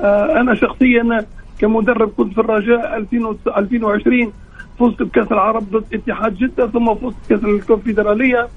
آه، 0.00 0.40
أنا 0.40 0.54
شخصيا 0.54 1.26
كمدرب 1.58 2.12
كنت 2.16 2.34
في 2.34 2.40
الرجاء 2.40 2.96
2020 2.96 4.32
فزت 4.78 5.02
بكأس 5.02 5.32
العرب 5.32 5.70
ضد 5.70 5.84
اتحاد 5.94 6.34
جدة 6.36 6.66
ثم 6.66 6.94
فزت 6.94 7.16
بكأس 7.30 7.44
الكونفدرالية 7.44 8.48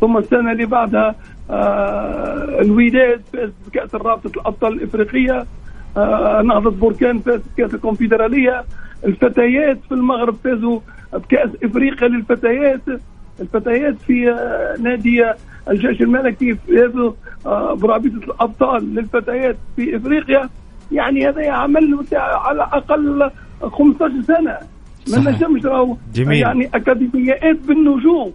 ثم 0.00 0.16
السنة 0.16 0.52
اللي 0.52 0.66
بعدها 0.66 1.14
الوداد 2.60 3.20
فاز 3.32 3.50
بكأس 3.66 3.94
الرابطة 3.94 4.40
الأبطال 4.40 4.72
الإفريقية. 4.72 5.46
آه، 5.96 6.42
نهضة 6.42 6.70
بركان 6.70 7.18
فاز 7.18 7.40
بكأس 7.56 7.74
الكونفدرالية. 7.74 8.64
الفتيات 9.04 9.78
في 9.88 9.92
المغرب 9.94 10.36
فازوا 10.44 10.80
بكأس 11.12 11.50
إفريقيا 11.64 12.08
للفتيات. 12.08 12.80
الفتيات 13.40 13.94
في 14.06 14.30
آه، 14.30 14.76
نادي 14.82 15.24
الجيش 15.70 16.02
الملكي 16.02 16.54
فازوا 16.54 17.12
آه، 17.46 17.74
برابطة 17.74 18.24
الأبطال 18.24 18.94
للفتيات 18.94 19.56
في 19.76 19.96
إفريقيا. 19.96 20.48
يعني 20.92 21.28
هذا 21.28 21.50
عمل 21.50 22.04
على 22.12 22.62
أقل 22.62 23.30
15 23.62 24.22
سنة. 24.26 24.58
ما 25.08 25.30
نجمش 25.30 25.64
راهو 25.64 25.96
يعني 26.16 26.70
أكاديميات 26.74 27.56
بالنجوم. 27.56 28.32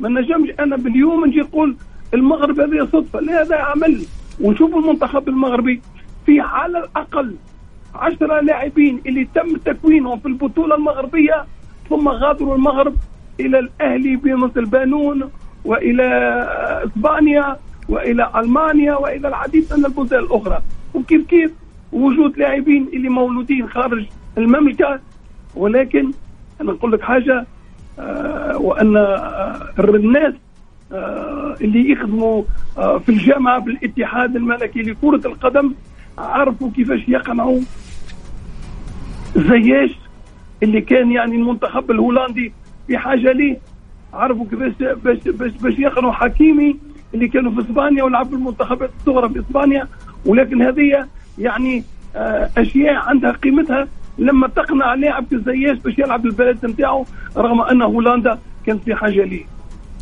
ما 0.00 0.08
نجمش 0.08 0.50
أنا 0.60 0.76
باليوم 0.76 1.26
نجي 1.26 1.40
نقول 1.40 1.76
المغرب 2.14 2.60
هذه 2.60 2.88
صدفة. 2.92 3.20
لا 3.20 3.42
هذا 3.42 3.56
عمل. 3.56 4.02
ونشوف 4.40 4.74
المنتخب 4.74 5.28
المغربي. 5.28 5.82
في 6.26 6.40
على 6.40 6.78
الأقل 6.78 7.34
عشرة 7.94 8.40
لاعبين 8.40 9.00
اللي 9.06 9.28
تم 9.34 9.56
تكوينهم 9.56 10.18
في 10.18 10.26
البطولة 10.26 10.74
المغربية 10.74 11.44
ثم 11.90 12.08
غادروا 12.08 12.54
المغرب 12.56 12.94
إلى 13.40 13.58
الأهلي 13.58 14.16
بمثل 14.16 14.64
بانون 14.64 15.30
وإلى 15.64 16.04
إسبانيا 16.84 17.56
وإلى 17.88 18.30
ألمانيا 18.36 18.94
وإلى 18.94 19.28
العديد 19.28 19.66
من 19.76 19.86
البلدان 19.86 20.20
الأخرى. 20.20 20.58
وكيف 20.94 21.26
كيف؟ 21.26 21.52
وجود 21.92 22.38
لاعبين 22.38 22.88
اللي 22.92 23.08
مولودين 23.08 23.68
خارج 23.68 24.06
المملكة. 24.38 25.00
ولكن 25.56 26.10
أنا 26.60 26.72
نقول 26.72 26.92
لك 26.92 27.00
حاجة 27.02 27.46
آه 27.98 28.56
وأن 28.58 28.96
آه 28.96 29.70
الناس 29.78 30.34
آه 30.92 31.56
اللي 31.60 31.90
يخدموا 31.90 32.42
في 32.76 33.08
الجامعة 33.08 33.60
في 33.64 33.70
الاتحاد 33.70 34.36
الملكي 34.36 34.82
لكرة 34.82 35.26
القدم 35.26 35.74
عرفوا 36.18 36.70
كيفاش 36.76 37.08
يقنعوا 37.08 37.60
زياش 39.36 39.90
اللي 40.62 40.80
كان 40.80 41.12
يعني 41.12 41.36
المنتخب 41.36 41.90
الهولندي 41.90 42.52
في 42.86 42.98
حاجة 42.98 43.32
ليه. 43.32 43.58
عرفوا 44.14 44.46
كيفاش 44.50 44.72
باش 45.04 45.18
باش 45.28 45.50
باش 45.52 45.78
يقنعوا 45.78 46.12
حكيمي 46.12 46.76
اللي 47.14 47.28
كانوا 47.28 47.52
في 47.52 47.60
إسبانيا 47.60 48.02
ولعبوا 48.04 48.30
في 48.30 48.36
المنتخبات 48.36 48.90
الصغرى 49.00 49.28
في 49.28 49.40
إسبانيا. 49.40 49.88
ولكن 50.26 50.62
هذه 50.62 51.06
يعني 51.38 51.84
آه 52.16 52.50
أشياء 52.58 52.94
عندها 52.94 53.32
قيمتها 53.32 53.88
لما 54.18 54.48
تقنع 54.48 54.94
لاعب 54.94 55.24
كزياش 55.30 55.78
باش 55.78 55.98
يلعب 55.98 56.26
البلد 56.26 56.66
نتاعو 56.66 57.04
رغم 57.36 57.60
أن 57.60 57.82
هولندا 57.82 58.38
كانت 58.66 58.82
في 58.84 58.94
حاجة 58.94 59.24
ليه. 59.24 59.44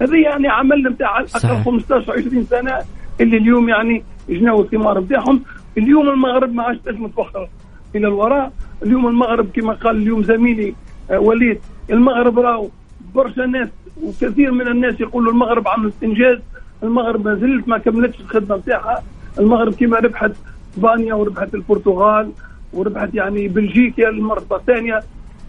هذه 0.02 0.16
يعني 0.22 0.48
عمل 0.48 0.82
نتاع 0.88 1.20
أكثر 1.20 1.62
15 1.62 2.12
20 2.12 2.44
سنة 2.44 2.78
اللي 3.20 3.36
اليوم 3.36 3.68
يعني 3.68 4.02
جناوا 4.28 4.62
الثمار 4.62 5.00
نتاعهم. 5.00 5.42
اليوم 5.78 6.08
المغرب 6.08 6.54
ما 6.54 6.62
عادش 6.62 6.78
تنجم 6.84 7.06
تفخر 7.08 7.48
إلى 7.94 8.08
الوراء 8.08 8.52
اليوم 8.82 9.06
المغرب 9.08 9.46
كما 9.54 9.72
قال 9.72 9.96
اليوم 9.96 10.22
زميلي 10.22 10.74
آه 11.10 11.18
وليد 11.18 11.60
المغرب 11.90 12.38
راهو 12.38 12.68
برشا 13.14 13.40
ناس 13.40 13.68
وكثير 14.02 14.52
من 14.52 14.68
الناس 14.68 15.00
يقولوا 15.00 15.32
المغرب 15.32 15.68
عملت 15.68 15.94
انجاز 16.02 16.38
المغرب 16.82 17.24
ما 17.28 17.34
زلت 17.34 17.68
ما 17.68 17.78
كملتش 17.78 18.20
الخدمة 18.20 18.56
نتاعها 18.56 19.02
المغرب 19.38 19.74
كما 19.74 19.98
ربحت 19.98 20.30
إسبانيا 20.74 21.14
وربحت 21.14 21.54
البرتغال 21.54 22.30
وربحت 22.72 23.14
يعني 23.14 23.48
بلجيكا 23.48 24.08
المرتبة 24.08 24.56
الثانية 24.56 25.00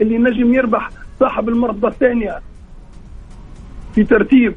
اللي 0.01 0.17
نجم 0.17 0.53
يربح 0.53 0.89
صاحب 1.19 1.49
المرتبة 1.49 1.87
الثانية 1.87 2.39
في 3.95 4.03
ترتيب 4.03 4.55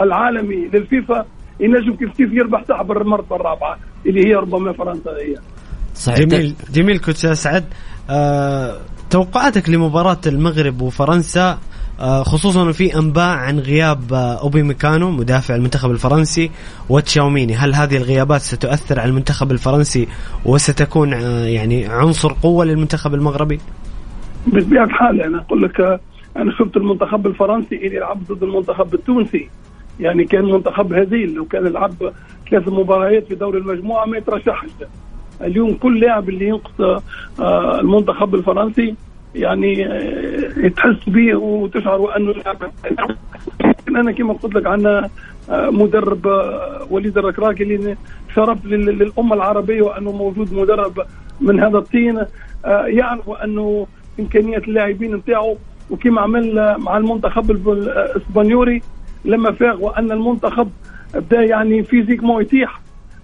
العالمي 0.00 0.56
للفيفا 0.72 1.26
ينجم 1.60 1.94
كيف 1.94 2.16
كيف 2.16 2.32
يربح 2.32 2.64
صاحب 2.68 2.92
المرتبة 2.92 3.36
الرابعة. 3.36 3.78
اللي 4.06 4.28
هي 4.28 4.34
ربما 4.34 4.72
فرنسا 4.72 5.10
هي 5.10 5.36
صحيح. 5.94 6.18
جميل. 6.18 6.54
جميل. 6.72 6.98
كنت 6.98 7.24
أسعد. 7.24 7.64
أه 8.10 8.76
توقعاتك 9.10 9.70
لمباراة 9.70 10.20
المغرب 10.26 10.82
وفرنسا 10.82 11.58
أه 12.00 12.22
خصوصا 12.22 12.72
في 12.72 12.98
أنباء 12.98 13.36
عن 13.36 13.58
غياب 13.58 14.12
أوبي 14.12 14.62
ميكانو 14.62 15.10
مدافع 15.10 15.54
المنتخب 15.54 15.90
الفرنسي 15.90 16.50
وتشاوميني. 16.88 17.54
هل 17.54 17.74
هذه 17.74 17.96
الغيابات 17.96 18.40
ستؤثر 18.40 19.00
على 19.00 19.10
المنتخب 19.10 19.52
الفرنسي 19.52 20.08
وستكون 20.44 21.14
أه 21.14 21.44
يعني 21.46 21.86
عنصر 21.86 22.32
قوة 22.32 22.64
للمنتخب 22.64 23.14
المغربي؟ 23.14 23.60
بطبيعة 24.46 24.84
الحال 24.84 25.22
أنا 25.22 25.38
أقول 25.38 25.62
لك 25.62 25.80
أنا 26.36 26.52
شفت 26.58 26.76
المنتخب 26.76 27.26
الفرنسي 27.26 27.76
اللي 27.76 27.96
يلعب 27.96 28.18
ضد 28.32 28.42
المنتخب 28.42 28.94
التونسي. 28.94 29.48
يعني 30.00 30.24
كان 30.24 30.44
منتخب 30.44 30.92
هزيل. 30.92 31.34
لو 31.34 31.44
كان 31.44 31.66
يلعب 31.66 31.94
ثلاث 32.50 32.68
مباريات 32.68 33.26
في 33.26 33.34
دوري 33.34 33.58
المجموعة 33.58 34.04
ما 34.06 34.16
يترشحش 34.16 34.68
اليوم 35.40 35.74
كل 35.74 36.00
لاعب 36.00 36.28
اللي 36.28 36.48
ينقص 36.48 37.02
المنتخب 37.80 38.34
الفرنسي 38.34 38.94
يعني 39.34 39.84
تحس 40.76 41.08
به 41.08 41.36
وتشعر 41.36 42.00
وأنه 42.00 42.32
لاعب. 42.32 42.56
أنا 43.88 44.12
كما 44.12 44.32
قلت 44.32 44.54
لك 44.54 44.66
عندنا 44.66 45.10
مدرب 45.50 46.26
وليد 46.90 47.18
الركراكي 47.18 47.62
اللي 47.62 47.96
شرف 48.34 48.64
للأمة 48.66 49.34
العربية 49.34 49.82
وأنه 49.82 50.12
موجود 50.12 50.54
مدرب 50.54 51.00
من 51.40 51.60
هذا 51.60 51.78
الطين 51.78 52.22
يعرف 52.86 53.30
انه 53.30 53.86
إمكانيات 54.20 54.68
اللاعبين 54.68 55.14
نتاعو 55.14 55.56
وكما 55.90 56.20
عمل 56.20 56.76
مع 56.78 56.96
المنتخب 56.96 57.68
الاسبانيوري 57.68 58.82
لما 59.24 59.52
فاق 59.52 59.82
وأن 59.82 60.12
المنتخب 60.12 60.68
بدا 61.14 61.42
يعني 61.42 61.82
physiquement 61.82 62.42
يتيح. 62.42 62.80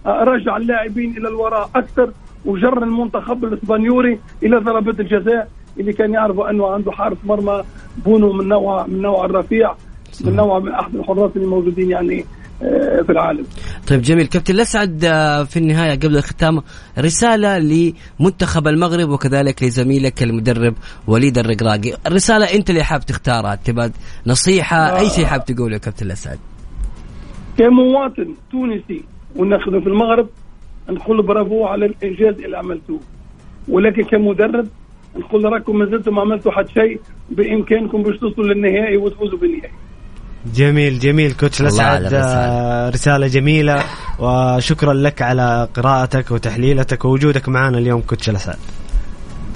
رجع 0.07 0.57
اللاعبين 0.57 1.17
إلى 1.17 1.29
الوراء 1.29 1.71
أكثر 1.77 2.13
وجر 2.45 2.83
المنتخب 2.83 3.45
الاسبانيولي 3.45 4.19
إلى 4.43 4.57
ضربات 4.57 5.01
الجزاء. 5.01 5.49
اللي 5.81 5.93
كان 5.93 6.13
يعرفوا 6.15 6.51
أنه 6.51 6.67
عنده 6.71 6.93
حارس 6.93 7.17
مرمى 7.25 7.63
بونو 8.05 8.33
من 8.33 8.49
نوع 8.49 8.87
من 8.87 9.03
نوع 9.03 9.25
الرفيع 9.25 9.75
من 10.25 10.37
نوع 10.37 10.59
من 10.59 10.73
أحد 10.73 10.95
الحراس 10.95 11.31
اللي 11.37 11.47
موجودين 11.47 11.91
يعني 11.91 12.25
في 13.07 13.11
العالم. 13.11 13.45
طيب 13.89 14.03
جميل. 14.03 14.27
كابتن 14.27 14.55
لسعد 14.55 15.01
في 15.49 15.57
النهاية 15.57 15.95
قبل 15.95 16.17
الختام 16.17 16.63
رسالة 16.99 17.59
لمنتخب 18.21 18.69
المغرب 18.69 19.09
وكذلك 19.09 19.63
لزميلك 19.63 20.23
المدرب 20.23 20.75
وليد 21.07 21.39
الرقراقي. 21.39 21.93
الرسالة 22.07 22.55
أنت 22.55 22.71
اللي 22.71 22.85
حاب 22.85 23.01
تختارها 23.07 23.55
تبغى 23.55 23.91
نصيحة 24.27 24.77
آه. 24.77 24.99
أي 24.99 25.11
شيء 25.11 25.25
حاب 25.25 25.45
تقوله 25.45 25.79
كابتن 25.79 26.07
لسعد 26.07 26.39
كمواطن 27.59 28.35
تونسي 28.51 29.03
ونخدم 29.37 29.81
في 29.81 29.87
المغرب 29.87 30.29
نقول 30.91 31.23
برافو 31.27 31.65
على 31.65 31.87
الإنجاز 31.87 32.35
اللي 32.45 32.59
عملتوه. 32.59 33.01
ولكن 33.69 34.03
كمدرب 34.03 34.67
نقول 35.17 35.45
راكم 35.45 35.79
ما 35.79 35.87
زلتم 35.87 36.15
ما 36.15 36.21
عملتوا 36.21 36.53
حد 36.53 36.69
شيء 36.69 37.01
بإمكانكم 37.31 38.03
باش 38.03 38.19
توصلوا 38.19 38.47
للنهائي 38.47 38.97
وتفوزوا 38.97 39.39
بالنهائي. 39.39 39.73
جميل 40.55 40.99
جميل. 40.99 41.33
كوتش 41.33 41.63
لسعد 41.63 42.15
رسالة 42.95 43.27
جميلة 43.27 43.85
وشكرا 44.19 44.93
لك 44.93 45.23
على 45.23 45.69
قراءتك 45.75 46.31
وتحليلتك 46.31 47.05
ووجودك 47.05 47.49
معنا 47.49 47.79
اليوم. 47.79 48.01
كوتش 48.01 48.31
لسعد. 48.31 48.57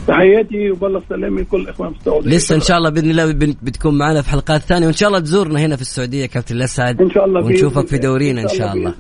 تحياتي 0.06 0.70
وبلغ 0.70 1.00
سلامي 1.08 1.42
لكل 1.42 1.60
الاخوان 1.60 1.92
في 1.92 1.98
السعودية. 1.98 2.30
لسه 2.30 2.54
إن 2.54 2.60
شاء 2.60 2.78
الله 2.78 2.90
بإذن 2.90 3.10
الله 3.10 3.32
بتكون 3.62 3.98
معنا 3.98 4.22
في 4.22 4.30
حلقات 4.30 4.60
ثانية 4.60 4.86
وإن 4.86 4.94
شاء 4.94 5.08
الله 5.08 5.20
تزورنا 5.20 5.60
هنا 5.60 5.76
في 5.76 5.82
السعودية 5.82 6.26
كابتن 6.26 6.56
لسعد 6.56 7.00
إن 7.00 7.10
شاء 7.10 7.24
الله 7.24 7.44
ونشوفك 7.44 7.86
في 7.86 7.98
دورينا 7.98 8.42
إن 8.42 8.48
شاء 8.48 8.72
الله. 8.72 8.94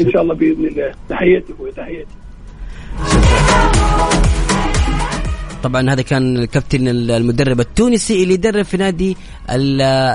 إن 0.00 0.10
شاء 0.10 0.22
الله 0.22 0.34
بإذن 0.34 0.66
الله. 0.66 0.92
تحياتي 1.08 1.52
أخوي 1.52 1.70
تحياتي. 1.72 2.14
طبعا 5.62 5.92
هذا 5.92 6.02
كان 6.02 6.36
الكابتن 6.36 6.88
المدرب 6.88 7.60
التونسي 7.60 8.22
اللي 8.22 8.34
يدرب 8.34 8.64
في 8.64 8.76
نادي 8.76 9.16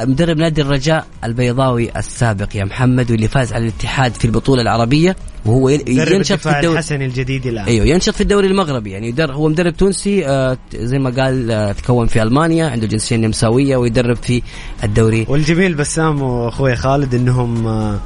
مدرب 0.06 0.38
نادي 0.38 0.62
الرجاء 0.62 1.08
البيضاوي 1.24 1.98
السابق. 1.98 2.56
يا 2.56 2.64
محمد 2.64 3.12
واللي 3.12 3.28
فاز 3.28 3.54
على 3.54 3.64
الاتحاد 3.64 4.14
في 4.14 4.26
البطولة 4.26 4.62
العربية 4.62 5.16
وهو 5.46 5.70
ينشط 5.70 6.40
في 6.40 6.50
الدوري 6.50 6.74
الحسن 6.74 7.02
الجديد 7.02 7.48
الآن. 7.48 7.66
أيوه 7.66 7.86
ينشط 7.86 8.14
في 8.14 8.22
الدوري 8.22 8.48
المغربي. 8.48 8.92
يعني 8.92 9.08
يدرب 9.08 9.36
هو 9.36 9.48
مدرب 9.48 9.78
تونسي 9.78 10.28
آه 10.28 10.58
زي 10.76 11.00
ما 11.00 11.10
قال 11.10 11.52
آه 11.52 11.72
تكون 11.72 12.08
في 12.08 12.22
ألمانيا 12.22 12.70
عنده 12.70 12.88
جنسيه 12.88 13.16
نمساويه 13.16 13.78
ويدرب 13.78 14.16
في 14.16 14.42
الدوري 14.84 15.26
والجميل 15.30 15.74
بسام 15.74 16.22
وأخوي 16.22 16.76
خالد 16.76 17.16
إنهم 17.16 17.68
آه 17.68 18.00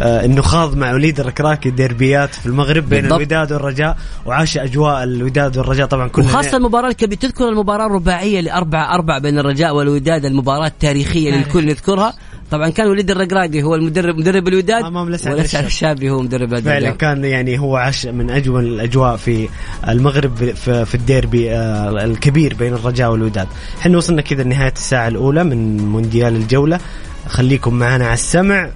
آه 0.00 0.24
انه 0.24 0.42
خاض 0.42 0.76
مع 0.76 0.92
وليد 0.92 1.20
الركراكي 1.20 1.70
ديربيات 1.70 2.34
في 2.34 2.46
المغرب 2.46 2.88
بين 2.88 3.00
بالضبط. 3.00 3.18
الوداد 3.18 3.52
والرجاء 3.52 3.96
وعاش 4.26 4.58
أجواء 4.58 5.04
الوداد 5.04 5.58
والرجاء 5.58 5.86
طبعا 5.86 6.08
كلها. 6.08 6.28
وخاصة 6.28 6.56
المباراة 6.56 6.88
الكبيره 6.88 7.18
تذكر 7.18 7.48
المباراة 7.48 7.86
الرباعية 7.86 8.40
لأربعة 8.40 8.94
أربعة 8.94 9.18
بين 9.20 9.38
الرجاء 9.38 9.76
والوداد؟ 9.76 10.24
المباراة 10.24 10.66
التاريخية 10.66 11.30
للكل 11.36 11.66
نذكرها. 11.66 12.14
طبعا 12.50 12.70
كان 12.70 12.86
وليد 12.86 13.10
الرقراقي 13.10 13.62
هو 13.62 13.74
المدرب 13.74 14.16
مدرب 14.16 14.48
الوداد 14.48 14.84
امام 14.84 15.10
لسعد 15.10 15.64
الشابي 15.64 16.10
هو 16.10 16.22
مدرب 16.22 16.48
فعلا 16.48 16.78
الوداد. 16.78 16.96
كان 16.96 17.24
يعني 17.24 17.58
هو 17.58 17.76
عاش 17.76 18.06
من 18.06 18.30
أجمل 18.30 18.64
الأجواء 18.64 19.16
في 19.16 19.48
المغرب 19.88 20.34
في 20.54 20.94
الديربي 20.94 21.54
الكبير 22.04 22.54
بين 22.54 22.74
الرجاء 22.74 23.10
والوداد. 23.10 23.48
إحنا 23.80 23.96
وصلنا 23.96 24.22
كذا 24.22 24.42
لنهاية 24.42 24.72
الساعة 24.72 25.08
الأولى 25.08 25.44
من 25.44 25.76
مونديال 25.76 26.36
الجولة. 26.36 26.80
خليكم 27.28 27.74
معنا 27.74 28.04
على 28.04 28.14
السمع. 28.14 28.70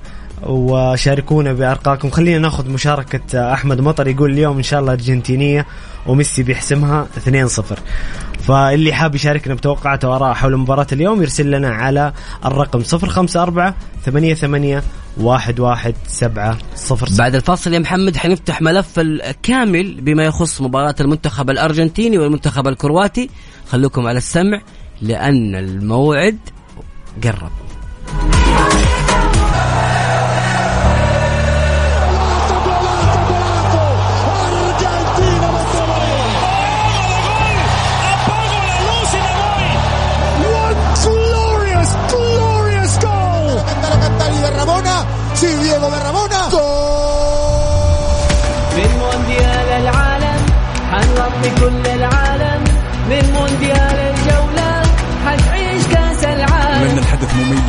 وشاركونا 0.47 1.53
بارقامكم 1.53 2.11
خلينا 2.11 2.39
ناخذ 2.39 2.71
مشاركة 2.71 3.53
أحمد 3.53 3.81
مطر 3.81 4.09
يقول 4.09 4.33
اليوم 4.33 4.57
إن 4.57 4.63
شاء 4.63 4.81
الله 4.81 4.93
أرجنتينية 4.93 5.67
وميسي 6.07 6.43
بيحسمها 6.43 7.07
2-0 7.27 7.63
فاللي 8.43 8.93
حاب 8.93 9.15
يشاركنا 9.15 9.55
بتوقعاته 9.55 10.09
واراء 10.09 10.35
حول 10.35 10.57
مباراة 10.57 10.87
اليوم 10.93 11.23
يرسل 11.23 11.51
لنا 11.51 11.69
على 11.69 12.13
الرقم 12.45 12.83
054 12.93 13.75
88 14.05 14.83
11700 15.21 16.59
بعد 17.19 17.35
الفاصل 17.35 17.75
يا 17.75 17.79
محمد 17.79 18.17
حنفتح 18.17 18.63
ملف 18.63 18.99
الكامل 18.99 20.01
بما 20.01 20.25
يخص 20.25 20.61
مباراة 20.61 20.95
المنتخب 21.01 21.51
الأرجنتيني 21.51 22.19
والمنتخب 22.19 22.69
الكرواتي. 22.69 23.31
خلوكم 23.69 24.07
على 24.07 24.19
السمع 24.19 24.61
لأن 25.03 25.55
الموعد 25.55 26.39
قرب. 27.25 27.51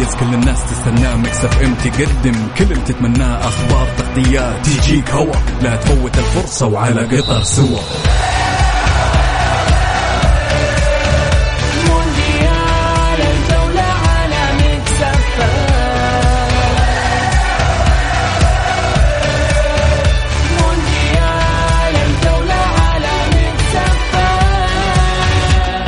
مميز 0.05 0.15
كل 0.15 0.33
الناس 0.33 0.57
تستناه 0.69 1.15
مكسف 1.15 1.61
ام 1.61 1.73
تقدم 1.73 2.47
كل 2.57 2.63
اللي 2.63 2.83
تتمناه 2.85 3.39
أخبار 3.47 3.87
تغطيات 3.97 4.65
تجيك 4.65 5.09
هوا 5.09 5.33
لا 5.61 5.75
تفوت 5.75 6.17
الفرصة 6.17 6.67
وعلى 6.67 7.01
قطر 7.01 7.43
سوا 7.43 7.79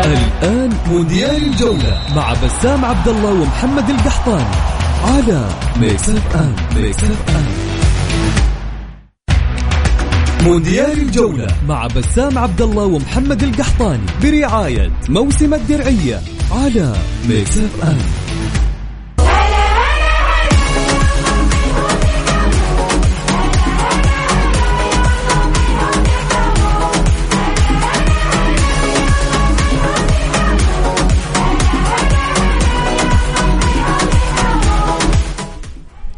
الآن 0.05 0.56
مونديال 0.89 1.43
الجولة 1.43 2.01
مع 2.15 2.33
بسام 2.33 2.85
عبد 2.85 3.07
الله 3.07 3.33
ومحمد 3.41 3.89
القحطاني 3.89 4.55
على 5.03 5.49
Mix 5.79 6.09
FM 6.09 6.55
Mix 6.75 7.03
FM 7.03 7.45
مونديال 10.45 11.01
الجولة 11.01 11.47
مع 11.67 11.87
بسام 11.87 12.37
عبد 12.37 12.61
الله 12.61 12.83
ومحمد 12.83 13.43
القحطاني 13.43 14.05
برعاية 14.23 14.91
موسم 15.09 15.53
الدرعية 15.53 16.21
على 16.51 16.93
Mix 17.29 17.57
FM 17.57 18.26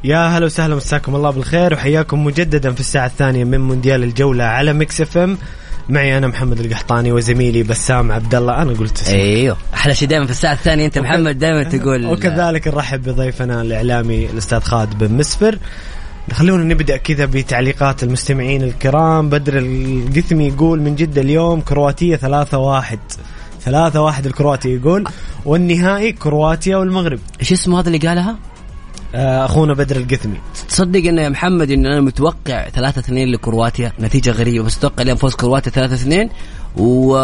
يا 0.04 0.28
هلا 0.28 0.45
وسهلا 0.45 0.76
مساكم 0.76 1.16
الله 1.16 1.30
بالخير 1.30 1.74
وحياكم 1.74 2.24
مجددا 2.24 2.72
في 2.72 2.80
الساعة 2.80 3.06
الثانية 3.06 3.43
من 3.43 3.60
مونديال 3.60 4.04
الجولة 4.04 4.43
على 4.43 4.74
Mix 4.74 5.01
FM. 5.01 5.38
معي 5.89 6.18
أنا 6.18 6.28
محمد 6.28 6.60
القحطاني 6.60 7.12
وزميلي 7.12 7.64
بسام 7.64 8.12
عبد 8.12 8.36
الله 8.36 8.62
أنا 8.62 8.72
قلت 8.72 9.02
اسمه 9.02 9.16
أيوه 9.16 9.58
أحلى 9.74 9.95
شيء 9.95 10.08
دائما 10.08 10.26
في 10.26 10.32
الساعة 10.32 10.54
الثانية 10.54 10.86
أنت 10.86 10.97
محمد 10.97 11.39
دائما 11.39 11.64
تقول. 11.64 12.06
وكذلك 12.06 12.68
نرحب 12.68 13.04
بضيفنا 13.04 13.62
الإعلامي 13.62 14.26
الأستاذ 14.26 14.60
خالد 14.60 14.97
بن 14.97 15.14
مسفر. 15.14 15.58
خلونا 16.32 16.64
نبدأ 16.64 16.97
كذا 16.97 17.26
بتعليقات 17.26 18.04
المستمعين 18.04 18.64
الكرام. 18.64 19.30
بدر 19.30 19.58
القثمي 19.58 20.47
يقول 20.47 20.82
من 20.82 20.95
جدة 20.95 21.22
اليوم 21.22 21.62
كرواتية 21.62 22.16
ثلاثة 22.16 22.58
واحد. 22.58 23.00
ثلاثة 23.62 24.02
واحد 24.02 24.26
الكرواتي 24.26 24.70
يقول 24.70 25.08
والنهائي 25.45 26.12
كرواتيا 26.12 26.78
والمغرب. 26.78 27.20
إيش 27.39 27.52
اسمه 27.52 27.80
هذا 27.80 27.88
اللي 27.88 28.08
قالها؟ 28.08 28.36
آه، 29.16 29.46
أخونا 29.46 29.74
بدر 29.74 29.96
القثمي. 29.96 30.38
تصدق 30.70 31.00
انه 31.10 31.22
يا 31.22 31.30
محمد 31.30 31.72
إن 31.72 31.86
أنا 31.86 32.02
متوقع 32.02 32.70
3 32.70 33.00
2 33.00 33.28
لكرواتيا 33.32 33.92
نتيجة 34.00 34.32
غريبة 34.32 34.66
بس 34.66 34.78
أتوقع 34.78 35.02
اليوم 35.04 35.18
فوز 35.18 35.36
كرواتيا 35.36 35.72
3 35.72 35.94
2 35.96 36.30
و 36.78 37.16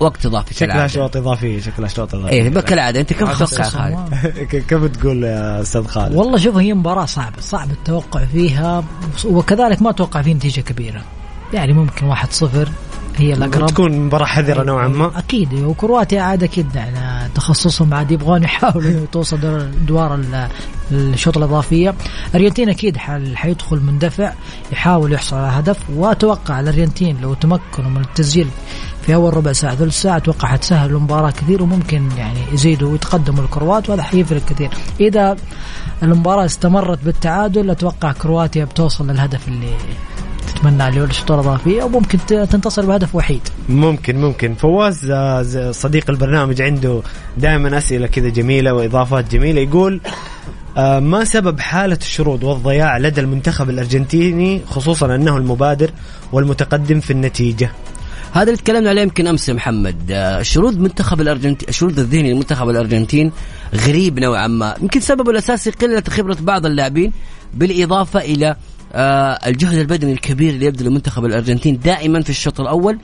وقت 0.00 0.26
إضافي 0.26 0.54
شكلها. 0.54 0.86
شوط 0.86 1.16
إضافي 1.16 1.60
شكلها 1.60 1.88
شوط 1.88 2.14
إضافي. 2.14 2.32
إيه 2.32 2.48
كالعادة. 2.60 3.00
أنت 3.00 3.12
كم 3.12 3.32
تتوقع 3.32 3.62
خالد؟ 3.64 3.96
ك- 4.50 4.66
كيف 4.66 4.84
تقول 4.84 5.24
يا 5.24 5.60
أستاذ 5.60 5.86
خالد؟ 5.86 6.14
والله 6.14 6.36
شوف 6.38 6.56
هي 6.56 6.74
مباراة 6.74 7.04
صعبة 7.04 7.40
صعب 7.40 7.70
التوقع 7.70 8.24
فيها 8.24 8.84
وكذلك 9.24 9.82
ما 9.82 9.90
أتوقع 9.90 10.22
فيه 10.22 10.34
نتيجة 10.34 10.60
كبيرة. 10.60 11.02
يعني 11.54 11.72
ممكن 11.72 12.06
واحد 12.06 12.32
صفر. 12.32 12.68
هي 13.16 13.32
الأقرب. 13.32 13.66
تكون 13.66 13.92
مباراة 13.98 14.24
حذرة 14.26 14.62
نوعا 14.62 14.88
ما. 14.88 15.18
أكيد 15.18 15.54
وكرواتيا 15.54 16.22
عاد 16.22 16.42
أكيد 16.42 16.74
يعني 16.74 17.28
تخصصهم 17.34 17.94
عاد 17.94 18.10
يبغون 18.10 18.42
يحاولوا 18.42 19.06
توصل 19.12 19.36
ادوار 19.82 20.14
ال- 20.14 20.48
الشوط 20.92 21.36
الإضافية. 21.36 21.94
الأرجنتين 22.34 22.68
أكيد 22.68 22.96
حيدخل 23.34 23.76
مندفع 23.80 24.32
يحاول 24.72 25.12
يحصل 25.12 25.36
على 25.36 25.58
هدف. 25.58 25.76
وأتوقع 25.94 26.60
الأرجنتين 26.60 27.16
لو 27.22 27.34
تمكنوا 27.34 27.90
من 27.90 28.00
التسجيل 28.00 28.48
في 29.06 29.14
أول 29.14 29.36
ربع 29.36 29.52
ساعة 29.52 29.74
ثلث 29.74 30.00
ساعة 30.02 30.16
أتوقع 30.16 30.48
حتسهل 30.48 30.90
المباراة 30.90 31.30
كثير 31.30 31.62
وممكن 31.62 32.08
يعني 32.18 32.38
يزيدوا 32.52 32.92
ويتقدموا 32.92 33.44
الكروات 33.44 33.88
وهذا 33.90 34.02
حيفرق 34.02 34.44
كثير. 34.44 34.70
إذا 35.00 35.36
المباراة 36.02 36.44
استمرت 36.44 37.04
بالتعادل 37.04 37.70
أتوقع 37.70 38.12
كرواتيا 38.12 38.64
بتوصل 38.64 39.10
للهدف 39.10 39.48
اللي 39.48 39.74
تتمنى 40.62 40.88
اللي 40.88 41.00
هو 41.00 41.04
الشوط 41.04 41.32
الاضافيه 41.32 41.82
وممكن 41.82 42.18
تنتصر 42.26 42.86
بهدف 42.86 43.14
وحيد. 43.14 43.40
ممكن 43.68 44.20
ممكن. 44.20 44.54
فواز 44.54 45.10
آه، 45.10 45.70
صديق 45.70 46.10
البرنامج 46.10 46.62
عنده 46.62 47.02
دائما 47.36 47.78
أسئلة 47.78 48.06
كذا 48.06 48.28
جميلة 48.28 48.74
وإضافات 48.74 49.32
جميلة. 49.32 49.60
يقول 49.60 50.00
آه، 50.76 51.00
ما 51.00 51.24
سبب 51.24 51.60
حالة 51.60 51.98
الشرود 52.00 52.44
والضياع 52.44 52.98
لدى 52.98 53.20
المنتخب 53.20 53.70
الأرجنتيني 53.70 54.60
خصوصا 54.66 55.14
أنه 55.14 55.36
المبادر 55.36 55.90
والمتقدم 56.32 57.00
في 57.00 57.10
النتيجة؟ 57.10 57.70
هذا 58.32 58.42
اللي 58.42 58.56
تكلمنا 58.56 58.90
عليه 58.90 59.02
يمكن 59.02 59.26
أمس 59.26 59.48
يا 59.48 59.54
محمد. 59.54 59.96
آه، 60.10 60.42
شرود 60.42 60.78
منتخب 60.78 61.20
الارجنتين 61.20 61.68
الشرود 61.68 61.98
الذهني 61.98 62.32
لمنتخب 62.32 62.68
الأرجنتين 62.68 63.32
غريب 63.74 64.18
نوعا 64.18 64.46
ما. 64.46 64.74
يمكن 64.82 65.00
سببه 65.00 65.30
الأساسي 65.30 65.70
قلة 65.70 66.02
خبرة 66.08 66.36
بعض 66.40 66.66
اللاعبين 66.66 67.12
بالإضافة 67.54 68.20
إلى 68.20 68.56
الجهد 68.94 69.78
البدني 69.78 70.12
الكبير 70.12 70.54
اللي 70.54 70.66
يبذله 70.66 70.90
منتخب 70.90 71.24
الأرجنتين 71.24 71.78
دائما 71.78 72.22
في 72.22 72.30
الشوط 72.30 72.60
الأول 72.60 72.98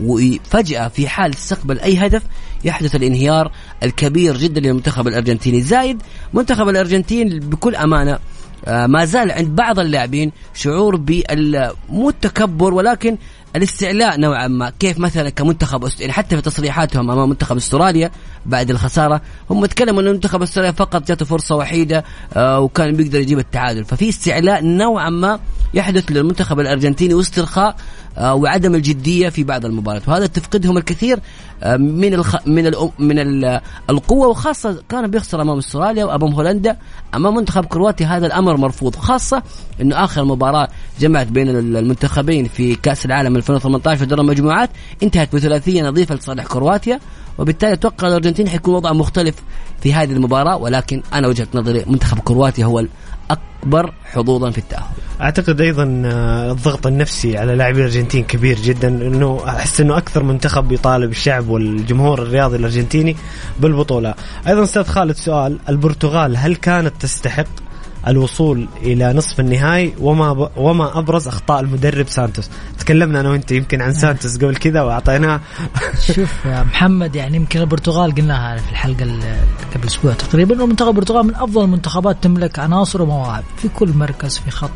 وفجأة 0.00 0.88
في 0.88 1.08
حال 1.08 1.34
استقبل 1.34 1.78
أي 1.78 2.06
هدف 2.06 2.22
يحدث 2.64 2.96
الانهيار 2.96 3.52
الكبير 3.82 4.36
جدا 4.36 4.60
للمنتخب 4.60 5.08
الأرجنتيني. 5.08 5.60
زايد 5.60 6.02
منتخب 6.34 6.68
الأرجنتين 6.68 7.40
بكل 7.40 7.76
أمانة 7.76 8.18
آه، 8.64 8.86
ما 8.86 9.04
زال 9.04 9.30
عند 9.30 9.48
بعض 9.48 9.78
اللاعبين 9.78 10.32
شعور 10.54 10.96
بال 10.96 11.72
مو 11.88 12.08
التكبر 12.08 12.74
ولكن 12.74 13.18
الاستعلاء 13.56 14.20
نوعا 14.20 14.48
ما 14.48 14.72
كيف 14.78 14.98
مثلا 14.98 15.30
كمنتخب. 15.30 15.88
يعني 16.00 16.12
حتى 16.12 16.36
في 16.36 16.42
تصريحاتهم 16.42 17.10
أمام 17.10 17.28
منتخب 17.28 17.56
أستراليا 17.56 18.10
بعد 18.46 18.70
الخسارة 18.70 19.20
هم 19.50 19.66
تكلموا 19.66 20.02
إن 20.02 20.08
منتخب 20.08 20.42
أستراليا 20.42 20.72
فقط 20.72 21.06
جاته 21.08 21.24
فرصة 21.24 21.56
وحيدة 21.56 22.04
آه 22.34 22.60
وكان 22.60 22.96
بيقدر 22.96 23.20
يجيب 23.20 23.38
التعادل 23.38 23.84
ففي 23.84 24.08
استعلاء 24.08 24.64
نوعا 24.64 25.10
ما 25.10 25.40
يحدث 25.74 26.10
للمنتخب 26.10 26.60
الأرجنتيني 26.60 27.14
واسترخاء 27.14 27.76
وعدم 28.18 28.74
الجدية 28.74 29.28
في 29.28 29.44
بعض 29.44 29.64
المباريات 29.64 30.08
وهذا 30.08 30.26
تفقدهم 30.26 30.76
الكثير 30.78 31.18
آه 31.62 31.76
من 31.76 32.14
الخ... 32.14 32.36
من 32.46 32.66
ال... 32.66 32.90
من 32.98 33.18
ال... 33.18 33.60
القوة 33.90 34.28
وخاصة 34.28 34.82
كان 34.88 35.10
بيخسر 35.10 35.42
أمام 35.42 35.58
أستراليا 35.58 36.04
وأمام 36.04 36.32
هولندا. 36.32 36.76
امام 37.14 37.34
منتخب 37.34 37.64
كرواتيا 37.64 38.06
هذا 38.06 38.26
الأمر 38.26 38.56
مرفوض 38.56 38.96
خاصة 38.96 39.42
إنه 39.80 40.04
آخر 40.04 40.24
مباراة 40.24 40.68
جمعت 41.00 41.26
بين 41.26 41.48
المنتخبين 41.48 42.48
في 42.48 42.74
كأس 42.74 43.06
العالم 43.06 43.36
2018 43.36 43.98
في 43.98 44.06
دور 44.06 44.20
المجموعات 44.20 44.70
انتهت 45.02 45.34
بثلاثية 45.36 45.82
نظيفة 45.82 46.14
لصالح 46.14 46.46
كرواتيا 46.46 47.00
وبالتالي 47.38 47.72
أتوقع 47.72 48.08
الأرجنتين 48.08 48.48
حيكون 48.48 48.74
وضع 48.74 48.92
مختلف 48.92 49.34
في 49.82 49.94
هذه 49.94 50.12
المباراة. 50.12 50.56
ولكن 50.56 51.02
أنا 51.14 51.28
وجهة 51.28 51.48
نظري 51.54 51.84
منتخب 51.86 52.18
كرواتيا 52.18 52.64
هو 52.64 52.80
الأكبر 52.80 53.94
حظوظا 54.04 54.50
في 54.50 54.58
التأهل. 54.58 54.84
أعتقد 55.22 55.60
أيضا 55.60 56.02
آه، 56.06 56.52
الضغط 56.52 56.86
النفسي 56.86 57.38
على 57.38 57.54
لاعبي 57.54 57.78
الارجنتين 57.78 58.24
كبير 58.24 58.58
جدا 58.58 58.88
إنه 58.88 59.42
أحس 59.48 59.80
إنه 59.80 59.96
أكثر 59.96 60.22
منتخب 60.22 60.72
يطالب 60.72 61.10
الشعب 61.10 61.48
والجمهور 61.48 62.22
الرياضي 62.22 62.56
الأرجنتيني 62.56 63.16
بالبطولة. 63.60 64.14
أيضا 64.48 64.62
أستاذ 64.62 64.84
خالد 64.84 65.16
سؤال 65.16 65.58
البرتغال 65.68 66.36
هل 66.36 66.56
كانت 66.56 66.92
تستحق 67.00 67.61
الوصول 68.06 68.68
إلى 68.82 69.12
نصف 69.12 69.40
النهائي 69.40 69.94
وما. 70.00 70.48
وما 70.56 70.98
أبرز 70.98 71.28
أخطاء 71.28 71.60
المدرب 71.60 72.08
سانتوس. 72.08 72.50
تكلمنا 72.78 73.20
أنا 73.20 73.30
وأنت 73.30 73.52
يمكن 73.52 73.82
عن 73.82 73.92
سانتوس 73.92 74.36
قبل 74.36 74.56
كذا 74.56 74.82
وأعطيناه. 74.82 75.40
شوف 76.14 76.46
محمد 76.46 77.16
يعني 77.16 77.36
يمكن 77.36 77.60
البرتغال 77.60 78.14
قلناها 78.14 78.56
في 78.56 78.70
الحلقة 78.70 79.02
ال- 79.02 79.36
قبل 79.74 79.86
أسبوع 79.86 80.12
تقريبا. 80.12 80.66
منتخب 80.66 80.88
البرتغال 80.88 81.26
من 81.26 81.34
أفضل 81.34 81.64
المنتخبات 81.64 82.16
تملك 82.22 82.58
عناصر 82.58 83.02
ومواهب 83.02 83.44
في 83.56 83.68
كل 83.68 83.92
مركز 83.92 84.38
في 84.38 84.50
خط 84.50 84.70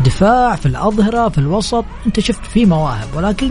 الدفاع 0.00 0.56
في 0.56 0.66
الأظهرة 0.66 1.28
في 1.28 1.38
الوسط. 1.38 1.84
أنت 2.06 2.20
شفت 2.20 2.44
في 2.46 2.66
مواهب 2.66 3.08
ولكن 3.16 3.50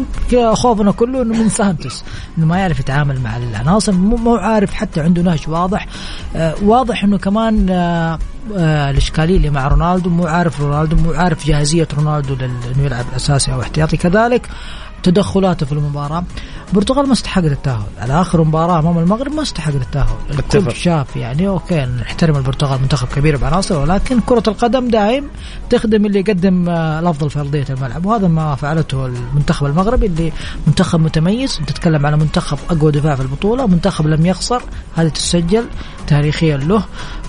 خوفنا 0.54 0.92
كله 0.92 1.22
إنه 1.22 1.44
من 1.44 1.50
سانتوس 1.50 2.04
إنه 2.38 2.46
ما 2.46 2.58
يعرف 2.58 2.80
يتعامل 2.80 3.22
مع 3.22 3.38
العناصر 3.38 3.92
مو 3.92 4.36
عارف 4.36 4.74
حتى 4.74 5.02
عنده 5.02 5.22
نهج 5.22 5.40
واضح. 5.48 5.88
آه 6.36 6.56
واضح 6.62 7.04
إنه 7.04 7.18
كمان 7.18 7.70
آه 7.70 8.20
الإشكالية 8.56 9.38
اللي 9.38 9.50
مع 9.50 9.68
رونالدو 9.68 10.10
مو 10.10 10.26
عارف 10.26 10.62
رونالدو 10.62 10.96
مو 10.96 11.12
عارف 11.12 11.46
جاهزية 11.48 11.88
رونالدو 11.98 12.36
لل- 12.36 12.42
إنه 12.76 12.84
يلعب 12.86 13.06
أساسي 13.16 13.54
أو 13.54 13.62
احتياطي. 13.62 13.98
كذلك 13.98 14.50
تدخلاته 15.04 15.66
في 15.66 15.72
المباراة 15.72 16.24
البرتغال 16.70 17.06
ما 17.08 17.14
استحقت 17.14 17.46
التأهل. 17.46 17.84
على 18.00 18.22
آخر 18.22 18.44
مباراة 18.44 18.80
أمام 18.80 18.98
المغرب 18.98 19.34
ما 19.34 19.42
استحقت 19.42 19.76
التأهل. 19.76 20.16
الكل. 20.32 20.72
شاف 20.76 21.16
يعني 21.16 21.48
أوكي 21.48 21.86
نحترم 21.86 22.36
البرتغال 22.36 22.82
منتخب 22.82 23.08
كبير 23.16 23.38
بعناصر 23.38 23.80
ولكن 23.80 24.20
كرة 24.20 24.44
القدم 24.48 24.88
دائم 24.88 25.24
تخدم 25.70 26.06
اللي 26.06 26.20
يقدم 26.20 26.70
آه، 26.70 27.00
الأفضل 27.00 27.30
في 27.30 27.40
أرضية 27.40 27.66
الملعب. 27.70 28.06
وهذا 28.06 28.28
ما 28.28 28.56
فعلته 28.56 29.06
المنتخب 29.06 29.66
المغربي 29.66 30.06
اللي 30.06 30.32
منتخب 30.68 31.00
متميز. 31.00 31.60
تتكلم 31.68 32.06
على 32.06 32.18
منتخب 32.18 32.58
أقوى 32.70 32.92
دفاع 32.92 33.16
في 33.16 33.22
البطولة 33.22 33.68
منتخب 33.68 34.08
لم 34.08 34.26
يخسر. 34.26 34.62
هذه 34.96 35.08
تسجل 35.08 35.66
تاريخيا 36.08 36.58
له. 36.58 36.84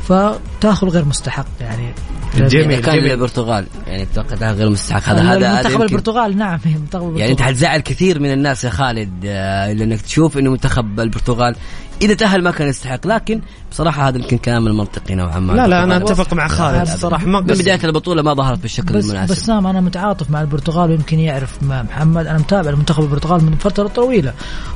فتاهل 0.09 0.89
غير 0.89 1.05
مستحق 1.05 1.47
يعني 1.61 1.93
جميل. 2.37 2.81
كان 2.81 2.99
جميل. 2.99 3.13
البرتغال 3.13 3.67
يعني 3.87 4.03
أتوقع 4.03 4.35
ده 4.37 4.53
غير 4.53 4.71
مستحق 4.71 5.09
هذا 5.09 5.23
هذا 5.23 5.57
منتخب 5.57 5.83
البرتغال 5.83 6.37
نعم 6.37 6.59
منتخب 6.65 6.77
البرتغال 6.77 7.21
يعني 7.21 7.33
أنت 7.33 7.43
حتزعل 7.43 7.81
كثير 7.81 8.21
من 8.21 8.33
الناس 8.33 8.65
يا 8.65 8.71
خالد 8.71 9.11
آه، 9.27 9.73
لأنك 9.73 10.01
تشوف 10.01 10.39
إنه 10.39 10.51
منتخب 10.51 11.01
البرتغال 11.01 11.57
إذا 12.03 12.15
تأهل 12.15 12.43
ما 12.43 12.51
كان 12.51 12.69
يستحق 12.69 13.07
لكن 13.07 13.41
بصراحة 13.71 14.09
هذا 14.09 14.19
يمكن 14.19 14.39
كلام 14.39 14.67
المنطقي 14.67 15.15
نوعا 15.15 15.39
ما. 15.39 15.53
لا 15.53 15.67
لا 15.67 15.85
أنا 15.85 15.97
أتفق 15.97 16.35
مع 16.35 16.49
خالد. 16.49 16.81
الصراحه 16.81 17.27
ما 17.27 17.41
من. 17.41 17.47
بداية 17.47 17.81
البطولة 17.85 18.23
ما 18.23 18.35
ظهرت 18.35 18.59
بالشكل 18.59 18.95
بس 18.95 19.05
المناسب. 19.05 19.35
بسام 19.35 19.67
أنا 19.67 19.81
متعاطف 19.81 20.31
مع 20.31 20.41
البرتغال 20.41 20.91
ويمكن 20.91 21.19
يعرف 21.19 21.63
مع 21.63 21.83
محمد. 21.83 22.27
أنا 22.27 22.39
متابع 22.39 22.71
المنتخب 22.71 23.03
البرتغال 23.03 23.45
من 23.45 23.57
فترة 23.57 23.89
طويلة 23.89 24.33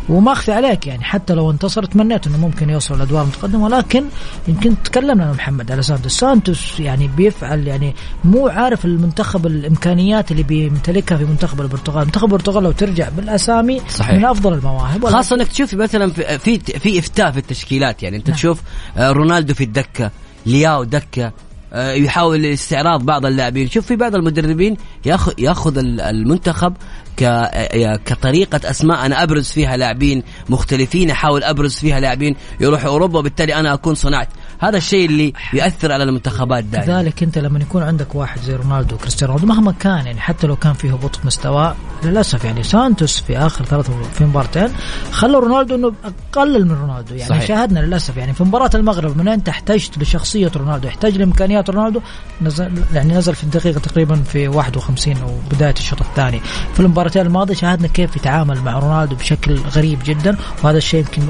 وما 0.08 0.32
اخفي 0.32 0.52
عليك 0.52 0.86
يعني. 0.86 1.04
حتى 1.04 1.34
لو 1.34 1.50
انتصر 1.50 1.84
تمنيت 1.84 2.26
إنه 2.26 2.38
ممكن 2.38 2.70
يوصل 2.70 2.98
لأدوار 2.98 3.24
متقدمة 3.24 3.64
ولكن 3.64 4.04
يمكن 4.48 4.82
تكلمنا 4.82 5.32
محمد 5.32 5.72
على 5.72 5.82
سانتوس. 5.82 6.12
سانتوس 6.12 6.80
يعني 6.80 7.08
بيفعل 7.16 7.66
يعني 7.66 7.94
مو 8.24 8.48
عارف 8.48 8.84
المنتخب 8.84 9.46
الإمكانيات 9.46 10.30
اللي 10.30 10.42
بيمتلكها 10.42 11.18
في 11.18 11.24
منتخب 11.24 11.60
البرتغال. 11.60 12.04
منتخب 12.04 12.24
البرتغال 12.24 12.64
لو 12.64 12.72
ترجع 12.72 13.08
بالأسامي 13.08 13.80
صحيح. 13.88 14.16
من 14.16 14.24
أفضل 14.24 14.52
المواهب 14.52 15.06
خاصة 15.06 15.36
إنك 15.36 15.48
تشوف 15.48 15.74
مثلا 15.74 16.10
في 16.10 16.38
في, 16.38 16.58
في 16.58 17.11
افتاء 17.12 17.30
في 17.30 17.38
التشكيلات. 17.38 18.02
يعني 18.02 18.16
انت 18.16 18.28
نعم. 18.28 18.36
تشوف 18.36 18.60
آه، 18.96 19.10
رونالدو 19.12 19.54
في 19.54 19.64
الدكة 19.64 20.10
لياو 20.46 20.84
دكة 20.84 21.32
آه، 21.72 21.92
يحاول 21.92 22.46
استعراض 22.46 23.02
بعض 23.02 23.26
اللاعبين. 23.26 23.68
شوف 23.68 23.86
في 23.86 23.96
بعض 23.96 24.14
المدربين 24.14 24.76
ياخذ 25.06 25.32
ياخذ 25.38 25.78
ال- 25.78 26.00
المنتخب 26.00 26.74
آه، 27.22 27.96
كطريقة 27.96 28.70
أسماء. 28.70 29.06
أنا 29.06 29.22
أبرز 29.22 29.50
فيها 29.50 29.76
لاعبين 29.76 30.22
مختلفين 30.48 31.10
أحاول 31.10 31.44
أبرز 31.44 31.74
فيها 31.74 32.00
لاعبين 32.00 32.36
يروحوا 32.60 32.90
أوروبا 32.90 33.18
وبالتالي 33.18 33.54
أنا 33.54 33.74
أكون 33.74 33.94
صنعت. 33.94 34.28
هذا 34.62 34.76
الشيء 34.76 35.06
اللي 35.06 35.32
يؤثر 35.52 35.92
على 35.92 36.04
المنتخبات 36.04 36.64
دائما. 36.64 36.86
كذلك 36.86 37.22
انت 37.22 37.38
لما 37.38 37.58
يكون 37.58 37.82
عندك 37.82 38.14
واحد 38.14 38.40
زي 38.40 38.56
رونالدو 38.56 38.94
وكريستيانو 38.94 39.32
رونالدو 39.32 39.54
مهما 39.54 39.72
كان 39.80 40.06
يعني 40.06 40.20
حتى 40.20 40.46
لو 40.46 40.56
كان 40.56 40.72
فيه 40.72 40.92
هبوط 40.92 41.16
في 41.16 41.26
مستواه 41.26 41.74
للأسف 42.04 42.44
يعني 42.44 42.62
سانتوس 42.62 43.20
في 43.20 43.38
آخر 43.38 43.64
ثلاث 43.64 43.90
في 44.14 44.24
مباراتين 44.24 44.68
خلى 45.10 45.38
رونالدو 45.38 45.74
إنه 45.74 45.92
اقلل 46.04 46.66
من 46.66 46.72
رونالدو. 46.72 47.14
يعني 47.14 47.28
صحيح. 47.28 47.46
شاهدنا 47.46 47.80
للأسف 47.80 48.16
يعني 48.16 48.32
في 48.32 48.44
مباراة 48.44 48.70
المغرب 48.74 49.16
من 49.16 49.28
أنت 49.28 49.48
احتجت 49.48 49.98
لشخصيه 49.98 50.50
رونالدو 50.56 50.88
احتاج 50.88 51.18
لإمكانيات 51.18 51.70
رونالدو 51.70 52.00
نزل 52.42 52.84
يعني 52.94 53.14
نزل 53.14 53.34
في 53.34 53.44
الدقيقة 53.44 53.80
تقريبا 53.80 54.16
في 54.16 54.48
51 54.48 55.16
أو 55.16 55.30
بداية 55.50 55.74
الشوط 55.78 56.00
الثاني. 56.00 56.40
في 56.74 56.80
المباراتين 56.80 57.26
الماضية 57.26 57.54
شاهدنا 57.54 57.88
كيف 57.88 58.16
يتعامل 58.16 58.60
مع 58.60 58.78
رونالدو 58.78 59.16
بشكل 59.16 59.54
غريب 59.54 59.98
جدا 60.04 60.36
وهذا 60.64 60.78
الشيء 60.78 61.00
يمكن 61.00 61.22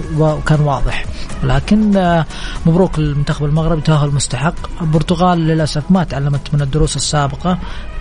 كان 0.46 0.60
واضح. 0.60 1.04
ولكن 1.44 1.96
آه، 1.96 2.26
مبروك 2.66 2.98
المنتخب 3.22 3.44
المغربي 3.44 3.80
تاهل 3.80 4.10
مستحق 4.10 4.54
البرتغال 4.82 5.38
للأسف 5.38 5.82
ما 5.90 6.04
تعلمت 6.04 6.54
من 6.54 6.62
الدروس 6.62 6.96
السابقة. 6.96 7.58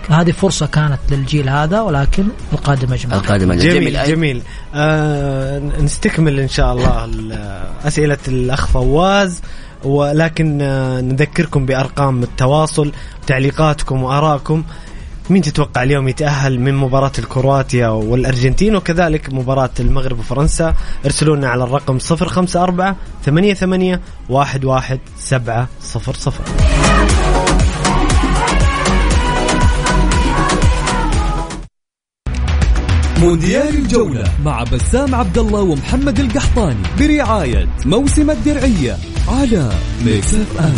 هذه 0.08 0.30
فرصة 0.30 0.66
كانت 0.66 0.98
للجيل 1.10 1.48
هذا 1.48 1.80
ولكن 1.80 2.24
القادم 2.52 2.92
اجمل 2.92 3.14
القادم 3.14 3.52
جميل 3.52 3.58
جميل 3.74 3.92
جميل, 3.92 4.06
جميل. 4.08 4.42
آه 4.74 5.58
نستكمل 5.80 6.40
إن 6.40 6.48
شاء 6.48 6.72
الله 6.72 7.04
ال- 7.04 7.62
أسئلة 7.84 8.18
الأخ 8.28 8.66
فواز. 8.66 9.40
ولكن 9.84 10.58
آه 10.62 11.00
نذكركم 11.00 11.66
بأرقام 11.66 12.22
التواصل 12.22 12.92
تعليقاتكم 13.26 14.02
وارائكم 14.02 14.64
مين 15.32 15.42
تتوقع 15.42 15.82
اليوم 15.82 16.08
يتأهل 16.08 16.60
من 16.60 16.74
مباراة 16.74 17.12
الكرواتيا 17.18 17.88
والأرجنتين 17.88 18.76
وكذلك 18.76 19.32
مباراة 19.32 19.70
المغرب 19.80 20.18
وفرنسا؟ 20.18 20.74
ارسلوا 21.04 21.36
لنا 21.36 21.48
على 21.48 21.64
الرقم 21.64 21.98
054 22.10 22.96
88 23.24 23.98
11 24.30 24.98
700 25.18 25.68
مونديال 33.20 33.68
الجولة 33.68 34.24
مع 34.44 34.62
بسام 34.62 35.14
عبد 35.14 35.38
الله 35.38 35.60
ومحمد 35.60 36.20
القحطاني 36.20 36.82
برعاية 36.98 37.68
موسم 37.86 38.30
الدرعية 38.30 38.96
على 39.28 39.72
Mix 40.04 40.34
FM. 40.34 40.74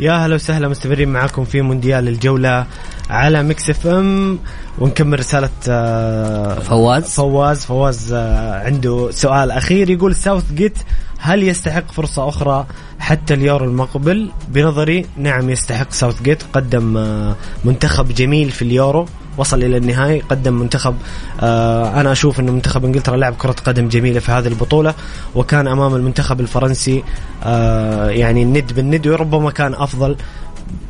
يا 0.00 0.12
هلا 0.12 0.34
وسهلا 0.34 0.68
مستمرين 0.68 1.08
معاكم 1.08 1.44
في 1.44 1.62
مونديال 1.62 2.08
الجولة 2.08 2.66
على 3.10 3.42
Mix 3.42 3.70
FM. 3.70 4.38
ونكمل 4.78 5.18
رسالة 5.18 5.50
آه، 5.68 6.58
فواز. 6.58 7.04
فواز. 7.04 7.64
فواز 7.64 8.12
آه، 8.12 8.64
عنده 8.64 9.10
سؤال 9.10 9.50
أخير. 9.50 9.90
يقول 9.90 10.14
ساوث 10.16 10.52
جيت 10.52 10.78
هل 11.18 11.42
يستحق 11.42 11.92
فرصة 11.92 12.28
أخرى 12.28 12.66
حتى 12.98 13.34
اليورو 13.34 13.64
المقبل؟ 13.64 14.30
بنظري 14.48 15.06
نعم 15.16 15.50
يستحق 15.50 15.92
ساوث 15.92 16.22
جيت. 16.22 16.42
قدم 16.52 16.96
آه، 16.96 17.36
منتخب 17.64 18.08
جميل 18.14 18.50
في 18.50 18.62
اليورو. 18.62 19.06
وصل 19.36 19.62
إلى 19.62 19.76
النهائي 19.76 20.20
قدم 20.20 20.54
منتخب 20.54 20.94
آه، 21.40 22.00
أنا 22.00 22.12
أشوف 22.12 22.40
أن 22.40 22.50
منتخب 22.50 22.84
إنجلترا 22.84 23.16
لعب 23.16 23.34
كرة 23.34 23.56
قدم 23.64 23.88
جميلة 23.88 24.20
في 24.20 24.32
هذه 24.32 24.48
البطولة 24.48 24.94
وكان 25.34 25.68
أمام 25.68 25.94
المنتخب 25.94 26.40
الفرنسي 26.40 27.04
آه، 27.44 28.08
يعني 28.10 28.42
الند 28.42 28.72
بالند 28.72 29.06
وربما 29.06 29.50
كان 29.50 29.74
أفضل 29.74 30.16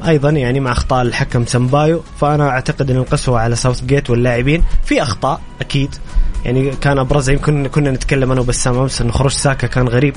أيضا 0.07 0.30
يعني 0.30 0.61
مع 0.61 0.72
أخطاء 0.72 1.03
الحكم 1.03 1.47
سمبايو 1.47 2.03
فأنا 2.20 2.49
أعتقد 2.49 2.90
إن 2.90 2.97
القسوة 2.97 3.40
على 3.40 3.57
ساوث 3.57 3.84
جيت 3.84 4.11
واللاعبين 4.11 4.64
في 4.84 5.03
أخطاء 5.03 5.40
أكيد 5.61 5.95
يعني 6.45 6.70
كان 6.70 6.99
ابرزها 6.99 7.34
يمكن 7.34 7.66
كنا 7.66 7.90
نتكلم 7.90 8.32
أنا 8.32 8.40
وبسام 8.40 8.78
أمس 8.78 9.01
انه 9.01 9.12
خروج 9.12 9.32
ساكا 9.32 9.66
كان 9.66 9.88
غريب. 9.88 10.14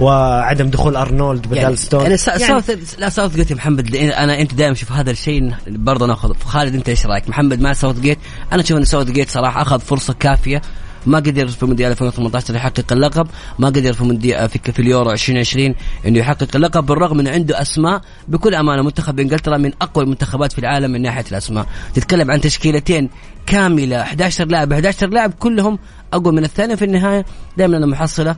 وعدم 0.00 0.68
دخول 0.68 0.96
أرنولد 0.96 1.46
بدال 1.46 1.58
يعني 1.58 1.76
ستون. 1.76 2.06
أنا 2.06 2.16
سا... 2.16 2.30
يعني 2.30 2.46
ساوث 2.62 2.98
لا 2.98 3.08
ساوث 3.08 3.36
جيت 3.36 3.50
يا 3.50 3.56
محمد 3.56 3.96
أنا 3.96 4.40
أنت 4.40 4.54
دائما 4.54 4.74
شوف 4.74 4.92
هذا 4.92 5.10
الشيء 5.10 5.54
برضه 5.68 6.06
ناخذ 6.06 6.34
خالد 6.44 6.74
أنت 6.74 6.88
إيش 6.88 7.06
رأيك؟ 7.06 7.28
محمد 7.28 7.60
مع 7.60 7.72
ساوث 7.72 8.00
جيت 8.00 8.18
أنا 8.52 8.62
أشوف 8.62 8.78
إن 8.78 8.84
ساوث 8.84 9.10
جيت 9.10 9.30
صراحة 9.30 9.62
أخذ 9.62 9.80
فرصة 9.80 10.12
كافية. 10.12 10.62
ما 11.06 11.18
قدر 11.18 11.48
في 11.48 11.66
مونديال 11.66 11.90
2018 11.90 12.54
يحقق 12.54 12.92
اللقب 12.92 13.26
ما 13.58 13.66
قدر 13.66 13.92
في 13.92 14.04
مونديال 14.04 14.48
في, 14.48 14.72
في 14.72 14.78
اليورو 14.78 15.10
2020 15.10 15.74
إنه 16.06 16.18
يحقق 16.18 16.56
اللقب 16.56 16.86
بالرغم 16.86 17.20
إنه 17.20 17.30
عنده 17.30 17.62
أسماء 17.62 18.00
بكل 18.28 18.54
أمانة. 18.54 18.82
منتخب 18.82 19.20
إنجلترا 19.20 19.56
من 19.56 19.72
أقوى 19.82 20.04
المنتخبات 20.04 20.52
في 20.52 20.58
العالم 20.58 20.90
من 20.90 21.02
ناحية 21.02 21.24
الأسماء. 21.30 21.66
تتكلم 21.94 22.30
عن 22.30 22.40
تشكيلتين 22.40 23.10
كاملة 23.46 24.00
11 24.02 24.46
لاعب 24.46 24.72
11 24.72 25.08
لاعب 25.08 25.32
كلهم 25.34 25.78
أقوى 26.12 26.32
من 26.32 26.44
الثانية 26.44 26.74
في 26.74 26.84
النهاية. 26.84 27.24
دائما 27.56 27.76
المحصله 27.76 28.36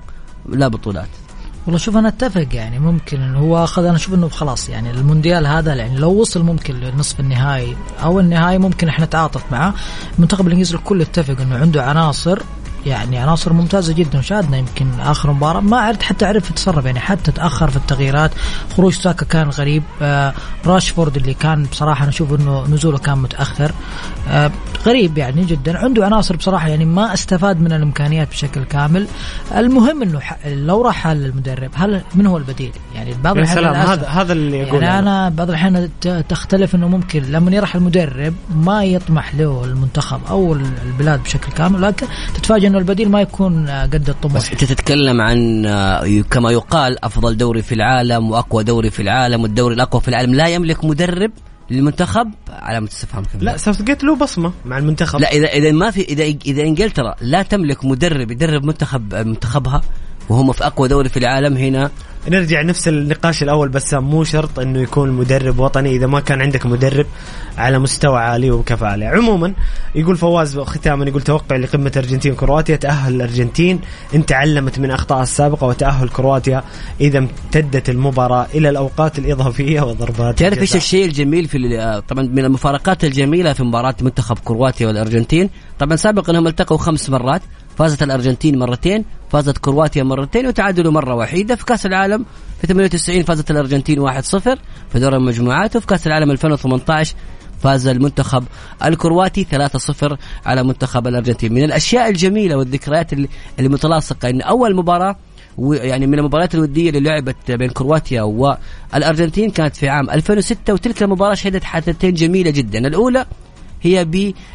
لا 0.49 0.69
بطولات. 0.69 1.09
والله 1.69 1.79
شوف 1.79 1.97
أنا 1.97 2.09
أتفق 2.09 2.47
يعني 2.53 2.79
ممكن 2.79 3.21
إنه 3.21 3.39
هو 3.39 3.65
أخذ 3.65 3.85
أنا 3.85 3.97
أشوف 3.97 4.15
إنه 4.15 4.29
خلاص 4.29 4.69
يعني 4.69 4.91
المونديال 4.91 5.47
هذا 5.47 5.75
يعني 5.75 5.99
لو 5.99 6.11
وصل 6.11 6.43
ممكن 6.43 6.75
لنصف 6.75 7.21
النهائي 7.21 7.77
أو 8.03 8.21
النهائي 8.21 8.59
ممكن 8.59 8.89
إحنا 8.89 9.05
نتعاطف 9.05 9.53
معاه 9.53 9.75
المنتخب 10.17 10.47
الانجليزي 10.47 10.75
الكل 10.75 11.01
اتفق 11.01 11.41
إنه 11.41 11.57
عنده 11.57 11.85
عناصر 11.85 12.43
يعني 12.87 13.19
عناصر 13.19 13.53
ممتازة 13.53 13.93
جدا 13.93 14.19
وشاهدنا 14.19 14.57
يمكن 14.57 15.01
آخر 15.01 15.33
مباراة. 15.33 15.61
ما 15.61 15.77
عرفت 15.77 16.03
حتى 16.03 16.27
عرف 16.27 16.51
يتصرف 16.51 16.85
يعني 16.85 17.01
حتى 17.01 17.33
تأخر 17.33 17.71
في 17.71 17.77
التغييرات. 17.77 18.31
خروج 18.77 18.93
ساكا 18.93 19.27
كان 19.27 19.49
غريب. 19.49 19.83
آه 20.03 20.35
راشفورد 20.67 21.17
اللي 21.17 21.35
كان 21.35 21.63
بصراحة 21.63 22.03
أنا 22.03 22.09
أشوف 22.09 22.41
إنه 22.41 22.67
نزوله 22.67 22.99
كان 22.99 23.19
متأخر. 23.19 23.73
آه 24.29 24.51
غريب 24.87 25.19
يعني 25.19 25.45
جدا. 25.45 25.79
عنده 25.79 26.05
عناصر 26.05 26.37
بصراحة 26.37 26.69
يعني 26.69 26.85
ما 26.85 27.15
أستفاد 27.15 27.61
من 27.61 27.73
الإمكانيات 27.73 28.29
بشكل 28.29 28.65
كامل. 28.65 29.07
المهم 29.57 30.03
إنه 30.03 30.21
لو 30.47 30.83
راح 30.83 31.07
المدرب 31.07 31.71
هل 31.75 32.03
من 32.15 32.27
هو 32.27 32.37
البديل؟ 32.37 32.73
يعني 32.95 33.15
بعض 33.25 33.37
للأسف 33.37 33.59
هذا 33.59 34.07
هذا 34.07 34.33
اللي 34.33 34.59
يقول 34.59 34.83
يعني 34.83 34.99
أنا 34.99 35.29
بعض 35.29 35.49
الأحيان 35.49 35.91
تختلف 36.29 36.75
إنه 36.75 36.89
ممكن 36.89 37.23
لما 37.23 37.57
يروح 37.57 37.75
المدرب 37.75 38.35
ما 38.55 38.85
يطمح 38.85 39.35
له 39.35 39.65
المنتخب 39.65 40.21
أو 40.31 40.53
البلاد 40.87 41.23
بشكل 41.23 41.53
كامل 41.53 41.83
لكن 41.83 42.07
تتفاجئ 42.35 42.67
إنه 42.67 42.78
البديل 42.79 43.11
ما 43.11 43.21
يكون 43.21 43.69
آه، 43.69 43.83
قد 43.83 44.09
الطموح. 44.09 44.37
بس 44.37 44.51
أنت 44.51 44.65
تتكلم 44.65 45.21
عن 45.21 45.67
آه، 45.67 46.23
كما 46.31 46.51
يقال 46.51 47.05
أفضل 47.05 47.37
دوري 47.37 47.63
في 47.63 47.75
العالم 47.75 48.31
وأقوى 48.31 48.65
دوري 48.65 48.91
في 48.91 49.03
العالم 49.03 49.43
والدوري 49.43 49.75
الأقوى 49.75 50.01
في 50.01 50.09
العالم. 50.09 50.35
لا 50.35 50.49
يملك 50.49 50.85
مدرب 50.85 51.31
للمنتخب 51.71 52.31
علامه 52.49 52.89
استفهام. 52.89 53.25
لا 53.41 53.57
ساوث 53.57 53.83
جيت 53.83 54.05
له 54.05 54.17
بصمة 54.17 54.53
مع 54.65 54.79
المنتخب. 54.79 55.21
لا 55.21 55.33
إذا 55.33 55.47
إذا 55.47 55.73
ما 55.73 55.91
في 55.91 56.01
إذا 56.01 56.25
اذا 56.25 56.63
إنجلترا 56.63 57.15
لا 57.21 57.43
تملك 57.43 57.85
مدرب 57.85 58.31
يدرب 58.31 58.65
منتخب 58.65 59.15
منتخبها 59.15 59.83
وهم 60.29 60.53
في 60.53 60.67
أقوى 60.67 60.89
دوري 60.89 61.09
في 61.09 61.17
العالم 61.17 61.57
هنا. 61.57 61.91
نرجع 62.29 62.63
نفس 62.63 62.89
النقاش 62.89 63.43
الأول 63.43 63.69
بس 63.69 63.95
مو 63.95 64.25
شرط 64.25 64.59
إنه 64.59 64.81
يكون 64.83 65.11
مدرب 65.11 65.59
وطني 65.59 65.91
إذا 65.97 66.07
ما 66.07 66.21
كان 66.21 66.41
عندك 66.41 66.67
مدرب 66.67 67.07
على 67.59 67.79
مستوى 67.79 68.19
عالي 68.19 68.51
وبكفاءه 68.51 68.91
عاليه 68.91 69.07
عموما 69.09 69.53
يقول 69.95 70.17
فواز 70.17 70.59
ختاما 70.59 71.05
يقول 71.05 71.23
توقع 71.23 71.57
لقمة 71.57 71.93
أرجنتين 71.97 72.35
كرواتيا 72.35 72.77
تأهل 72.77 73.15
الأرجنتين. 73.15 73.81
إن 74.15 74.27
تعلمت 74.27 74.79
من 74.79 74.91
اخطائها 74.91 75.23
السابقة 75.23 75.67
وتأهل 75.67 76.09
كرواتيا 76.09 76.63
إذا 77.01 77.19
امتدت 77.19 77.91
المباراة 77.91 78.47
إلى 78.55 78.69
الأوقات 78.69 79.19
الإضافية 79.19 79.81
وضربات 79.81 80.39
تعرف 80.39 80.59
إيش. 80.59 80.77
الشيء 80.77 81.05
الجميل 81.05 81.49
في 81.49 81.57
ال- 81.59 82.07
طبعا 82.07 82.23
من 82.23 82.45
المفارقات 82.45 83.05
الجميلة 83.05 83.53
في 83.53 83.63
مباراة 83.63 83.95
منتخب 84.03 84.39
كرواتيا 84.45 84.87
والأرجنتين؟ 84.87 85.51
طبعا 85.79 85.97
سابقا 85.97 86.39
هم 86.39 86.47
التقوا 86.47 86.79
خمس 86.79 87.11
مرات. 87.11 87.43
فازت 87.79 88.03
الأرجنتين 88.03 88.59
مرتين 88.59 89.05
فازت 89.31 89.59
كرواتيا 89.59 90.03
مرتين 90.03 90.47
وتعادلوا 90.47 90.93
مرة 90.93 91.15
وحيدة 91.15 91.57
في 91.57 91.65
كأس 91.65 91.87
العالم 91.87 92.25
في 92.61 92.67
98 92.67 93.23
فازت 93.23 93.51
الأرجنتين 93.51 94.09
1-0 94.09 94.21
في 94.23 94.59
دور 94.95 95.17
المجموعات 95.17 95.77
وفي 95.77 95.87
كأس 95.87 96.07
العالم 96.07 96.31
2018 96.31 97.15
فاز 97.63 97.87
المنتخب 97.87 98.45
الكرواتي 98.85 99.47
3-0 100.05 100.17
على 100.47 100.63
منتخب 100.63 101.07
الأرجنتين. 101.07 101.53
من 101.53 101.65
الأشياء 101.65 102.09
الجميلة 102.09 102.57
والذكريات 102.57 103.13
اللي 103.13 103.29
اللي 103.59 103.69
متلاصقه 103.69 104.31
إن 104.31 104.41
أول 104.41 104.77
مباراة 104.77 105.17
يعني 105.73 106.07
من 106.07 106.19
المباريات 106.19 106.55
الودية 106.55 106.89
اللي 106.89 107.01
لعبت 107.01 107.51
بين 107.51 107.71
كرواتيا 107.71 108.23
والأرجنتين 108.23 109.51
كانت 109.51 109.77
في 109.77 109.89
عام 109.89 110.11
2006 110.11 110.73
وتلك 110.73 111.03
المباراة 111.03 111.35
شهدت 111.35 111.65
حادثتين 111.65 112.15
جميلة 112.15 112.51
جدا. 112.51 112.79
الأولى 112.79 113.27
هي 113.83 114.07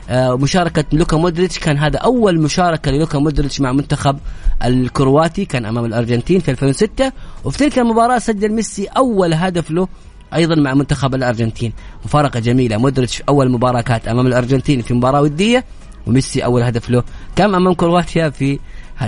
بمشاركة 0.10 0.86
لوكا 0.94 1.18
مودريتش. 1.18 1.60
كان 1.60 1.78
هذا 1.78 1.98
أول 2.00 2.42
مشاركة 2.42 2.92
للوكا 2.92 3.20
مودريتش 3.20 3.62
مع 3.62 3.72
منتخب 3.72 4.18
الكرواتي 4.66 5.46
كان 5.46 5.66
أمام 5.66 5.86
الأرجنتين 5.86 6.40
في 6.40 6.52
2006 6.52 7.12
وفي 7.44 7.58
تلك 7.58 7.80
المباراة 7.80 8.20
سجل 8.20 8.52
ميسي 8.52 8.86
أول 8.86 9.34
هدف 9.34 9.72
له 9.72 9.88
أيضا 10.34 10.56
مع 10.56 10.74
منتخب 10.74 11.16
الأرجنتين. 11.16 11.74
مفارقة 12.06 12.40
جميلة. 12.40 12.78
مودريتش 12.78 13.18
في 13.18 13.24
أول 13.30 13.52
مباراة 13.52 13.82
كانت 13.82 14.08
أمام 14.08 14.28
الأرجنتين 14.28 14.82
في 14.82 14.94
مباراة 14.94 15.22
ودية 15.22 15.66
وميسي 16.08 16.46
أول 16.46 16.64
هدف 16.64 16.90
له 16.90 17.04
كان 17.36 17.56
أمام 17.56 17.74
كرواتيا 17.74 18.30
في 18.30 18.60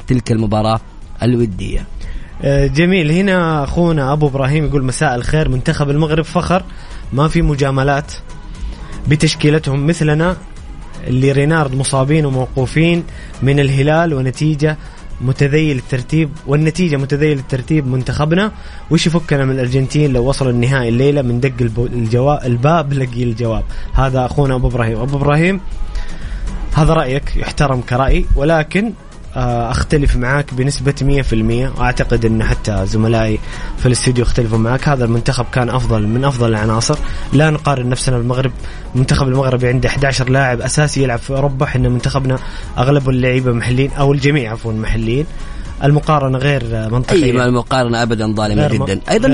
تلك 0.08 0.32
المباراة 0.32 0.80
الودية. 1.24 1.86
آه، 2.42 2.68
جميل. 2.68 3.12
هنا 3.12 3.64
أخونا 3.64 4.14
أبو 4.14 4.28
إبراهيم 4.28 4.66
يقول 4.66 4.84
مساء 4.84 5.16
الخير. 5.16 5.50
منتخب 5.50 5.90
المغرب 5.90 6.24
فخر 6.24 6.64
ما 7.14 7.28
في 7.28 7.42
مجاملات. 7.42 8.12
بتشكيلتهم 9.08 9.88
مثلنا 9.88 10.38
اللي 11.08 11.32
رينارد 11.32 11.76
مصابين 11.76 12.26
وموقوفين 12.26 13.04
من 13.42 13.60
الهلال 13.60 14.14
ونتيجة 14.14 14.78
متذيل 15.22 15.78
الترتيب 15.78 16.30
والنتيجة 16.48 16.96
متذيل 16.98 17.38
الترتيب 17.38 17.88
منتخبنا. 17.88 18.52
وش 18.92 19.08
يفكنا 19.08 19.46
من 19.46 19.52
الأرجنتين 19.52 20.14
لو 20.14 20.30
وصلوا 20.30 20.52
النهائي 20.52 20.90
الليلة 20.90 21.22
من 21.22 21.40
دق 21.40 21.54
الجواب 21.80 22.46
الباب 22.46 22.94
لقي 22.94 23.24
الجواب. 23.24 23.64
هذا 23.94 24.26
أخونا 24.26 24.56
أبو 24.56 24.68
إبراهيم. 24.68 25.00
أبو 25.00 25.18
إبراهيم 25.18 25.60
هذا 26.76 26.94
رأيك 26.94 27.36
يحترم 27.36 27.82
كرأي 27.82 28.26
ولكن 28.36 28.94
أختلف 29.36 30.16
معاك 30.16 30.54
بنسبة 30.54 31.24
100% 31.76 31.80
واعتقد 31.80 32.26
إن 32.26 32.44
حتى 32.44 32.86
زملائي 32.86 33.40
في 33.78 33.86
الاستوديو 33.86 34.24
اختلفوا 34.24 34.58
معك. 34.58 34.88
هذا 34.88 35.06
المنتخب 35.06 35.46
كان 35.52 35.70
أفضل 35.70 36.08
من 36.08 36.26
أفضل 36.26 36.50
العناصر. 36.50 36.98
لا 37.34 37.50
نقارن 37.50 37.90
نفسنا 37.90 38.18
بالمغرب. 38.18 38.52
منتخب 38.96 39.28
المغرب 39.28 39.66
عنده 39.66 39.90
11 39.90 40.30
لاعب 40.30 40.62
أساسي 40.62 41.04
يلعب 41.04 41.20
في 41.20 41.30
أوروبا. 41.30 41.66
إحنا 41.66 41.90
منتخبنا 41.90 42.38
أغلب 42.78 43.10
اللعيبة 43.10 43.52
محليين 43.52 43.92
أو 43.92 44.14
الجميع 44.14 44.52
عفوا 44.52 44.74
محليين. 44.74 45.26
المقارنة 45.84 46.38
غير 46.38 46.64
آه، 46.74 46.88
منطقية. 46.88 47.24
أي 47.24 47.46
المقارنة 47.46 48.04
ابدا 48.04 48.34
ظالمة 48.34 48.68
جدا. 48.68 49.00
أيضا 49.12 49.28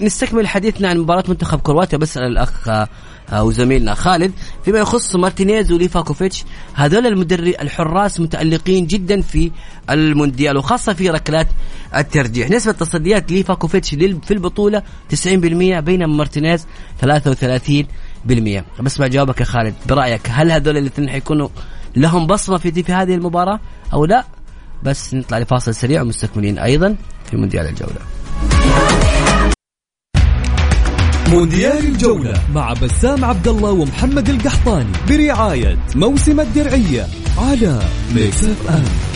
نستكمل 0.00 0.48
حديثنا 0.48 0.88
عن 0.88 0.98
مباراة 0.98 1.24
منتخب 1.28 1.60
كرواتيا. 1.60 1.98
بسال 1.98 2.22
الأخ 2.22 2.68
آه، 2.68 2.72
آه، 2.72 2.88
وزميلنا 3.32 3.94
خالد 3.94 4.32
فيما 4.64 4.78
يخص 4.78 5.16
مارتينيز 5.16 5.72
وليفاكوفيتش 5.72 6.44
هذول 6.74 7.06
المدرب 7.06 7.54
الحراس 7.60 8.20
متألقين 8.20 8.86
جدا 8.86 9.20
في 9.20 9.50
المونديال 9.90 10.56
وخاصة 10.56 10.92
في 10.92 11.10
ركلات 11.10 11.48
الترجيح. 11.96 12.50
نسبة 12.50 12.72
تصديات 12.72 13.32
ليفاكوفيتش 13.32 13.90
في 13.94 14.30
البطولة 14.30 14.82
90% 15.14 15.26
بينما 15.80 16.06
مارتينيز 16.06 16.66
33% 17.04 17.06
بسمع 18.80 19.06
جوابك 19.06 19.40
يا 19.40 19.44
خالد 19.44 19.74
برأيك 19.88 20.20
هل 20.28 20.52
هذول 20.52 20.76
الاثنين 20.76 21.10
حيكونوا 21.10 21.48
لهم 21.96 22.26
بصمة 22.26 22.58
في 22.58 22.82
في 22.82 22.92
هذه 22.92 23.14
المباراة 23.14 23.60
أو 23.92 24.04
لا؟ 24.04 24.24
بس 24.82 25.14
نطلع 25.14 25.38
لفاصل 25.38 25.74
سريع 25.74 26.02
ومستكملين 26.02 26.58
أيضا 26.58 26.96
في 27.30 27.36
مونديال 27.36 27.66
الجولة. 27.66 28.00
مونديال 31.32 31.86
الجولة 31.86 32.42
مع 32.54 32.72
بسام 32.72 33.24
عبد 33.24 33.48
الله 33.48 33.70
ومحمد 33.70 34.28
القحطاني 34.28 34.92
برعاية 35.08 35.78
موسم 35.94 36.40
الدرعية 36.40 37.06
على 37.38 37.82
Mix 38.14 38.44
FM. 38.44 39.11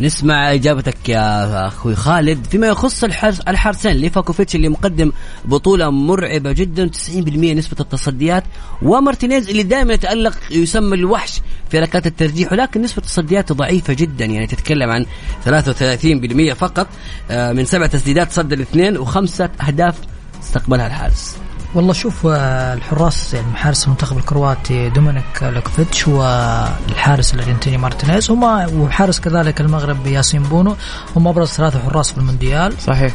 نسمع 0.00 0.54
إجابتك 0.54 1.08
يا 1.08 1.66
أخوي 1.66 1.94
خالد. 1.94 2.46
فيما 2.46 2.66
يخص 2.66 3.04
الحرس 3.04 3.40
الحرسين 3.40 3.92
ليفاكوفيتش 3.92 4.54
اللي 4.54 4.68
مقدم 4.68 5.12
بطولة 5.44 5.90
مرعبة 5.90 6.52
جدا 6.52 6.88
90% 6.88 7.54
نسبة 7.54 7.76
التصديات. 7.80 8.44
ومارتينيز 8.82 9.48
اللي 9.48 9.62
دائما 9.62 9.94
يتألق 9.94 10.34
يسمى 10.50 10.94
الوحش 10.94 11.40
في 11.70 11.78
ركلات 11.80 12.06
الترجيح 12.06 12.52
ولكن 12.52 12.82
نسبة 12.82 13.02
تصدياته 13.02 13.54
ضعيفة 13.54 13.92
جدا 13.92 14.24
يعني 14.24 14.46
تتكلم 14.46 14.90
عن 14.90 15.06
33% 15.44 16.52
فقط 16.54 16.86
آه، 17.30 17.52
من 17.52 17.64
سبع 17.64 17.86
تسديدات 17.86 18.32
صد 18.32 18.52
الاثنين 18.52 18.98
وخمسة 18.98 19.50
أهداف 19.68 19.94
استقبلها 20.42 20.86
الحارس. 20.86 21.45
والله 21.76 21.92
شوف 21.92 22.26
آه، 22.26 22.74
الحراس 22.74 23.34
يعني 23.34 23.56
حارس 23.56 23.84
المنتخب 23.84 24.18
الكرواتي 24.18 24.88
دومينيك 24.88 25.42
ليفاكوفيتش 25.42 26.08
والحارس 26.08 27.34
الأرجنتيني 27.34 27.76
مارتينيز 27.76 28.30
هما 28.30 28.66
وحارس 28.66 29.20
كذلك 29.20 29.60
المغرب 29.60 30.06
ياسين 30.06 30.42
بونو 30.42 30.76
هم 31.16 31.28
أبرز 31.28 31.48
ثلاثة 31.48 31.78
حراس 31.78 32.12
في 32.12 32.18
المونديال. 32.18 32.72
صحيح. 32.80 33.12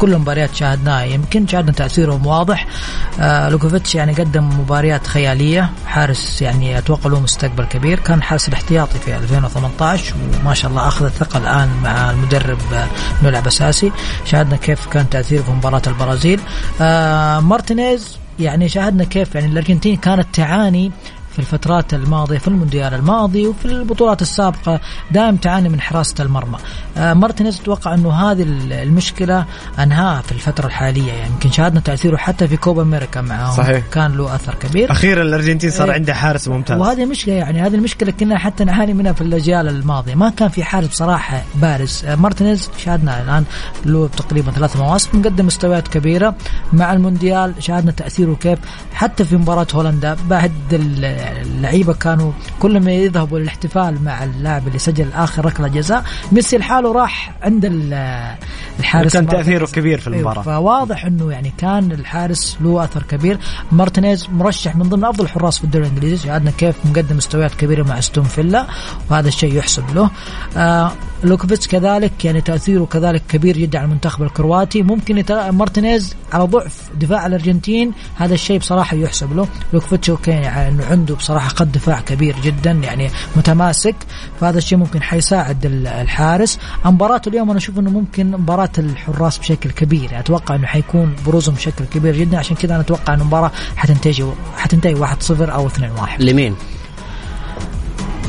كل 0.00 0.14
المباريات 0.14 0.54
شاهدناها 0.54 1.02
يمكن 1.04 1.46
شاهدنا 1.46 1.72
تأثيرهم 1.72 2.26
واضح. 2.26 2.66
آه 3.20 3.48
لوكوفيتش 3.48 3.94
يعني 3.94 4.12
قدم 4.12 4.48
مباريات 4.60 5.06
خيالية 5.06 5.70
حارس 5.86 6.42
يعني 6.42 6.78
أتوقع 6.78 7.10
له 7.10 7.20
مستقبل 7.20 7.64
كبير. 7.64 8.00
كان 8.00 8.22
حارس 8.22 8.48
الاحتياطي 8.48 8.98
في 8.98 9.16
2018 9.16 10.14
وما 10.42 10.54
شاء 10.54 10.70
الله 10.70 10.88
أخذ 10.88 11.04
الثقة 11.04 11.38
الآن 11.38 11.68
مع 11.82 12.10
المدرب 12.10 12.58
انه 12.72 13.28
يلعب 13.28 13.46
أساسي. 13.46 13.92
شاهدنا 14.24 14.56
كيف 14.56 14.86
كان 14.86 15.08
تأثيره 15.08 15.42
في 15.42 15.50
مباراة 15.50 15.82
البرازيل. 15.86 16.40
آه 16.80 17.40
مارتينيز 17.70 18.18
يعني 18.40 18.68
شاهدنا 18.68 19.04
كيف 19.04 19.34
يعني 19.34 19.46
الأرجنتين 19.46 19.96
كانت 19.96 20.26
تعاني 20.34 20.92
في 21.36 21.42
الفترات 21.42 21.94
الماضية 21.94 22.38
في 22.38 22.48
المونديال 22.48 22.94
الماضي 22.94 23.46
وفي 23.46 23.64
البطولات 23.64 24.22
السابقة 24.22 24.80
دائم 25.10 25.36
تعاني 25.36 25.68
من 25.68 25.80
حراسة 25.80 26.24
المرمى. 26.24 26.58
آه 26.96 27.14
مارتينيز 27.14 27.60
أتوقع 27.60 27.94
أنه 27.94 28.12
هذه 28.12 28.42
المشكلة 28.70 29.44
أنهاها 29.78 30.22
في 30.22 30.32
الفترة 30.32 30.66
الحالية. 30.66 31.12
يعني 31.12 31.30
يمكن 31.32 31.50
شاهدنا 31.50 31.80
تأثيره 31.80 32.16
حتى 32.16 32.48
في 32.48 32.56
كوبا 32.56 32.82
أمريكا 32.82 33.20
معهم. 33.20 33.56
صحيح. 33.56 33.84
كان 33.92 34.16
له 34.16 34.34
أثر 34.34 34.54
كبير. 34.54 34.90
أخيرا 34.90 35.22
الأرجنتين 35.22 35.70
صار 35.70 35.88
إيه. 35.88 35.94
عنده 35.94 36.14
حارس 36.14 36.48
ممتاز. 36.48 36.80
وهذه 36.80 37.04
مشكلة 37.04 37.34
يعني 37.34 37.62
هذه 37.62 37.74
المشكلة 37.74 38.10
كنا 38.10 38.38
حتى 38.38 38.64
نعاني 38.64 38.94
منها 38.94 39.12
في 39.12 39.20
الأجيال 39.20 39.68
الماضية. 39.68 40.14
ما 40.14 40.30
كان 40.30 40.48
في 40.48 40.64
حارس 40.64 40.88
بصراحة 40.88 41.42
بارز. 41.54 42.04
آه، 42.04 42.14
مارتينيز 42.14 42.70
شاهدنا 42.84 43.22
الآن 43.22 43.44
له 43.84 44.08
تقريبا 44.08 44.52
ثلاث 44.52 44.76
مواسم 44.76 45.18
مقدم 45.18 45.46
مستويات 45.46 45.88
كبيرة. 45.88 46.34
مع 46.72 46.92
المونديال 46.92 47.54
شاهدنا 47.58 47.92
تأثيره 47.92 48.34
كيف؟ 48.34 48.58
حتى 48.94 49.24
في 49.24 49.36
مباراة 49.36 49.66
هولندا 49.74 50.16
بعد 50.28 50.52
ال- 51.32 51.56
اللعيبة 51.56 51.92
كانوا 51.94 52.32
كل 52.60 52.80
ما 52.80 52.92
يذهبوا 52.92 53.38
للاحتفال 53.38 54.04
مع 54.04 54.24
اللاعب 54.24 54.66
اللي 54.68 54.78
سجل 54.78 55.12
آخر 55.12 55.44
ركلة 55.44 55.68
جزاء 55.68 56.04
ميسي 56.32 56.58
لحاله 56.58 56.92
راح 56.92 57.32
عند 57.42 57.64
ال- 57.64 58.36
الحارس 58.78 59.12
كان. 59.12 59.26
تأثيره 59.26 59.66
كبير 59.66 59.98
في 59.98 60.06
أيوة، 60.06 60.16
المباراه 60.18 60.42
فواضح 60.42 61.04
إنه 61.04 61.32
يعني 61.32 61.52
كان 61.58 61.92
الحارس 61.92 62.56
له 62.60 62.84
أثر 62.84 63.02
كبير. 63.02 63.38
مارتينيز 63.72 64.26
مرشح 64.32 64.76
من 64.76 64.88
ضمن 64.88 65.04
أفضل 65.04 65.24
الحراس 65.24 65.58
في 65.58 65.64
الدوري 65.64 65.86
الإنجليزي 65.86 66.16
شاهدنا 66.16 66.50
كيف 66.50 66.76
مقدم 66.84 67.16
مستويات 67.16 67.54
كبيرة 67.54 67.82
مع 67.82 67.98
أستون 67.98 68.24
فيلا 68.24 68.66
وهذا 69.10 69.28
الشيء 69.28 69.54
يحسب 69.54 69.84
له. 69.94 70.10
آه 70.56 70.92
لوكوفيتش 71.24 71.68
كذلك 71.68 72.24
يعني 72.24 72.40
تأثيره 72.40 72.84
كذلك 72.84 73.22
كبير 73.28 73.56
جدا 73.58 73.78
على 73.78 73.86
المنتخب 73.86 74.22
الكرواتي. 74.22 74.82
ممكن 74.82 75.18
يتلا... 75.18 75.50
مارتينيز 75.50 76.16
على 76.32 76.44
ضعف 76.44 76.90
دفاع 77.00 77.26
الأرجنتين 77.26 77.92
هذا 78.16 78.34
الشيء 78.34 78.58
بصراحة 78.58 78.96
يحسب 78.96 79.36
له. 79.36 79.48
لوكوفيتش 79.72 80.10
okay 80.10 80.30
يعني 80.30 80.68
انه 80.68 80.84
عنده 80.90 81.15
وبصراحه 81.16 81.48
خط 81.48 81.62
دفاع 81.62 82.00
كبير 82.00 82.36
جدا 82.44 82.70
يعني 82.70 83.10
متماسك. 83.36 83.94
فهذا 84.40 84.58
الشيء 84.58 84.78
ممكن 84.78 85.02
حيساعد 85.02 85.66
ال- 85.66 85.86
الحارس. 85.86 86.58
مباراة 86.84 87.22
اليوم 87.26 87.50
أنا 87.50 87.58
أشوف 87.58 87.78
إنه 87.78 87.90
ممكن 87.90 88.30
مباراة 88.30 88.70
الحراس 88.78 89.38
بشكل 89.38 89.70
كبير. 89.70 90.02
يعني 90.04 90.20
أتوقع 90.20 90.54
إنه 90.54 90.66
حيكون 90.66 91.16
بروزهم 91.26 91.54
بشكل 91.54 91.84
كبير 91.84 92.16
جدا. 92.16 92.38
عشان 92.38 92.56
كذا 92.56 92.72
أنا 92.74 92.80
أتوقع 92.82 93.14
إنه 93.14 93.22
المباراة 93.22 93.52
حتنتهي 93.76 94.32
حتنتهي 94.56 94.94
1-0 94.94 95.30
أو 95.30 95.68
2-1 95.68 96.20
لمين؟ 96.20 96.54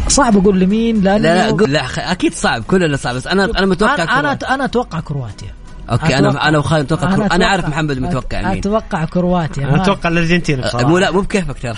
صعب 0.08 0.38
أقول 0.38 0.60
لمين 0.60 1.02
لأنه 1.02 1.18
لا 1.24 1.52
لا 1.52 1.66
لا 1.66 2.12
أكيد 2.12 2.34
صعب 2.34 2.64
كلنا 2.64 2.98
صعب 2.98 3.16
بس 3.16 3.28
أنا 3.28 3.46
أنا 3.46 3.66
متوقع 3.66 3.94
أنا 3.94 4.04
أنا, 4.04 4.22
كرواتيا. 4.22 4.54
أنا 4.54 4.66
أتوقع 4.66 5.00
كرواتيا. 5.00 5.57
okay 5.92 6.18
أنا 6.18 6.32
أتوقع- 6.32 6.44
أنا 6.46 6.58
وخالد 6.58 6.84
نتوقع 6.86 7.16
كرو... 7.16 7.24
أنا 7.24 7.46
أتوقع- 7.46 7.50
عارف 7.50 7.66
محمد 7.68 8.00
متوقع 8.00 8.42
مين. 8.42 8.58
أتوقع 8.58 9.06
كرواتيا 9.06 9.64
أنا 9.64 9.82
أتوقع 9.84 10.10
الأرجنتين 10.10 10.60
أه، 10.60 10.68
بصراحه 10.68 10.88
مو 10.88 10.98
لا 10.98 11.12
مو 11.12 11.22
بكيفك 11.22 11.60
ترى. 11.60 11.74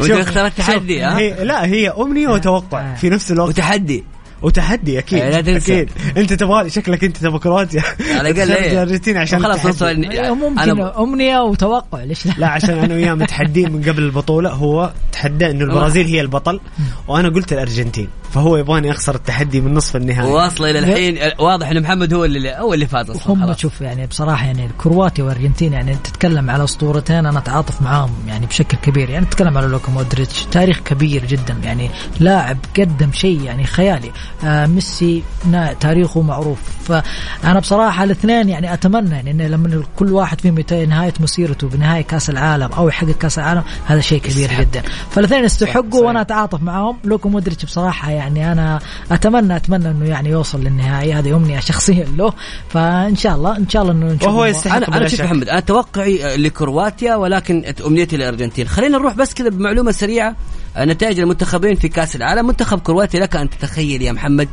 اخترت 0.22 0.52
تحدي 0.58 1.02
ها؟ 1.02 1.18
هي 1.18 1.44
لا 1.44 1.64
هي 1.66 1.88
أمنية 1.90 2.28
وتوقع 2.28 2.94
في 2.94 3.08
نفس 3.10 3.30
الوقت. 3.32 3.48
وتحدي. 3.48 4.04
وتحدي 4.42 4.98
أكيد 4.98 5.18
إيه، 5.18 5.30
لا 5.30 5.40
تنسى. 5.40 5.72
أكيد. 5.82 5.90
أنت 6.16 6.32
تبغى 6.32 6.70
شكلك 6.70 7.04
أنت 7.04 7.16
تبغى 7.16 7.38
كرواتيا. 7.38 7.82
على 8.18 8.30
الأقل 8.30 8.52
إيه. 8.52 8.72
الأرجنتين 8.72 9.16
عشان 9.16 9.42
خلاص. 9.42 9.66
نوصل 9.66 9.86
إيه، 9.86 10.34
ممكن 10.34 10.58
أنا 10.60 11.02
أمنية 11.02 11.38
وتوقع 11.38 12.04
ليش 12.04 12.26
لا؟ 12.26 12.34
لا 12.38 12.46
عشان 12.48 12.78
أنا 12.78 12.94
وياه 12.94 13.14
متحدين 13.26 13.72
من 13.72 13.82
قبل 13.82 14.02
البطولة. 14.02 14.50
هو 14.50 14.92
تحدى 15.12 15.50
إنه 15.50 15.64
البرازيل 15.64 16.06
هي 16.06 16.20
البطل 16.20 16.60
وأنا 17.08 17.28
قلت 17.28 17.52
الأرجنتين. 17.52 18.08
فهو 18.32 18.56
يبغاني 18.56 18.90
أخسر 18.90 19.14
التحدي 19.14 19.60
من 19.60 19.74
نصف 19.74 19.96
النهائي. 19.96 20.30
واصله 20.30 20.70
إلى 20.70 20.78
الحين 20.78 21.18
واضح 21.38 21.68
إن 21.68 21.82
محمد 21.82 22.14
هو 22.14 22.24
اللي 22.24 22.50
هو 22.50 22.74
اللي 22.74 22.86
فاز 22.86 23.10
أصلا 23.10 23.32
هم 23.32 23.42
خلاص. 23.44 23.58
شوف 23.58 23.80
يعني 23.80 24.06
بصراحة 24.06 24.46
يعني 24.46 24.68
كرواتيا 24.78 25.24
والارجنتين 25.24 25.72
يعني 25.72 25.94
تتكلم 25.94 26.50
على 26.50 26.64
أسطورتين 26.64 27.26
أنا 27.26 27.38
أتعاطف 27.38 27.82
معاهم 27.82 28.10
يعني 28.28 28.46
بشكل 28.46 28.76
كبير. 28.76 29.10
يعني 29.10 29.26
تتكلم 29.26 29.58
على 29.58 29.66
لوكا 29.66 29.92
مودريتش 29.92 30.44
تاريخ 30.44 30.80
كبير 30.80 31.24
جدا 31.24 31.56
يعني 31.64 31.90
لاعب 32.20 32.58
قدم 32.78 33.12
شيء 33.12 33.40
يعني 33.42 33.64
خيالي. 33.64 34.10
ميسي 34.44 35.22
نا- 35.50 35.72
تاريخه 35.72 36.22
معروف. 36.22 36.58
فأنا 36.84 37.60
بصراحة 37.60 38.04
الاثنين 38.04 38.48
يعني 38.48 38.72
أتمنى 38.74 39.10
يعني 39.14 39.30
إن 39.30 39.42
لما 39.42 39.82
كل 39.96 40.12
واحد 40.12 40.40
فيهم 40.40 40.64
نهاية 40.88 41.14
مسيرته 41.20 41.68
بنهاية 41.68 42.02
كأس 42.02 42.30
العالم 42.30 42.72
أو 42.72 42.88
يحقق 42.88 43.10
كأس 43.10 43.38
العالم 43.38 43.62
هذا 43.86 44.00
شيء 44.00 44.20
كبير 44.20 44.50
جدا. 44.60 44.82
فالاثنين 45.10 45.44
يستحقوا 45.44 46.00
وأنا 46.06 46.20
أتعاطف 46.20 46.62
معاهم 46.62 46.96
لوكا 47.04 47.28
مودريتش 47.28 47.64
بصراحة 47.64 48.10
يعني 48.10 48.52
أنا 48.52 48.78
اتمنى 49.12 49.56
أتمنى 49.56 49.90
إنه 49.90 50.06
يعني 50.06 50.28
يوصل 50.30 50.60
للنهائي. 50.60 51.12
هذه 51.14 51.36
أمنية 51.36 51.60
شخصيه 51.60 52.04
له. 52.04 52.32
فإن 52.68 53.16
شاء 53.16 53.34
الله 53.36 53.56
إن 53.56 53.68
شاء 53.68 53.82
الله 53.82 53.92
إنه 53.92 54.18
وهو. 54.22 54.44
يستحق 54.44 54.76
أنا 54.76 54.96
أنا 54.96 55.08
شوف. 55.08 55.20
محمد 55.20 55.48
أنا 55.48 55.60
توقعي 55.60 56.36
لكرواتيا 56.36 57.14
ولكن 57.14 57.64
أمنيتي 57.86 58.16
للأرجنتين. 58.16 58.68
خلينا 58.68 58.98
نروح 58.98 59.14
بس 59.14 59.34
كذا 59.34 59.48
بمعلومة 59.48 59.92
سريعة. 59.92 60.36
نتائج 60.78 61.20
المنتخبين 61.20 61.74
في 61.74 61.88
كأس 61.88 62.16
العالم. 62.16 62.46
منتخب 62.46 62.80
كرواتيا 62.80 63.20
لك 63.20 63.36
أن 63.36 63.50
تتخيل 63.50 64.02
يا 64.02 64.12
محمد 64.12 64.48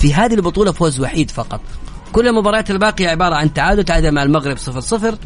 في 0.00 0.14
هذه 0.14 0.34
البطولة 0.34 0.72
فوز 0.72 1.00
وحيد 1.00 1.30
فقط. 1.30 1.60
كل 2.12 2.28
المباريات 2.28 2.70
الباقية 2.70 3.08
عبارة 3.08 3.34
عن 3.34 3.54
تعادل 3.54 3.84
تعادل 3.84 4.12
مع 4.12 4.22
المغرب 4.22 4.58
0 4.58 4.80
0 4.80 5.18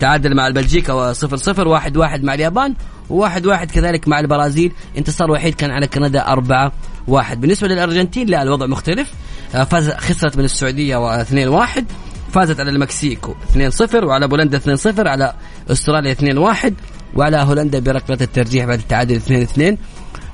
تعادل 0.00 0.36
مع 0.36 0.50
بلجيكا 0.50 1.12
0 1.12 1.36
0 1.36 1.68
1 1.68 1.96
1 1.96 2.24
مع 2.24 2.34
اليابان 2.34 2.74
وواحد 3.10 3.46
واحد 3.46 3.70
كذلك 3.70 4.08
مع 4.08 4.20
البرازيل. 4.20 4.72
انتصار 4.98 5.30
وحيد 5.30 5.54
كان 5.54 5.70
على 5.70 5.86
كندا 5.86 6.28
4 6.28 6.72
1 7.08 7.40
بالنسبة 7.40 7.68
للأرجنتين 7.68 8.26
لا 8.26 8.42
الوضع 8.42 8.66
مختلف. 8.66 9.12
آه، 9.54 9.64
فاز 9.64 9.90
خسرت 9.90 10.36
من 10.36 10.44
السعودية 10.44 11.20
2 11.20 11.48
1 11.48 11.84
فازت 12.32 12.60
على 12.60 12.70
المكسيك 12.70 13.26
2-0 13.26 14.04
وعلى 14.04 14.28
بولندا 14.28 14.58
2-0 14.58 15.08
على 15.08 15.34
أستراليا 15.70 16.12
2-1 16.12 16.72
وعلى 17.14 17.36
هولندا 17.36 17.78
بركلة 17.78 18.18
الترجيح 18.20 18.64
بعد 18.64 18.78
التعادل 18.78 19.20
2-2 19.20 19.76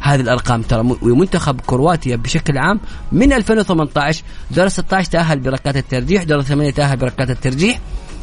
هذه 0.01 0.21
الأرقام 0.21 0.63
ترى. 0.63 0.97
ومنتخب 1.03 1.61
كرواتيا 1.67 2.17
بشكل 2.17 2.59
عام 2.59 2.81
من 3.13 3.33
2018 3.33 4.23
دور 4.51 4.69
16 4.69 5.11
تأهل 5.11 5.41
بركلات 5.41 5.77
الترجيح 5.77 6.23
دور 6.23 6.39
الثمانيه 6.39 6.71
تأهل 6.71 6.97
بركلات 6.97 7.31
الترجيح 7.31 7.81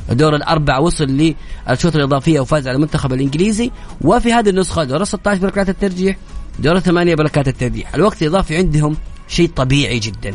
دور 0.10 0.36
الاربع 0.36 0.78
وصل 0.78 1.34
للشوط 1.68 1.96
الإضافية 1.96 2.40
وفاز 2.40 2.68
على 2.68 2.76
المنتخب 2.76 3.14
الإنجليزي. 3.14 3.72
وفي 4.02 4.34
هذه 4.34 4.50
النسخة 4.50 4.84
دور 4.84 5.04
16 5.04 5.42
بركلات 5.42 5.70
الترجيح 5.70 6.18
دور 6.60 6.76
الثمانيه 6.76 7.16
بركلات 7.16 7.48
الترجيح. 7.48 7.96
الوقت 7.96 8.22
الإضافي 8.22 8.58
عندهم 8.58 8.98
شيء 9.28 9.50
طبيعي 9.50 10.00
جدا. 10.00 10.34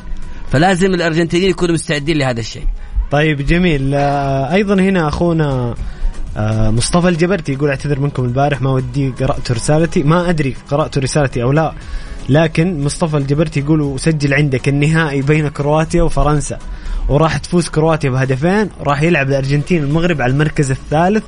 فلازم 0.50 0.94
الأرجنتينيين 0.94 1.50
يكونوا 1.50 1.74
مستعدين 1.74 2.18
لهذا 2.18 2.40
الشيء. 2.40 2.64
طيب 3.10 3.46
جميل. 3.46 3.94
آه، 3.94 4.52
أيضا 4.52 4.74
هنا 4.74 5.08
أخونا 5.08 5.44
آه، 5.44 5.74
مصطفى 6.70 7.08
الجبرتي 7.08 7.52
يقول 7.52 7.68
اعتذر 7.68 8.00
منكم 8.00 8.24
البارح 8.24 8.62
ما 8.62 8.70
ودي 8.70 9.08
قرأت 9.08 9.52
رسالتي. 9.52 10.02
ما 10.02 10.30
أدري 10.30 10.56
قرأت 10.70 10.98
رسالتي 10.98 11.42
أو 11.42 11.52
لا 11.52 11.72
لكن 12.28 12.84
مصطفى 12.84 13.16
الجبرتي 13.16 13.60
يقول 13.60 13.80
وسجل 13.80 14.34
عندك 14.34 14.68
النهائي 14.68 15.22
بين 15.22 15.48
كرواتيا 15.48 16.02
وفرنسا. 16.02 16.58
وراح 17.08 17.36
تفوز 17.36 17.68
كرواتيا 17.68 18.10
بهدفين 18.10 18.70
راح 18.80 19.02
يلعب 19.02 19.28
الأرجنتين 19.28 19.84
المغرب 19.84 20.22
على 20.22 20.32
المركز 20.32 20.70
الثالث 20.70 21.24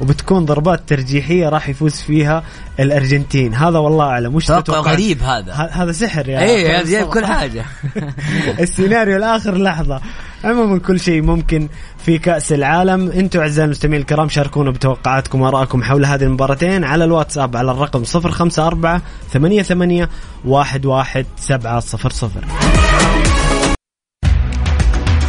وبتكون 0.00 0.44
ضربات 0.44 0.80
ترجيحية 0.86 1.48
راح 1.48 1.68
يفوز 1.68 1.94
فيها 1.94 2.42
الأرجنتين. 2.80 3.54
هذا 3.54 3.78
والله 3.78 4.04
أعلم. 4.04 4.34
وش 4.34 4.46
توقع؟ 4.46 4.92
غريب 4.92 5.22
هذا. 5.22 5.52
هذا 5.52 5.92
سحر 5.92 6.28
يا 6.28 6.40
اي. 6.40 6.84
جايب 6.84 7.06
كل 7.06 7.26
حاجة. 7.26 7.64
السيناريو 8.60 9.16
الآخر 9.16 9.56
لحظة. 9.56 10.00
عموما 10.44 10.78
كل 10.78 11.00
شيء 11.00 11.22
ممكن 11.22 11.68
في 12.04 12.18
كأس 12.18 12.52
العالم. 12.52 13.10
أنتم 13.10 13.40
أعزائي 13.40 13.64
المستمعين 13.64 14.00
الكرام 14.00 14.28
شاركونا 14.28 14.70
بتوقعاتكم 14.70 15.40
وأرائكم 15.40 15.82
حول 15.82 16.06
هذه 16.06 16.22
المباراتين 16.22 16.84
على 16.84 17.04
الواتساب 17.04 17.56
على 17.56 17.70
الرقم 17.70 18.02
054 18.14 19.00
88 19.32 20.06
11700 20.44 22.87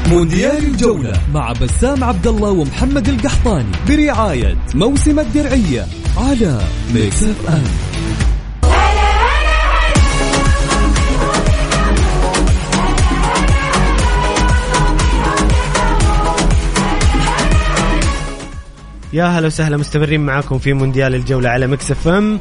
مونديال 0.10 0.66
الجولة 0.66 1.14
مع 1.34 1.52
بسام 1.52 2.04
عبد 2.04 2.28
الله 2.28 2.52
ومحمد 2.52 3.10
القحطاني 3.10 3.72
برعاية 3.90 4.58
موسم 4.76 5.20
الدرعية 5.20 5.86
على 6.18 6.62
Mix 6.94 7.24
FM 7.24 7.64
يا 19.14 19.26
هلا 19.26 19.48
وسهلا 19.48 19.78
مستمرين 19.78 20.22
معاكم 20.22 20.58
في 20.60 20.74
مونديال 20.74 21.16
الجولة 21.16 21.50
على 21.50 21.68
Mix 21.68 21.92
FM 21.92 22.40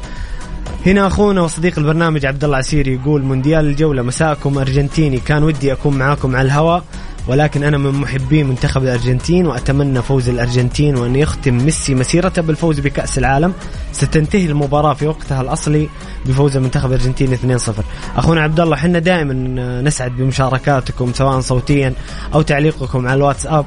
هنا 0.85 1.07
أخونا 1.07 1.41
وصديق 1.41 1.79
البرنامج 1.79 2.25
عبد 2.25 2.43
الله 2.43 2.57
عسيري 2.57 2.93
يقول 2.93 3.21
مونديال 3.21 3.65
الجولة 3.65 4.01
مساءكم 4.01 4.57
أرجنتيني. 4.57 5.17
كان 5.17 5.43
ودي 5.43 5.73
أكون 5.73 5.97
معاكم 5.97 6.35
على 6.35 6.45
الهواء. 6.45 6.83
ولكن 7.27 7.63
أنا 7.63 7.77
من 7.77 7.91
محبي 7.91 8.43
منتخب 8.43 8.83
الأرجنتين 8.83 9.45
وأتمنى 9.47 10.01
فوز 10.01 10.29
الأرجنتين 10.29 10.97
وأن 10.97 11.15
يختم 11.15 11.53
ميسي 11.57 11.95
مسيرته 11.95 12.41
بالفوز 12.41 12.79
بكأس 12.79 13.17
العالم. 13.17 13.53
ستنتهي 13.91 14.45
المباراة 14.45 14.93
في 14.93 15.07
وقتها 15.07 15.41
الأصلي 15.41 15.89
بفوز 16.25 16.57
المنتخب 16.57 16.89
الارجنتيني 16.89 17.37
2-0 17.57 17.71
أخونا 18.17 18.41
عبد 18.41 18.59
الله 18.59 18.75
إحنا 18.75 18.99
دائما 18.99 19.33
نسعد 19.81 20.11
بمشاركاتكم 20.11 21.13
سواء 21.13 21.39
صوتيا 21.39 21.93
أو 22.33 22.41
تعليقكم 22.41 23.07
على 23.07 23.17
الواتساب 23.17 23.65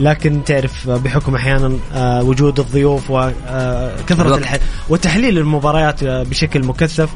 لكن 0.00 0.44
تعرف 0.44 0.90
بحكم 0.90 1.34
أحيانا 1.34 1.78
آه، 1.94 2.22
وجود 2.22 2.60
الضيوف 2.60 3.10
وكثره 3.10 4.26
الوقت. 4.26 4.40
الح... 4.40 4.58
وتحليل 4.88 5.38
المباريات 5.38 6.02
آه، 6.02 6.22
بشكل 6.22 6.64
مكثف 6.64 7.08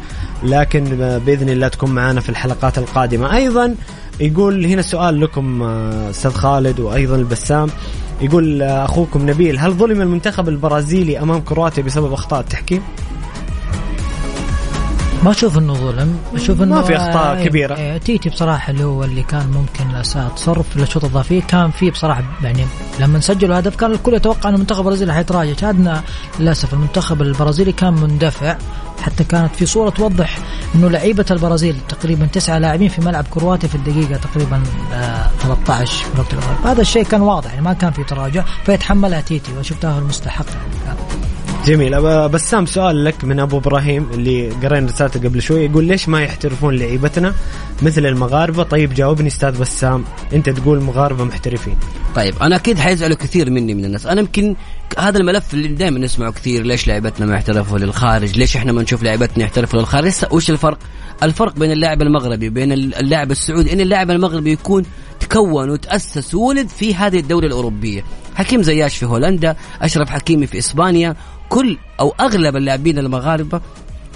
لكن 0.43 1.03
آه، 1.03 1.19
بإذن 1.19 1.49
الله 1.49 1.69
تكون 1.69 1.91
معنا 1.91 2.21
في 2.21 2.29
الحلقات 2.29 2.79
القادمة. 2.79 3.37
أيضا 3.37 3.75
يقول 4.21 4.67
هنا 4.67 4.83
سؤال 4.83 5.21
لكم 5.21 5.63
آه، 5.63 6.11
أستاذ 6.11 6.31
خالد 6.31 6.81
وأيضا 6.81 7.17
البسام 7.17 7.69
يقول 8.21 8.63
آه، 8.63 8.85
أخوكم 8.85 9.31
نبيل 9.31 9.59
هل 9.59 9.73
ظلم 9.73 10.01
المنتخب 10.01 10.49
البرازيلي 10.49 11.19
أمام 11.19 11.41
كرواتيا 11.41 11.83
بسبب 11.83 12.13
أخطاء 12.13 12.41
التحكيم؟ 12.41 12.83
ما 15.25 15.31
أشوف 15.31 15.59
إنه 15.59 15.75
ظلم 15.75 16.19
أشوف 16.35 16.63
انه 16.63 16.75
ما 16.75 16.83
في 16.83 16.97
أخطاء 16.97 17.41
آه، 17.41 17.45
كبيرة. 17.45 17.75
آه، 17.75 17.99
تيتي 17.99 18.29
بصراحة 18.29 18.71
اللي 18.71 18.85
هو 18.85 19.05
اللي 19.05 19.23
كان 19.23 19.51
ممكن 19.51 19.97
اساء 19.97 20.29
تصرف 20.29 20.69
في 20.69 20.83
الشوط 20.83 21.05
الإضافي 21.05 21.41
كان 21.41 21.71
في 21.71 21.91
بصراحة 21.91 22.23
يعني 22.43 22.65
لما 23.01 23.21
سجلوا 23.21 23.59
هدف 23.59 23.77
كان 23.77 23.93
الكل 23.93 24.15
يتوقع 24.15 24.49
ان 24.49 24.55
المنتخب 24.55 24.81
البرازيلي 24.81 25.15
حيتراجع 25.15 25.53
شاهدنا 25.53 26.03
للأسف 26.41 26.75
المنتخب 26.75 27.23
البرازيلي 27.23 27.73
كان 27.73 27.93
مندفع 27.95 28.57
حتى 29.03 29.25
كانت 29.25 29.57
في 29.57 29.67
صورة 29.67 29.91
توضح 29.91 30.39
إنه 30.75 30.91
لعيبة 30.91 31.27
البرازيل 31.31 31.77
تقريبا 31.89 32.27
تسعة 32.27 32.59
لاعبين 32.59 32.89
في 32.89 33.01
ملعب 33.01 33.25
كرواتيا 33.31 33.69
في 33.69 33.75
الدقيقة 33.75 34.17
تقريبا 34.17 34.63
آه 34.93 35.31
13 35.43 36.05
في 36.05 36.15
الوقت 36.15 36.33
الاضافي 36.33 36.69
هذا 36.69 36.81
الشيء 36.81 37.03
كان 37.05 37.21
واضح 37.21 37.51
يعني 37.51 37.65
ما 37.65 37.73
كان 37.73 37.91
في 37.91 38.05
تراجع 38.05 38.45
فيتحملها 38.65 39.21
تيتي 39.21 39.53
وشفتها 39.59 39.99
المستحق 39.99 40.47
يعني 40.87 41.28
جميل 41.67 42.01
بسام 42.29 42.67
سؤال 42.67 43.05
لك 43.05 43.25
من 43.25 43.41
أبو 43.41 43.59
إبراهيم 43.59 44.09
اللي 44.15 44.51
قرينا 44.51 44.87
رسالته 44.87 45.21
قبل 45.21 45.43
شوي 45.43 45.65
يقول 45.65 45.85
ليش 45.85 46.09
ما 46.09 46.23
يحترفون 46.23 46.77
لعيبتنا 46.77 47.35
مثل 47.83 48.07
المغاربة؟ 48.07 48.63
طيب 48.63 48.95
جاوبني 48.95 49.29
أستاذ 49.29 49.61
بسام 49.61 50.05
أنت 50.33 50.51
تقول 50.51 50.81
مغاربة 50.81 51.25
محترفين. 51.25 51.77
طيب 52.15 52.35
أنا 52.43 52.57
أكيد 52.57 52.79
حيزعلوا 52.79 53.17
كثير 53.17 53.51
مني 53.51 53.75
من 53.75 53.85
الناس. 53.85 54.07
أنا 54.07 54.21
يمكن 54.21 54.57
هذا 54.99 55.19
الملف 55.19 55.55
اللي 55.55 55.69
دائما 55.69 55.99
نسمعه 55.99 56.33
كثير 56.33 56.63
ليش 56.63 56.89
لعبتنا 56.89 57.27
ما 57.27 57.35
يحترفوا 57.35 57.79
للخارج؟ 57.79 58.39
ليش 58.39 58.57
إحنا 58.57 58.73
ما 58.73 58.83
نشوف 58.83 59.03
لعبتنا 59.03 59.45
يحترفوا 59.45 59.81
للخارج؟ 59.81 60.13
وش 60.31 60.51
الفرق؟ 60.51 60.79
الفرق 61.23 61.59
بين 61.59 61.73
اللاعب 61.73 62.03
المغربي 62.03 62.49
وبين 62.49 62.73
اللاعب 62.73 63.31
السعودي 63.31 63.73
إن 63.73 63.81
اللاعب 63.81 64.11
المغربي 64.11 64.53
يكون 64.53 64.83
تكون 65.21 65.71
وتأسس 65.71 66.35
وولد 66.35 66.69
في 66.69 66.95
هذه 66.95 67.19
الدولة 67.19 67.47
الأوروبية. 67.47 68.05
حكيم 68.35 68.63
زياش 68.63 68.97
في 68.97 69.07
هولندا 69.07 69.57
أشرف 69.83 70.11
حكيمي 70.11 70.47
في 70.47 70.59
إسبانيا 70.59 71.17
كل 71.49 71.79
أو 72.01 72.15
أغلب 72.21 72.57
اللاعبين 72.57 72.99
المغاربة 72.99 73.61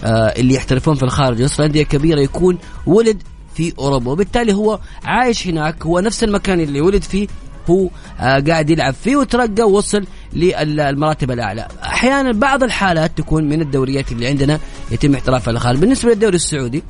آه، 0.04 0.08
اللي 0.08 0.54
يحترفون 0.54 0.94
في 0.94 1.02
الخارج 1.02 1.38
ويوصل 1.38 1.62
انديه 1.62 1.82
كبيره 1.82 2.20
يكون 2.20 2.58
ولد 2.86 3.22
في 3.54 3.72
أوروبا. 3.78 4.10
وبالتالي 4.12 4.52
هو 4.52 4.78
عايش 5.04 5.46
هناك 5.46 5.86
هو 5.86 6.00
نفس 6.00 6.24
المكان 6.24 6.60
اللي 6.60 6.80
ولد 6.80 7.02
فيه 7.02 7.26
هو 7.70 7.88
آه، 8.20 8.40
قاعد 8.40 8.70
يلعب 8.70 8.94
فيه 8.94 9.16
وترقى 9.16 9.62
ووصل 9.62 10.04
للمراتب 10.32 11.30
الأعلى. 11.30 11.68
أحيانا 11.84 12.32
بعض 12.32 12.62
الحالات 12.62 13.18
تكون 13.18 13.48
من 13.48 13.60
الدوريات 13.60 14.12
اللي 14.12 14.28
عندنا 14.28 14.58
يتم 14.90 15.14
احترافها 15.14 15.52
الخارج 15.52 15.78
بالنسبة 15.78 16.10
للدوري 16.10 16.36
السعودي 16.36 16.82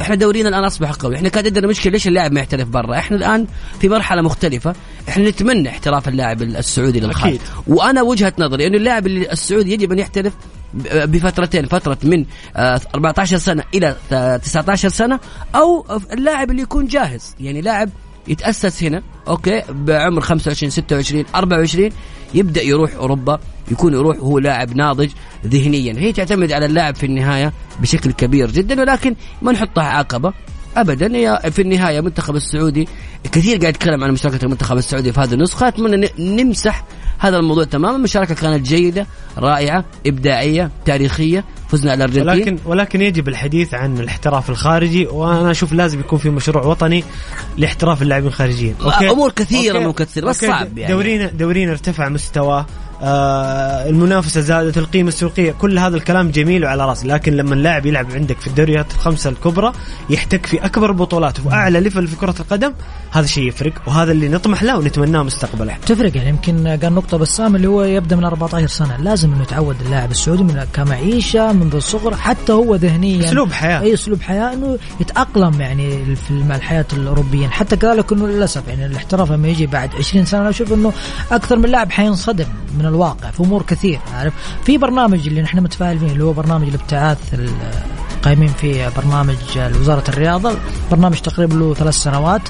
إحنا 0.00 0.14
دورينا 0.14 0.48
الآن 0.48 0.64
أصبح 0.64 0.92
قوي. 0.92 1.16
إحنا 1.16 1.28
كان 1.28 1.44
عندنا 1.44 1.66
مشكلة 1.66 1.92
ليش 1.92 2.08
اللاعب 2.08 2.32
ما 2.32 2.40
يحترف 2.40 2.68
برا؟ 2.68 2.98
إحنا 2.98 3.16
الآن 3.16 3.46
في 3.80 3.88
مرحلة 3.88 4.22
مختلفة. 4.22 4.74
إحنا 5.08 5.28
نتمنى 5.28 5.68
احتراف 5.68 6.08
اللاعب 6.08 6.42
السعودي 6.42 7.00
للخارج. 7.00 7.34
أكيد. 7.34 7.40
وأنا 7.66 8.02
وجهة 8.02 8.32
نظري 8.38 8.66
إنه 8.66 8.76
اللاعب 8.76 9.06
السعودي 9.06 9.72
يجب 9.72 9.92
أن 9.92 9.98
يحترف 9.98 10.32
بفترتين 10.94 11.66
فترة 11.66 11.98
من 12.02 12.24
آه، 12.56 12.80
14 12.94 13.38
سنة 13.38 13.64
إلى 13.74 13.96
آه، 14.12 14.36
19 14.36 14.88
سنة 14.88 15.20
أو 15.54 15.86
اللاعب 16.12 16.50
اللي 16.50 16.62
يكون 16.62 16.86
جاهز. 16.86 17.34
يعني 17.40 17.60
لاعب 17.60 17.90
يتأسس 18.28 18.82
هنا 18.84 19.02
أوكي 19.28 19.62
بعمر 19.70 20.20
25 20.20 20.70
26 20.70 21.24
24 21.34 21.90
يبدأ 22.34 22.62
يروح 22.62 22.94
أوروبا 22.94 23.40
يكون 23.70 23.94
يروح 23.94 24.16
وهو 24.16 24.38
لاعب 24.38 24.76
ناضج 24.76 25.10
ذهنيا. 25.46 25.94
هي 25.98 26.12
تعتمد 26.12 26.52
على 26.52 26.66
اللاعب 26.66 26.94
في 26.94 27.06
النهاية 27.06 27.52
بشكل 27.80 28.12
كبير 28.12 28.50
جدا 28.50 28.80
ولكن 28.80 29.14
ما 29.42 29.52
نحطها 29.52 29.84
عقبة. 29.84 30.32
ابدا. 30.76 31.16
هي 31.16 31.40
في 31.50 31.62
النهاية 31.62 31.98
المنتخب 31.98 32.36
السعودي 32.36 32.88
كثير 33.32 33.58
قاعد 33.58 33.74
يتكلم 33.74 34.04
عن 34.04 34.12
مشاركة 34.12 34.44
المنتخب 34.44 34.76
السعودي 34.76 35.12
في 35.12 35.20
هذه 35.20 35.34
النسخة. 35.34 35.68
أتمنى 35.68 36.08
نمسح 36.18 36.84
هذا 37.18 37.36
الموضوع 37.36 37.64
تماما. 37.64 37.96
المشاركة 37.96 38.34
كانت 38.34 38.66
جيدة 38.66 39.06
رائعة 39.38 39.84
إبداعية 40.06 40.70
تاريخية 40.84 41.44
فزنا 41.68 41.90
على 41.90 42.04
الأرجنتين. 42.04 42.28
ولكن 42.28 42.58
ولكن 42.66 43.02
يجب 43.02 43.28
الحديث 43.28 43.74
عن 43.74 43.98
الاحتراف 43.98 44.50
الخارجي 44.50 45.06
وأنا 45.06 45.50
أشوف 45.50 45.72
لازم 45.72 46.00
يكون 46.00 46.18
في 46.18 46.30
مشروع 46.30 46.64
وطني 46.64 47.04
لاحتراف 47.56 48.02
اللاعبين 48.02 48.28
الخارجيين. 48.28 48.74
أمور 49.10 49.32
كثيرة 49.32 49.78
ممكن 49.78 50.06
تصير، 50.06 50.26
بس 50.26 50.44
أوكي. 50.44 50.58
صعب 50.58 50.78
يعني. 50.78 50.92
دورينا 50.92 51.26
دورينا 51.26 51.72
ارتفع 51.72 52.08
مستواه 52.08 52.66
المنافسة 53.02 54.40
زادت 54.40 54.78
القيمة 54.78 55.08
السوقية 55.08 55.52
كل 55.52 55.78
هذا 55.78 55.96
الكلام 55.96 56.30
جميل 56.30 56.64
وعلى 56.64 56.86
راسي 56.86 57.08
لكن 57.08 57.36
لما 57.36 57.54
اللاعب 57.54 57.86
يلعب 57.86 58.12
عندك 58.12 58.40
في 58.40 58.46
الدوريات 58.46 58.94
الخمسة 58.94 59.30
الكبرى 59.30 59.72
يحتك 60.10 60.46
في 60.46 60.64
أكبر 60.64 60.90
البطولات 60.90 61.40
وفي 61.40 61.52
اعلى 61.52 61.80
ليفل 61.80 62.06
في 62.06 62.16
كرة 62.16 62.34
القدم 62.40 62.72
هذا 63.10 63.26
شيء 63.26 63.48
يفرق 63.48 63.72
وهذا 63.86 64.12
اللي 64.12 64.28
نطمح 64.28 64.62
له 64.62 64.78
ونتمناه 64.78 65.22
مستقبلا. 65.22 65.74
تفرق 65.86 66.16
يعني 66.16 66.28
يمكن 66.28 66.68
قال 66.68 66.94
نقطة 66.94 67.16
بسام 67.16 67.56
اللي 67.56 67.66
هو 67.68 67.82
يبدأ 67.82 68.16
من 68.16 68.24
14 68.24 68.66
سنة. 68.66 68.96
لازم 68.96 69.32
إنه 69.32 69.42
يتعود 69.42 69.76
اللاعب 69.80 70.10
السعودي 70.10 70.42
من 70.42 70.64
كمعيشة 70.72 71.52
منذ 71.52 71.74
الصغر 71.74 72.16
حتى 72.16 72.52
هو 72.52 72.74
ذهنيا. 72.74 73.24
أسلوب 73.24 73.52
حياة. 73.52 73.80
أي 73.80 73.94
أسلوب 73.94 74.20
حياة 74.20 74.52
إنه 74.52 74.78
يتأقلم 75.00 75.60
يعني 75.60 76.16
في 76.16 76.34
مع 76.34 76.56
الحياة 76.56 76.86
الأوروبية 76.92 77.48
حتى 77.48 77.76
كذلك 77.76 78.12
إنه 78.12 78.26
للأسف 78.26 78.68
يعني 78.68 78.86
الاحتراف 78.86 79.32
لما 79.32 79.48
يجي 79.48 79.66
بعد 79.66 79.90
20 79.94 80.24
سنة 80.24 80.40
أنا 80.40 80.50
أشوف 80.50 80.72
إنه 80.72 80.92
أكثر 81.32 81.56
من 81.56 81.68
لاعب 81.68 81.92
حينصدم 81.92 82.46
من 82.78 82.86
الواقع 82.88 83.30
في 83.30 83.40
أمور 83.40 83.62
كثير 83.62 83.98
عارف؟ 84.14 84.34
في 84.64 84.78
برنامج 84.78 85.26
اللي 85.28 85.42
نحن 85.42 85.60
متفائل 85.60 85.98
فيه 85.98 86.06
اللي 86.12 86.24
هو 86.24 86.32
برنامج 86.32 86.68
الابتعاث 86.68 87.34
ال- 87.34 87.48
قايمين 88.28 88.48
في 88.48 88.90
برنامج 88.96 89.36
وزارة 89.56 90.04
الرياضة. 90.08 90.56
برنامج 90.90 91.18
تقريبا 91.20 91.54
له 91.54 91.74
ثلاث 91.74 91.94
سنوات 91.94 92.42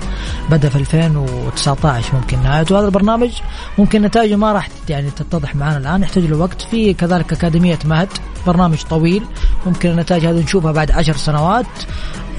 بدأ 0.50 0.68
في 0.68 0.76
2019 0.76 2.14
ممكن 2.14 2.42
نهايته. 2.42 2.78
هذا 2.78 2.86
البرنامج 2.86 3.30
ممكن 3.78 4.02
نتائجه 4.02 4.36
ما 4.36 4.52
راح 4.52 4.68
يعني 4.88 5.10
تتضح 5.10 5.56
معنا 5.56 5.76
الآن. 5.76 6.02
يحتاج 6.02 6.24
له 6.24 6.36
وقت. 6.36 6.62
في 6.62 6.94
كذلك 6.94 7.32
أكاديمية 7.32 7.78
مهد 7.84 8.08
برنامج 8.46 8.82
طويل 8.82 9.22
ممكن 9.66 9.90
النتائج 9.90 10.26
هذه 10.26 10.42
نشوفها 10.42 10.72
بعد 10.72 10.90
عشر 10.90 11.16
سنوات. 11.16 11.66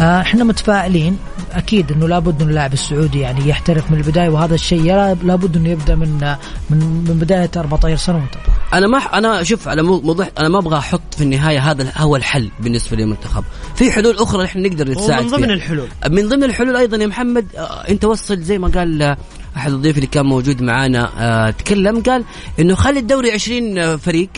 آه، 0.01 0.21
إحنا 0.21 0.43
متفائلين. 0.43 1.17
أكيد 1.51 1.91
إنه 1.91 2.07
لابد 2.07 2.41
انه 2.41 2.49
اللاعب 2.49 2.73
السعودي 2.73 3.19
يعني 3.19 3.49
يحترف 3.49 3.91
من 3.91 3.97
البداية 3.97 4.29
وهذا 4.29 4.55
الشيء 4.55 4.93
لابد 5.23 5.57
إنه 5.57 5.69
يبدأ 5.69 5.95
من 5.95 6.35
من 6.69 6.79
من 7.07 7.19
بداية 7.19 7.51
14 7.57 7.95
سنة 7.95 8.15
وانت. 8.15 8.35
أنا 8.73 8.87
ما 8.87 8.97
أنا 8.97 9.43
شوف 9.43 9.67
على 9.67 9.83
مو- 9.83 10.01
موضوع 10.01 10.27
أنا 10.39 10.49
ما 10.49 10.57
أبغى 10.59 10.77
أحط 10.77 11.01
في 11.17 11.23
النهاية 11.23 11.59
هذا 11.71 11.91
هو 11.97 12.15
الحل 12.15 12.49
بالنسبة 12.59 12.97
للمنتخب 12.97 13.43
في 13.75 13.91
حلول 13.91 14.17
أخرى 14.17 14.43
نحن 14.43 14.61
نقدر 14.61 14.89
نتساعد 14.91 15.21
ومن 15.21 15.29
ضمن 15.31 15.45
فيها. 15.45 15.53
الحلول 15.55 15.87
من 16.09 16.27
ضمن 16.29 16.43
الحلول 16.43 16.75
أيضا 16.75 16.97
يا 16.97 17.07
محمد 17.07 17.45
آه، 17.57 17.61
أنت 17.89 18.05
وصل 18.05 18.37
زي 18.41 18.57
ما 18.57 18.67
قال 18.67 19.01
آه، 19.01 19.17
أحد 19.57 19.71
الضيوف 19.71 19.95
اللي 19.95 20.07
كان 20.07 20.25
موجود 20.25 20.61
معانا 20.61 21.09
آه، 21.19 21.49
تكلم 21.51 22.01
قال 22.01 22.23
إنه 22.59 22.75
خلي 22.75 22.99
الدوري 22.99 23.31
20 23.31 23.97
فريق 23.97 24.29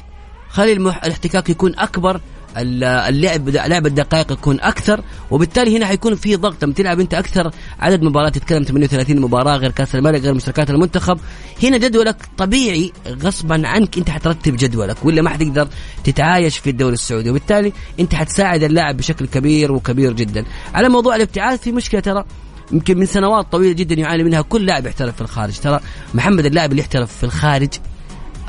خلي 0.49 0.73
المح... 0.73 1.03
الاحتكاك 1.05 1.49
يكون 1.49 1.73
أكبر 1.79 2.21
اللعب 2.57 3.49
لعب 3.49 3.85
الدقائق 3.85 4.31
يكون 4.31 4.59
أكثر 4.59 5.01
وبالتالي 5.31 5.77
هنا 5.77 5.85
حيكون 5.85 6.15
في 6.15 6.35
ضغط. 6.35 6.63
لما 6.63 6.73
تلعب 6.73 6.99
أنت 6.99 7.13
أكثر 7.13 7.51
عدد 7.79 8.03
مباريات 8.03 8.35
تتكلم 8.35 8.63
38 8.63 9.21
مباراة 9.21 9.57
غير 9.57 9.71
كأس 9.71 9.95
الملك 9.95 10.21
غير 10.21 10.33
مشاركات 10.33 10.69
المنتخب. 10.69 11.19
هنا 11.63 11.77
جدولك 11.77 12.15
طبيعي 12.37 12.91
غصبا 13.07 13.67
عنك 13.67 13.97
أنت 13.97 14.09
حترتب 14.09 14.55
جدولك 14.55 15.05
ولا 15.05 15.21
ما 15.21 15.29
حتقدر 15.29 15.67
تتعايش 16.03 16.57
في 16.57 16.69
الدوري 16.69 16.93
السعودي. 16.93 17.29
وبالتالي 17.29 17.73
أنت 17.99 18.15
حتساعد 18.15 18.63
اللاعب 18.63 18.97
بشكل 18.97 19.27
كبير 19.27 19.71
وكبير 19.71 20.13
جدا. 20.13 20.45
على 20.73 20.89
موضوع 20.89 21.15
الابتعاث 21.15 21.61
في 21.61 21.71
مشكلة 21.71 22.01
ترى. 22.01 22.23
يمكن 22.71 22.97
من 22.97 23.05
سنوات 23.05 23.51
طويلة 23.51 23.73
جدا 23.73 23.95
يعاني 23.95 24.23
منها 24.23 24.41
كل 24.41 24.65
لاعب 24.65 24.85
يحترف 24.85 25.15
في 25.15 25.21
الخارج. 25.21 25.59
ترى 25.59 25.79
محمد 26.13 26.45
اللاعب 26.45 26.71
اللي 26.71 26.81
يحترف 26.81 27.17
في 27.17 27.23
الخارج 27.23 27.69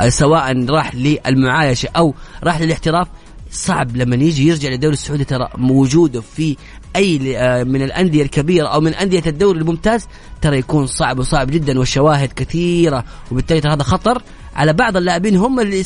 آه، 0.01 0.09
سواء 0.09 0.67
راح 0.71 0.95
للمعايشة 0.95 1.89
أو 1.97 2.15
راح 2.45 2.61
للاحتراف 2.61 3.09
صعب 3.53 3.97
لما 3.97 4.17
يجي 4.17 4.49
يرجع 4.49 4.69
للدوري 4.69 4.93
السعودي 4.93 5.25
ترى 5.25 5.49
وجوده 5.61 6.21
في 6.21 6.57
أي 6.97 7.39
آه، 7.39 7.65
من 7.65 7.83
الأندية 7.83 8.23
الكبيرة 8.23 8.67
أو 8.67 8.81
من 8.81 8.95
أندية 8.95 9.23
الدوري 9.27 9.59
الممتاز 9.59 10.07
ترى 10.41 10.59
يكون 10.59 10.87
صعب 10.87 11.19
وصعب 11.19 11.51
جدا 11.51 11.79
والشواهد 11.79 12.33
كثيرة. 12.33 13.05
وبالتالي 13.31 13.61
ترى 13.61 13.73
هذا 13.73 13.83
خطر 13.83 14.23
على 14.57 14.73
بعض 14.73 14.97
اللاعبين 14.97 15.37
هم 15.37 15.61
اللي 15.61 15.85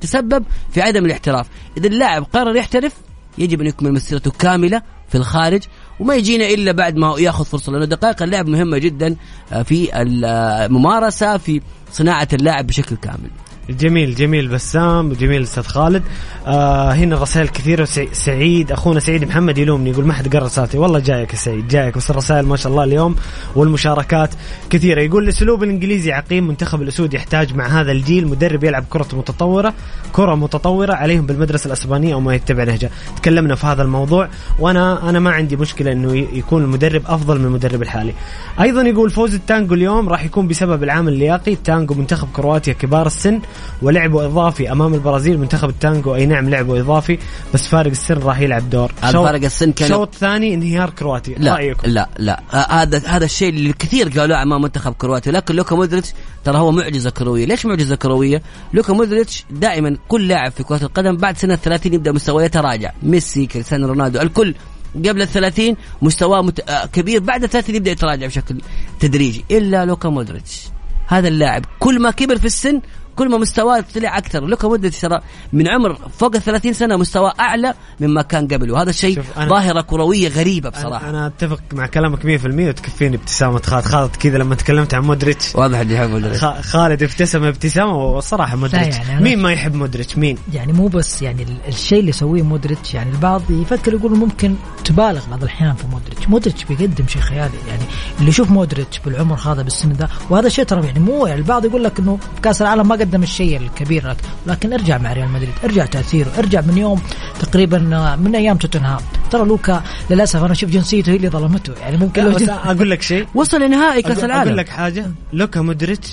تسبب 0.00 0.44
في 0.72 0.80
عدم 0.80 1.04
الاحتراف. 1.04 1.46
إذا 1.76 1.86
اللاعب 1.86 2.26
قرر 2.32 2.56
يحترف 2.56 2.92
يجب 3.38 3.60
أن 3.60 3.66
يكمل 3.66 3.92
مسيرته 3.92 4.30
كاملة 4.30 4.82
في 5.08 5.14
الخارج 5.14 5.62
وما 6.00 6.14
يجينا 6.14 6.48
إلا 6.48 6.72
بعد 6.72 6.96
ما 6.96 7.14
يأخذ 7.18 7.44
فرصة 7.44 7.72
لأنه 7.72 7.84
دقائق 7.84 8.22
اللعب 8.22 8.48
مهمة 8.48 8.78
جدا 8.78 9.16
آه، 9.52 9.62
في 9.62 10.02
الممارسه 10.02 11.36
في 11.36 11.60
صناعة 11.92 12.28
اللاعب 12.32 12.66
بشكل 12.66 12.96
كامل. 12.96 13.30
جميل 13.70 14.14
جميل 14.14 14.48
بسام 14.48 15.10
وجميل 15.10 15.42
أستاذ 15.42 15.62
خالد. 15.62 16.02
آه 16.46 16.92
هنا 16.92 17.16
رسائل 17.22 17.48
كثيرة. 17.48 17.88
سعيد 18.12 18.72
أخونا 18.72 19.00
سعيد 19.00 19.24
محمد 19.24 19.58
يلومني 19.58 19.90
يقول 19.90 20.06
ما 20.06 20.12
حد 20.12 20.36
قرأ 20.36 20.44
رسالتي. 20.44 20.78
والله 20.78 20.98
جايك 20.98 21.32
يا 21.32 21.38
سعيد 21.38 21.68
جايك. 21.68 21.96
بس 21.96 22.10
الرسائل 22.10 22.46
ما 22.46 22.56
شاء 22.56 22.72
الله 22.72 22.84
اليوم 22.84 23.16
والمشاركات 23.56 24.30
كثيرة. 24.70 25.00
يقول 25.00 25.24
الاسلوب 25.24 25.62
الإنجليزي 25.62 26.12
عقيم 26.12 26.48
منتخب 26.48 26.82
الأسود 26.82 27.14
يحتاج 27.14 27.54
مع 27.54 27.66
هذا 27.66 27.92
الجيل 27.92 28.28
مدرب 28.28 28.64
يلعب 28.64 28.84
كرة 28.90 29.06
متطورة 29.12 29.74
كرة 30.12 30.34
متطورة 30.34 30.94
عليهم 30.94 31.26
بالمدرسة 31.26 31.66
الأسبانية 31.66 32.14
أو 32.14 32.20
ما 32.20 32.34
يتبع 32.34 32.64
نهجها 32.64 32.90
تكلمنا 33.16 33.54
في 33.54 33.66
هذا 33.66 33.82
الموضوع. 33.82 34.28
وأنا 34.58 35.10
أنا 35.10 35.18
ما 35.18 35.30
عندي 35.30 35.56
مشكلة 35.56 35.92
إنه 35.92 36.16
يكون 36.16 36.64
المدرب 36.64 37.02
أفضل 37.06 37.38
من 37.38 37.44
المدرب 37.44 37.82
الحالي. 37.82 38.12
أيضا 38.60 38.82
يقول 38.82 39.10
فوز 39.10 39.34
التانجو 39.34 39.74
اليوم 39.74 40.08
راح 40.08 40.24
يكون 40.24 40.48
بسبب 40.48 40.82
العامل 40.82 41.12
اللياقي. 41.12 41.52
التانجو 41.52 41.94
منتخب 41.94 42.28
كرواتيا 42.32 42.72
كبار 42.72 43.06
السن. 43.06 43.40
ولعبوا 43.82 44.24
إضافي 44.26 44.72
أمام 44.72 44.94
البرازيل 44.94 45.38
منتخب 45.38 45.68
التانجو 45.68 46.14
أي 46.14 46.26
نعم 46.26 46.48
لعبوا 46.50 46.80
إضافي 46.80 47.18
بس 47.54 47.68
فارق 47.68 47.90
السن 47.90 48.14
راح 48.14 48.40
يلعب 48.40 48.70
دور. 48.70 48.92
فارق 49.02 49.44
السن 49.44 49.72
كان- 49.72 49.88
شوط 49.88 50.14
ثاني 50.14 50.54
انهيار 50.54 50.90
كرواتيا. 50.90 51.38
لا 51.38 51.54
رايكم 51.54 51.90
لا 51.90 52.08
لا. 52.18 52.40
آه، 52.54 52.56
هذا 52.56 53.02
هذا 53.06 53.24
الشيء 53.24 53.48
اللي 53.48 53.72
كثير 53.72 54.08
قالوه 54.08 54.42
أمام 54.42 54.62
منتخب 54.62 54.92
كرواتيا. 54.92 55.32
لكن 55.32 55.54
لوكا 55.54 55.76
مودريتش 55.76 56.08
ترى 56.44 56.58
هو 56.58 56.72
معجزة 56.72 57.10
كروية. 57.10 57.44
ليش 57.46 57.66
معجزة 57.66 57.96
كروية؟ 57.96 58.42
لوكا 58.74 58.92
مودريتش 58.92 59.44
دائما 59.50 59.96
كل 60.08 60.28
لاعب 60.28 60.52
في 60.52 60.62
كرة 60.62 60.82
القدم 60.84 61.16
بعد 61.16 61.38
سنة 61.38 61.56
30 61.56 61.94
يبدأ 61.94 62.12
مستواه 62.12 62.42
يتراجع. 62.42 62.92
ميسي 63.02 63.46
كريستيانو 63.46 63.86
رونالدو 63.88 64.20
الكل. 64.20 64.54
قبل 64.96 65.22
ال 65.22 65.28
30 65.28 65.76
مستواه 66.02 66.42
مت... 66.42 66.60
آه، 66.70 66.86
كبير 66.86 67.20
بعد 67.20 67.42
ال 67.44 67.50
30 67.50 67.74
يبدأ 67.74 67.90
يتراجع 67.90 68.26
بشكل 68.26 68.60
تدريجي. 69.00 69.44
إلا 69.50 69.84
لوكا 69.84 70.08
مودريتش. 70.08 70.62
هذا 71.06 71.28
اللاعب 71.28 71.64
كل 71.78 72.00
ما 72.00 72.10
كبر 72.10 72.38
في 72.38 72.44
السن 72.44 72.80
كل 73.16 73.28
ما 73.30 73.38
مستواه 73.38 73.84
طلع 73.94 74.18
أكثر. 74.18 74.44
لوكا 74.46 74.68
مودريتش 74.68 75.00
ترى 75.00 75.20
من 75.52 75.68
عمر 75.68 75.98
فوق 76.18 76.34
ال 76.36 76.42
30 76.42 76.72
سنة 76.72 76.96
مستواه 76.96 77.32
أعلى 77.40 77.74
مما 78.00 78.22
كان 78.22 78.48
قبل. 78.48 78.70
وهذا 78.70 78.90
الشيء 78.90 79.22
ظاهرة 79.38 79.80
كروية 79.80 80.28
غريبة 80.28 80.68
بصراحة. 80.68 81.08
أنا, 81.08 81.10
أنا 81.18 81.26
أتفق 81.26 81.60
مع 81.72 81.86
كلامك 81.86 82.22
100% 82.22 82.44
وتكفيني 82.68 83.16
ابتسامة. 83.16 83.60
خالد 83.62 83.84
خالد 83.84 84.16
كذا 84.16 84.38
لما 84.38 84.54
تكلمت 84.54 84.94
عن 84.94 85.02
مودريتش. 85.02 85.54
واضح 85.54 85.78
اللي 85.78 85.94
يحب 85.94 86.10
مودريتش. 86.10 86.44
خالد 86.44 87.02
ابتسم 87.02 87.44
ابتسامة 87.44 87.92
والصراحه 87.96 88.56
مودريتش. 88.56 88.96
يعني 88.96 89.22
مين 89.24 89.38
ما 89.38 89.52
يحب 89.52 89.74
مودريتش؟ 89.74 90.18
مين؟ 90.18 90.38
يعني 90.52 90.72
مو 90.72 90.86
بس 90.88 91.22
يعني 91.22 91.42
ال- 91.42 91.56
الشيء 91.68 91.98
اللي 91.98 92.10
يسويه 92.10 92.42
مودريتش 92.42 92.94
يعني 92.94 93.10
البعض 93.10 93.42
يفكر 93.50 93.94
يقول 93.94 94.16
ممكن 94.18 94.54
تبالغ 94.84 95.20
بعض 95.30 95.42
الأحيان 95.42 95.74
في 95.74 95.86
مودريتش، 95.86 96.28
مودريتش 96.28 96.64
بيقدم 96.64 97.06
شيء 97.06 97.22
خيالي. 97.22 97.50
يعني 97.68 97.82
اللي 98.18 98.28
يشوف 98.28 98.50
مودريتش 98.50 98.98
بالعمر 98.98 99.36
هذا 99.36 99.62
بالسن 99.62 99.92
ده 99.92 100.08
وهذا 100.30 100.48
شيء 100.48 100.64
ترى 100.64 100.86
يعني 100.86 101.00
مو 101.00 101.26
يعني 101.26 101.40
البعض 101.40 101.64
يقول 101.64 101.84
لك 101.84 101.98
إنه 101.98 102.18
كأس 102.42 102.62
العالم 102.62 102.88
ما 102.88 102.96
قدم 103.06 103.22
الشيء 103.22 103.56
الكبير. 103.56 104.08
لك 104.08 104.16
لكن 104.46 104.72
ارجع 104.72 104.98
مع 104.98 105.12
ريال 105.12 105.28
مدريد، 105.28 105.54
ارجع 105.64 105.86
تأثيره، 105.86 106.30
ارجع 106.38 106.60
من 106.60 106.78
يوم 106.78 107.02
تقريبا 107.40 107.78
من 108.22 108.34
أيام 108.34 108.56
توتنهام، 108.56 109.00
ترى 109.30 109.44
لوكا 109.44 109.82
للأسف 110.10 110.44
أنا 110.44 110.52
أشوف 110.52 110.70
جنسيته 110.70 111.12
هي 111.12 111.16
اللي 111.16 111.28
ظلمته. 111.28 111.72
يعني 111.80 111.96
ممكن 111.96 112.24
لو 112.24 112.32
جن- 112.32 112.50
أقول 112.50 112.90
لك 112.90 113.02
شيء. 113.02 113.26
وصل 113.34 113.60
لنهائي 113.60 114.02
كأس 114.02 114.24
العالم 114.24 114.42
أقول 114.42 114.56
لك 114.56 114.68
حاجة. 114.68 115.06
لوكا 115.32 115.60
مودريتش 115.60 116.12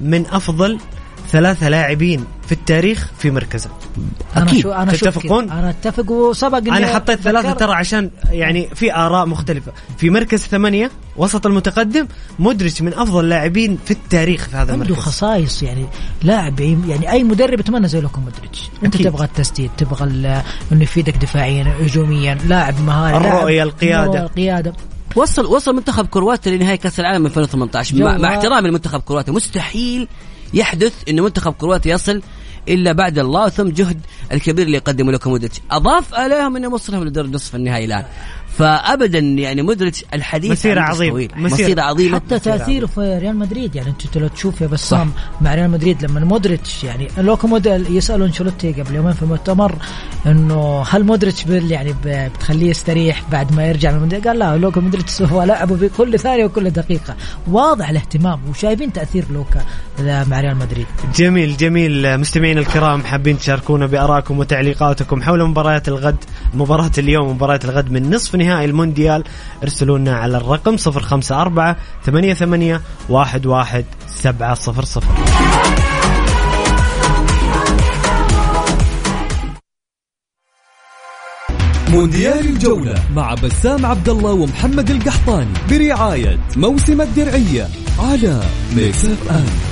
من 0.00 0.26
أفضل 0.26 0.78
ثلاثة 1.32 1.68
لاعبين 1.68 2.24
في 2.46 2.52
التاريخ 2.52 3.10
في 3.18 3.30
مركزه 3.30 3.70
أنا 4.36 4.44
أكيد. 4.44 4.60
شو 4.60 4.72
أنا 4.72 4.92
شوف 4.92 5.00
تتفقون؟ 5.08 5.50
أنا 5.50 5.70
أتفق 5.70 6.10
وسبق 6.10 6.58
أنا 6.58 6.86
حطيت 6.86 7.20
ثلاثة 7.20 7.52
ترى 7.52 7.72
عشان 7.72 8.10
يعني 8.30 8.68
في 8.74 8.94
آراء 8.94 9.26
مختلفة 9.26 9.72
في 9.98 10.10
مركز 10.10 10.38
ثمانية 10.40 10.90
وسط 11.16 11.46
المتقدم 11.46 12.06
مودريتش 12.38 12.82
من 12.82 12.94
أفضل 12.94 13.28
لاعبين 13.28 13.78
في 13.84 13.90
التاريخ 13.90 14.44
في 14.48 14.56
هذا 14.56 14.72
عنده 14.72 14.74
المركز 14.84 14.94
خصائص 15.02 15.62
يعني 15.62 15.86
لاعب 16.22 16.60
يعني 16.60 17.10
أي 17.12 17.24
مدرب 17.24 17.60
يتمنى 17.60 17.88
زي 17.88 18.00
لوكا 18.00 18.18
مودريتش 18.20 18.68
أنت 18.84 18.94
أكيد. 18.94 19.06
تبغى 19.10 19.24
التسديد 19.24 19.70
تبغى 19.78 20.04
ال- 20.04 20.42
إنه 20.72 20.82
يفيدك 20.82 21.16
دفاعيا 21.16 21.74
هجوميا 21.80 22.34
لاعب 22.46 22.74
مهاري 22.86 23.16
الرؤية، 23.16 23.64
لاعب- 23.64 23.68
القيادة. 23.68 24.22
القيادة 24.22 24.72
وصل 25.16 25.46
وصل 25.46 25.74
منتخب 25.76 26.06
كرواتيا 26.06 26.52
لنهائي 26.56 26.76
كأس 26.76 27.00
العالم 27.00 27.26
2018 27.26 27.96
مع. 27.96 28.18
مع 28.18 28.28
احترامي 28.28 28.68
لمنتخب 28.68 29.00
كرواتيا 29.00 29.32
مستحيل 29.32 30.08
يحدث 30.54 30.94
انه 31.08 31.22
منتخب 31.22 31.52
كرواتيا 31.52 31.94
يصل 31.94 32.22
الا 32.68 32.92
بعد 32.92 33.18
الله 33.18 33.48
ثم 33.48 33.68
جهد 33.68 34.00
الكبير 34.32 34.66
اللي 34.66 34.76
يقدمه 34.76 35.20
مودريتش 35.26 35.60
أضاف 35.70 36.14
عليهم 36.14 36.56
انه 36.56 36.68
وصلهم 36.68 37.04
لدور 37.04 37.26
نصف 37.26 37.54
النهائي 37.54 37.84
الآن. 37.84 38.04
فابدا 38.58 39.18
يعني 39.18 39.62
مودريتش 39.62 40.04
الحديث 40.14 40.50
مسيرة 40.50 40.80
عنه 40.80 40.90
عظيمة. 40.90 41.12
طويل. 41.12 41.32
مسيرة. 41.36 41.66
مسيرة. 41.66 41.82
عظيمة. 41.82 42.14
حتى 42.14 42.38
تاثيره 42.38 42.86
في 42.86 43.18
ريال 43.18 43.36
مدريد 43.36 43.76
يعني 43.76 43.88
انت 43.88 44.18
لو 44.18 44.28
تشوف 44.28 44.60
يا 44.60 44.66
بسام 44.66 45.12
مع 45.40 45.54
ريال 45.54 45.70
مدريد 45.70 46.04
لما 46.04 46.20
مودريتش 46.20 46.84
يعني 46.84 47.08
لوكا 47.18 47.48
مودريتش 47.48 47.90
يسألوا 47.90 48.26
أنشيلوتي 48.26 48.72
قبل 48.72 48.94
يومين 48.94 49.12
في 49.12 49.24
مؤتمر 49.24 49.74
إنه 50.26 50.82
هل 50.88 51.04
مودريتش 51.04 51.46
يعني 51.46 51.94
بتخليه 52.04 52.70
يستريح 52.70 53.22
بعد 53.32 53.52
ما 53.52 53.66
يرجع 53.66 53.90
من 53.90 53.98
المونديال؟ 53.98 54.28
قال 54.28 54.38
لا 54.38 54.56
لوكا 54.56 54.80
مودريتش 54.80 55.22
هو 55.22 55.42
لعبه 55.42 55.76
في 55.76 55.88
كل 55.88 56.18
ثانية 56.18 56.44
وكل 56.44 56.70
دقيقة. 56.70 57.16
واضح 57.50 57.90
الاهتمام 57.90 58.40
وشايفين 58.50 58.92
تأثير 58.92 59.24
لوكا 59.32 59.64
مع 60.00 60.40
ريال 60.40 60.56
مدريد. 60.56 60.86
جميل 61.16 61.56
جميل. 61.56 62.18
مستمعين 62.18 62.58
الكرام 62.58 63.04
حابين 63.04 63.38
تشاركونا 63.38 63.86
بأرائكم 63.86 64.38
وتعليقاتكم 64.38 65.22
حول 65.22 65.48
مباريات 65.48 65.88
الغد 65.88 66.16
مباراة 66.54 66.90
اليوم 66.98 67.28
ومباريات 67.28 67.64
الغد 67.64 67.90
من 67.90 68.14
نصف 68.14 68.34
نهائي 68.42 68.64
المونديال 68.64 69.24
ارسلوا 69.62 69.98
لنا 69.98 70.16
على 70.16 70.36
الرقم 70.36 70.76
054 70.86 71.74
88 72.04 72.80
11 73.10 73.84
700 74.06 75.32
مونديال 81.92 82.48
الجولة 82.48 82.94
مع 83.16 83.34
بسام 83.34 83.86
عبد 83.86 84.08
الله 84.08 84.32
ومحمد 84.32 84.90
القحطاني 84.90 85.52
برعاية 85.70 86.38
موسم 86.56 87.00
الدرعية 87.00 87.68
على 87.98 88.40
ميكس 88.76 89.04
اف 89.04 89.30
ام 89.30 89.71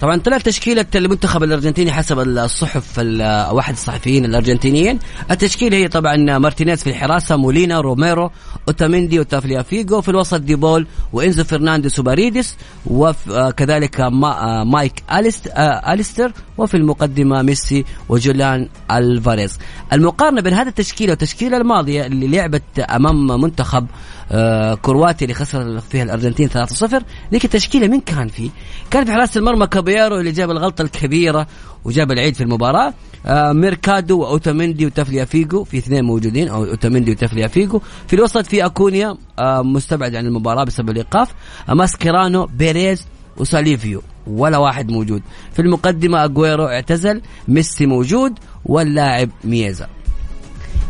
طبعا 0.00 0.16
طلعت 0.16 0.42
تشكيلة 0.42 0.86
المنتخب 0.94 1.42
الأرجنتيني 1.42 1.92
حسب 1.92 2.18
الصحف 2.20 3.00
ال- 3.00 3.50
واحد 3.54 3.72
الصحفيين 3.74 4.24
الأرجنتينيين 4.24 4.98
التشكيلة 5.30 5.76
هي 5.76 5.88
طبعا 5.88 6.38
مارتينيز 6.38 6.82
في 6.82 6.90
الحراسة 6.90 7.36
مولينا 7.36 7.80
روميرو 7.80 8.30
أوتاميندي 8.68 9.20
وتاليافيكو 9.20 10.00
في 10.00 10.08
الوسط 10.08 10.40
دي 10.40 10.58
بول 10.58 10.86
وإنزو 11.12 11.44
فرنانديز 11.44 12.00
وباريدس 12.00 12.56
وكذلك 12.86 14.00
ما 14.00 14.64
ماك 14.64 15.02
أليست 15.12 15.46
آه، 15.48 15.92
أليستر 15.92 16.32
وفي 16.58 16.76
المقدمة 16.76 17.42
ميسي 17.42 17.84
وجوليان 18.08 18.68
ألفاريز 18.90 19.58
المقارنة 19.92 20.40
بين 20.40 20.54
هذه 20.54 20.68
التشكيلة 20.68 21.10
والتشكيلة 21.10 21.56
الماضية 21.56 22.06
اللي 22.06 22.26
لعبت 22.28 22.62
أمام 22.78 23.40
منتخب 23.40 23.86
آه، 24.32 24.74
كرواتيا 24.74 25.22
اللي 25.26 25.34
خسر 25.34 25.80
فيها 25.80 26.02
الأرجنتين 26.02 26.48
3-0 26.48 27.02
ذيك 27.32 27.44
التشكيله 27.44 27.86
مين 27.88 28.00
كان 28.00 28.28
فيه؟ 28.28 28.50
كان 28.90 29.04
في 29.04 29.12
حراسة 29.12 29.38
المرمى 29.38 29.66
كاباييرو 29.88 30.20
اللي 30.20 30.32
جاب 30.32 30.50
الغلطة 30.50 30.82
الكبيرة 30.82 31.46
وجاب 31.84 32.12
العيد 32.12 32.34
في 32.34 32.42
المباراة. 32.42 32.94
آه 33.26 33.52
ميركادو 33.52 34.20
وأوتاميندي 34.20 34.86
وتاليافيكو 34.86 35.64
في 35.64 35.78
اثنين 35.78 36.04
موجودين 36.04 36.48
أو 36.48 36.64
أوتاميندي 36.64 37.10
وتاليافيكو 37.10 37.80
في 38.06 38.16
الوسط 38.16 38.46
في 38.46 38.66
أكونيا 38.66 39.16
آه 39.38 39.62
مستبعد 39.62 40.14
عن 40.14 40.26
المباراة 40.26 40.64
بسبب 40.64 40.90
الإيقاف. 40.90 41.34
آه 41.68 41.74
ماسكيرانو 41.74 42.46
بيريز 42.46 43.06
وسالفيو 43.36 44.02
ولا 44.26 44.58
واحد 44.58 44.90
موجود. 44.90 45.22
في 45.52 45.62
المقدمة 45.62 46.24
اجويرو 46.24 46.66
اعتزل 46.66 47.22
ميسي 47.48 47.86
موجود 47.86 48.38
واللاعب 48.64 49.30
ميزا 49.44 49.86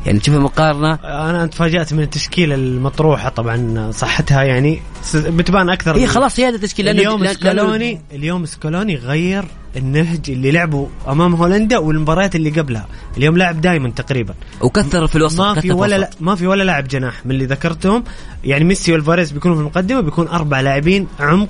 يعني 0.07 0.19
تشوف 0.19 0.35
المقارنة؟ 0.35 0.95
أنا 1.05 1.47
تفاجأت 1.47 1.95
من 1.95 2.01
التشكيلة 2.03 2.55
المطروحة 2.55 3.29
طبعا 3.29 3.91
صحتها 3.91 4.43
يعني 4.43 4.83
بتبان 5.15 5.69
أكثر 5.71 5.97
هي 5.97 6.07
خلاص 6.07 6.41
هي 6.41 6.49
هذا 6.49 6.57
التشكيل 6.57 6.87
لأنه- 6.87 6.89
اليوم 6.89 7.27
سكالوني 7.27 8.01
اليوم 8.13 8.47
سكالوني 8.47 8.97
غير 8.97 9.45
النهج 9.77 10.21
اللي 10.31 10.51
لعبه 10.51 10.89
أمام 11.09 11.35
هولندا 11.35 11.79
والمباريات 11.79 12.37
اللي 12.37 12.51
قبلها. 12.51 12.87
اليوم 13.17 13.37
لاعب 13.37 13.61
دائما 13.61 13.91
تقريبا. 13.91 14.35
وكثر 14.61 15.07
في 15.07 15.17
الوسط 15.17 15.41
ما 15.41 15.55
في 15.61 15.73
ولا 15.73 15.99
لا. 15.99 16.11
ما 16.21 16.35
في 16.35 16.47
ولا 16.47 16.63
لاعب 16.63 16.89
جناح 16.89 17.27
من 17.27 17.31
اللي 17.31 17.47
ذكرتهم. 17.47 18.05
يعني 18.45 18.65
ميسي 18.65 18.93
والفاريز 18.93 19.31
بيكونوا 19.31 19.57
في 19.57 19.61
المقدمة 19.63 20.01
بيكون 20.01 20.29
أربع 20.29 20.61
لاعبين 20.61 21.07
عمق 21.21 21.49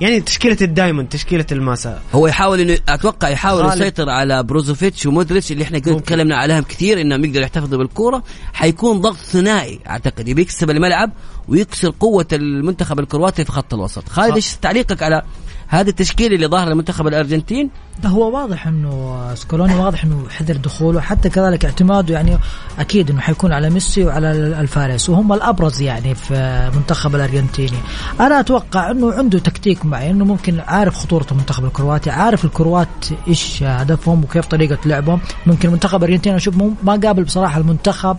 يعني 0.00 0.20
تشكيلة 0.20 0.56
ال 0.62 0.68
diamond 0.68 1.08
تشكيلة 1.08 1.46
الماسا 1.52 2.00
هو 2.14 2.26
يحاول 2.26 2.60
انه 2.60 2.78
أتوقع 2.88 3.28
يحاول 3.28 3.62
غالب. 3.62 3.80
يسيطر 3.80 4.10
على 4.10 4.42
بروزوفيتش 4.42 5.06
ومودريتش 5.06 5.52
اللي 5.52 5.64
إحنا. 5.64 5.78
تكلمنا 5.78 6.36
عليهم 6.36 6.62
كثير 6.62 7.00
إنهم 7.00 7.24
يقدروا 7.24 7.42
يحتفظوا 7.42 7.78
بالكورة 7.78 8.22
حيكون 8.52 9.00
ضغط 9.00 9.16
ثنائي 9.16 9.80
أعتقد 9.88 10.28
يبي 10.28 10.42
يكسب 10.42 10.70
الملعب 10.70 11.12
ويكسر 11.48 11.92
قوة 12.00 12.26
المنتخب 12.32 13.00
الكرواتي 13.00 13.44
في 13.44 13.52
خط 13.52 13.74
الوسط 13.74 14.08
خالد 14.08 14.34
إيش 14.34 14.54
تعليقك 14.54 15.02
على 15.02 15.22
هذه 15.68 15.88
التشكيله 15.88 16.34
اللي 16.34 16.46
ظاهره 16.46 16.70
لمنتخب 16.70 17.06
الأرجنتين؟ 17.06 17.70
ده 18.02 18.08
هو 18.08 18.34
واضح 18.40 18.66
إنه 18.66 19.34
سكالوني 19.34 19.74
واضح 19.74 20.04
إنه 20.04 20.24
حذر 20.30 20.56
دخوله 20.56 21.00
حتى 21.00 21.28
كذلك 21.28 21.64
اعتماده 21.64 22.14
يعني 22.14 22.38
أكيد 22.78 23.10
إنه 23.10 23.20
حيكون 23.20 23.52
على 23.52 23.70
ميسي 23.70 24.04
وألفاريز 24.04 25.08
وهم 25.08 25.32
الأبرز 25.32 25.82
يعني 25.82 26.14
في 26.14 26.70
منتخب 26.76 27.14
الأرجنتيني. 27.14 27.78
أنا 28.20 28.40
أتوقع 28.40 28.90
إنه 28.90 29.12
عنده 29.12 29.38
تكتيك 29.38 29.86
معين 29.86 30.10
إنه 30.10 30.24
ممكن 30.24 30.60
عارف 30.60 30.94
خطورة 30.94 31.26
المنتخب 31.32 31.64
الكرواتي 31.64 32.10
عارف 32.10 32.44
الكروات 32.44 32.88
إيش 33.28 33.62
هدفهم 33.62 34.24
وكيف 34.24 34.46
طريقة 34.46 34.78
لعبهم. 34.86 35.20
ممكن 35.46 35.68
المنتخب 35.68 35.98
الارجنتيني 35.98 36.36
أشوف 36.36 36.56
ما 36.82 37.00
قابل 37.04 37.24
بصراحة 37.24 37.60
المنتخب 37.60 38.16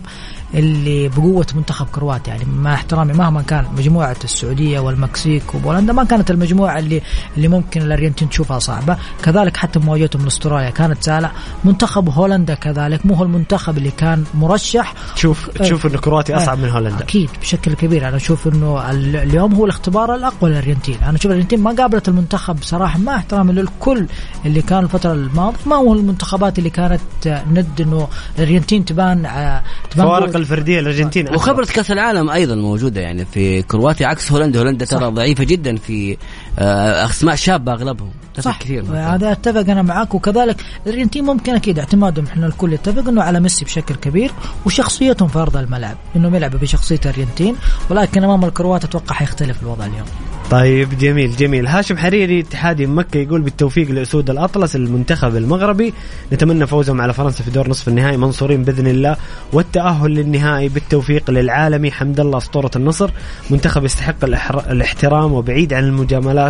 اللي 0.54 1.08
بقوة 1.08 1.46
منتخب 1.54 1.86
كرواتيا 1.86 2.32
يعني 2.32 2.44
مع 2.44 2.74
احترامي 2.74 3.12
مهما 3.12 3.42
كان 3.42 3.64
مجموعة 3.76 4.16
السعودية 4.24 4.80
والمكسيك 4.80 5.54
وبولندا 5.54 5.92
ما 5.92 6.04
كانت 6.04 6.30
المجموعة 6.30 6.78
اللي 6.78 7.02
اللي 7.38 7.48
ممكن 7.48 7.82
الأرجنتين 7.82 8.28
تشوفها 8.28 8.58
صعبة. 8.58 8.96
كذلك 9.22 9.56
حتى 9.56 9.78
مواجهتهم 9.78 10.24
لاستراليا 10.24 10.70
كانت 10.70 11.02
سهلة. 11.02 11.30
منتخب 11.64 12.08
هولندا 12.08 12.54
كذلك 12.54 13.06
مو 13.06 13.14
هو 13.14 13.22
المنتخب 13.24 13.78
اللي 13.78 13.90
كان 13.90 14.24
مرشح. 14.34 14.94
تشوف 15.16 15.48
تشوف 15.48 15.86
إنه 15.86 15.98
كرواتيا 15.98 16.36
أصعب 16.36 16.58
من 16.58 16.68
هولندا. 16.68 17.04
أكيد 17.04 17.30
بشكل 17.40 17.74
كبير. 17.74 18.08
أنا 18.08 18.16
أشوف 18.16 18.46
إنه 18.48 18.90
ال- 18.90 19.16
اليوم 19.16 19.54
هو 19.54 19.64
الاختبار 19.64 20.14
الأقوى 20.14 20.50
للأرجنتين. 20.50 20.96
أنا 21.02 21.16
أشوف 21.16 21.26
الأرجنتين 21.26 21.60
ما 21.60 21.70
قابلت 21.72 22.08
المنتخب 22.08 22.56
صراحة 22.62 22.98
مع 22.98 23.16
احترامي 23.16 23.52
للكل 23.52 24.06
اللي 24.46 24.62
كان 24.62 24.78
الفترة 24.84 25.12
الماضية. 25.12 25.56
ما 25.66 25.76
هو 25.76 25.94
المنتخبات 25.94 26.58
اللي 26.58 26.70
كانت 26.70 27.00
آه، 27.26 27.42
ند 27.52 27.80
إنه 27.80 28.08
الأرجنتين 28.38 28.84
تبان 28.84 29.26
آه، 29.26 29.62
تبان 29.90 30.06
فوارق. 30.06 30.36
الفردية 30.36 30.80
الارجنتين. 30.80 31.34
وخبرة 31.34 31.64
كأس 31.64 31.90
العالم 31.90 32.30
أيضا 32.30 32.54
موجودة. 32.54 33.00
يعني 33.00 33.24
في 33.24 33.62
كرواتيا 33.62 34.06
عكس 34.06 34.32
هولندا. 34.32 34.58
هولندا 34.60 34.84
ترى 34.84 35.06
ضعيفة 35.10 35.44
جدا 35.44 35.76
في 35.76 36.12
آه، 36.12 36.16
أسماء 36.58 37.34
شابة 37.34 37.72
أغلبهم. 37.72 38.10
صح. 38.40 38.58
كثير 38.58 38.84
هذا 38.92 39.32
أتفق 39.32 39.70
أنا 39.70 39.82
معك 39.82 40.14
وكذلك 40.14 40.56
الإرجنتين 40.86 41.24
ممكن 41.24 41.54
أكيد 41.54 41.78
اعتمادهم 41.78 42.26
إحنا 42.26 42.46
الكل 42.46 42.72
يتفق 42.72 43.08
انه 43.08 43.22
على 43.22 43.40
ميسي 43.40 43.64
بشكل 43.64 43.94
كبير 43.94 44.30
وشخصيتهم 44.66 45.28
في 45.28 45.38
أرض 45.38 45.56
الملعب 45.56 45.96
إنهم 46.16 46.34
يلعبوا 46.34 46.58
بشخصية 46.58 47.00
الأرجنتين 47.04 47.56
ولكن 47.90 48.24
أمام 48.24 48.44
الكروات 48.44 48.84
أتوقع 48.84 49.14
حيختلف 49.14 49.62
الوضع 49.62 49.86
اليوم. 49.86 50.06
طيب 50.50 50.98
جميل 50.98 51.36
جميل. 51.36 51.66
هاشم 51.66 51.98
حريري 51.98 52.40
اتحادي 52.40 52.86
مكة 52.86 53.18
يقول 53.18 53.40
بالتوفيق 53.40 53.90
لأسود 53.90 54.30
الأطلس 54.30 54.76
المنتخب 54.76 55.36
المغربي. 55.36 55.94
نتمنى 56.32 56.66
فوزهم 56.66 57.00
على 57.00 57.12
فرنسا 57.12 57.44
في 57.44 57.50
دور 57.50 57.68
نصف 57.68 57.88
النهائي 57.88 58.16
منصورين 58.16 58.64
بإذن 58.64 58.86
الله 58.86 59.16
والتأهل 59.52 60.10
للنهائي 60.10 60.68
بالتوفيق 60.68 61.30
للعالمي 61.30 61.90
حمد 61.90 62.20
الله 62.20 62.38
أسطورة 62.38 62.70
النصر. 62.76 63.10
منتخب 63.50 63.84
يستحق 63.84 64.24
الاحترام 64.70 65.32
وبعيد 65.32 65.74
عن 65.74 65.84
المجاملات. 65.84 66.47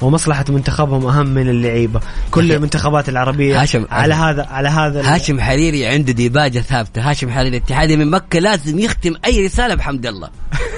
ومصلحة 0.00 0.44
منتخبهم 0.48 1.06
أهم 1.06 1.26
من 1.26 1.48
اللعيبة. 1.48 2.00
كل 2.30 2.52
المنتخبات 2.52 3.08
العربية 3.08 3.62
هاشم- 3.62 3.86
على 3.90 4.14
هذا 4.14 4.46
على 4.50 4.68
هذا 4.68 5.14
هاشم 5.14 5.40
حريري 5.40 5.86
عنده 5.86 6.12
ديباجة 6.12 6.58
ثابتة. 6.58 7.10
هاشم 7.10 7.30
حريري 7.30 7.48
الاتحادي 7.56 7.96
من 7.96 8.10
مكة 8.10 8.38
لازم 8.38 8.78
يختم 8.78 9.14
أي 9.24 9.46
رسالة 9.46 9.74
بحمد 9.74 10.06
الله. 10.06 10.28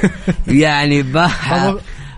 يعني 0.47 1.05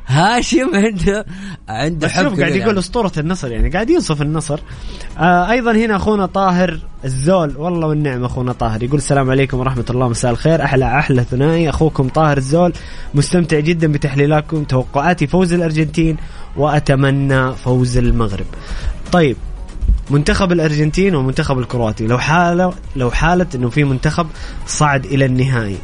هاشم 0.07 0.71
عنده 0.75 1.27
عنده 1.69 2.09
حب 2.09 2.25
شوف 2.25 2.41
قاعد 2.41 2.57
يقول 2.57 2.79
أسطورة 2.79 3.13
النصر 3.19 3.53
يعني 3.53 3.69
قاعد 3.69 3.91
يوصف 3.91 4.23
النصر. 4.23 4.61
آه 5.19 5.51
أيضا 5.51 5.73
هنا 5.73 5.97
أخونا 5.97 6.27
طاهر 6.27 6.79
الزول 7.05 7.57
والله 7.57 7.87
والنعم 7.87 8.25
أخونا 8.25 8.53
طاهر 8.53 8.83
يقول 8.83 8.99
السلام 8.99 9.31
عليكم 9.31 9.59
ورحمة 9.59 9.85
الله 9.91 10.09
مساء 10.09 10.31
الخير 10.31 10.65
أحلى 10.65 10.99
أحلى 10.99 11.25
ثنائي. 11.25 11.69
أخوكم 11.69 12.09
طاهر 12.09 12.37
الزول 12.37 12.73
مستمتع 13.15 13.61
جدا 13.61 13.93
بتحليلاتكم 13.93 14.65
توقعاتي 14.65 15.27
فوز 15.27 15.53
الأرجنتين 15.53 16.17
وأتمنى 16.57 17.53
فوز 17.55 17.97
المغرب. 17.97 18.47
طيب 19.13 19.37
منتخب 20.11 20.53
الأرجنتين 20.53 21.15
ومنتخب 21.15 21.59
الكرواتي 21.59 22.07
لو 22.07 22.19
حاله 22.19 22.73
لو 22.97 23.11
حالة 23.11 23.47
إنه 23.55 23.69
في 23.71 23.85
منتخب 23.85 24.27
صعد 24.67 25.05
إلى 25.05 25.25
النهائي 25.25 25.79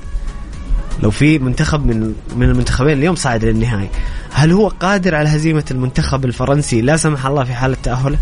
لو 1.02 1.10
في 1.10 1.39
منتخب 1.39 1.86
من 1.86 2.14
من 2.36 2.48
المنتخبين 2.51 2.98
اليوم 2.98 3.14
صعد 3.14 3.44
للنهائي. 3.44 3.89
هل 4.32 4.52
هو 4.52 4.68
قادر 4.68 5.14
على 5.14 5.28
هزيمة 5.28 5.64
المنتخب 5.70 6.24
الفرنسي؟ 6.24 6.81
لا 6.81 6.97
سمح 6.97 7.27
الله 7.27 7.44
في 7.44 7.55
حاله 7.55 7.77
تاهله 7.82 8.18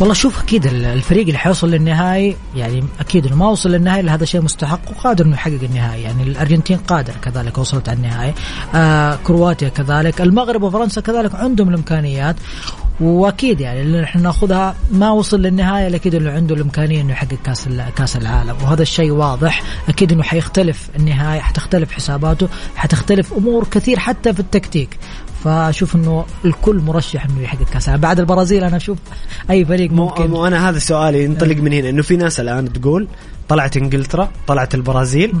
والله 0.00 0.14
شوف 0.14 0.42
أكيد 0.42 0.66
ال- 0.66 0.84
الفريق 0.84 1.26
اللي 1.26 1.38
حيوصل 1.38 1.70
للنهائي 1.70 2.36
يعني 2.56 2.84
أكيد 3.00 3.26
إنه 3.26 3.36
ما 3.36 3.48
وصل 3.48 3.70
للنهائي 3.70 4.02
لهذا 4.02 4.24
شيء 4.24 4.40
مستحق 4.40 4.80
وقادر 4.90 5.24
إنه 5.24 5.34
يحقق 5.34 5.58
النهائي. 5.62 6.02
يعني 6.02 6.22
الأرجنتين 6.22 6.76
قادر 6.76 7.12
كذلك 7.22 7.58
وصلت 7.58 7.88
على 7.88 7.96
النهائي. 7.96 8.34
آه 8.74 9.18
كرواتيا 9.24 9.68
كذلك 9.68 10.20
المغرب 10.20 10.62
وفرنسا 10.62 11.00
كذلك 11.00 11.34
عندهم 11.34 11.68
الإمكانيات. 11.68 12.36
وأكيد 13.00 13.60
يعني 13.60 13.82
اللي 13.82 14.04
إحنا 14.04 14.22
نأخذها 14.22 14.76
ما 14.90 15.10
وصل 15.10 15.42
للنهاية 15.42 15.96
أكيد 15.96 16.14
انه 16.14 16.30
عنده 16.30 16.54
الإمكانية 16.54 17.00
إنه 17.00 17.12
يحقق 17.12 17.38
كأس 17.44 17.68
كأس 17.96 18.16
العالم. 18.16 18.56
وهذا 18.62 18.82
الشيء 18.82 19.10
واضح. 19.10 19.62
أكيد 19.88 20.12
إنه 20.12 20.22
حيختلف 20.22 20.88
النهاية 20.96 21.40
حتختلف 21.40 21.92
حساباته 21.92 22.48
حتختلف 22.76 23.32
أمور 23.32 23.64
كثير 23.70 23.98
حتى 23.98 24.32
في 24.32 24.40
التكتيك. 24.40 24.98
فأشوف 25.44 25.96
إنه 25.96 26.24
الكل 26.44 26.76
مرشح 26.76 27.24
إنه 27.24 27.42
يحقق 27.42 27.64
كأس 27.72 27.88
العالم. 27.88 28.02
بعد 28.02 28.20
البرازيل 28.20 28.64
أنا 28.64 28.76
أشوف 28.76 28.98
أي 29.50 29.64
فريق 29.64 29.90
ممكن. 29.90 30.30
مو 30.30 30.46
أنا 30.46 30.68
هذا 30.68 30.78
سؤالي 30.78 31.24
ينطلق 31.24 31.56
من 31.56 31.72
هنا. 31.72 31.88
إنه 31.88 32.02
في 32.02 32.16
ناس 32.16 32.40
الآن 32.40 32.72
تقول 32.72 33.08
طلعت 33.48 33.76
إنجلترا 33.76 34.30
طلعت 34.46 34.74
البرازيل. 34.74 35.32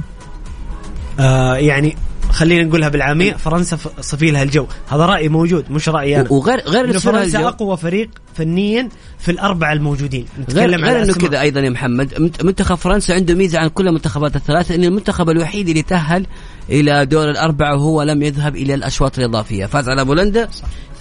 آه 1.20 1.54
يعني 1.54 1.96
خلينا 2.36 2.64
نقولها 2.64 2.88
بالعامية 2.88 3.32
فرنسا 3.32 3.78
صفي 4.00 4.30
لها 4.30 4.42
الجو. 4.42 4.66
هذا 4.88 5.06
رأي 5.06 5.28
موجود 5.28 5.70
مش 5.70 5.88
رايي 5.88 6.20
أنا. 6.20 6.32
وغير 6.32 6.60
غير 6.60 6.84
إنه 6.84 6.98
فرنسا 6.98 7.48
أقوى 7.48 7.76
فريق 7.76 8.10
فنيا 8.34 8.88
في 9.18 9.30
الأربعة 9.30 9.72
الموجودين. 9.72 10.26
غير, 10.36 10.66
نتكلم 10.70 10.84
غير 10.84 10.96
على 10.96 11.04
إنه. 11.04 11.14
كذا 11.14 11.40
أيضا 11.40 11.60
يا 11.60 11.70
محمد. 11.70 12.20
منت- 12.20 12.44
منتخب 12.44 12.74
فرنسا 12.74 13.12
عنده 13.12 13.34
ميزة 13.34 13.58
عن 13.58 13.68
كل 13.68 13.88
المنتخبات 13.88 14.36
الثلاثة 14.36 14.74
إن 14.74 14.84
المنتخب 14.84 15.30
الوحيد 15.30 15.68
اللي 15.68 15.82
تأهل 15.82 16.26
إلى 16.70 17.06
دور 17.06 17.30
الأربعة 17.30 17.74
وهو 17.76 18.02
لم 18.02 18.22
يذهب 18.22 18.56
إلى 18.56 18.74
الأشواط 18.74 19.18
الإضافية. 19.18 19.66
فاز 19.66 19.88
على 19.88 20.04
بولندا 20.04 20.48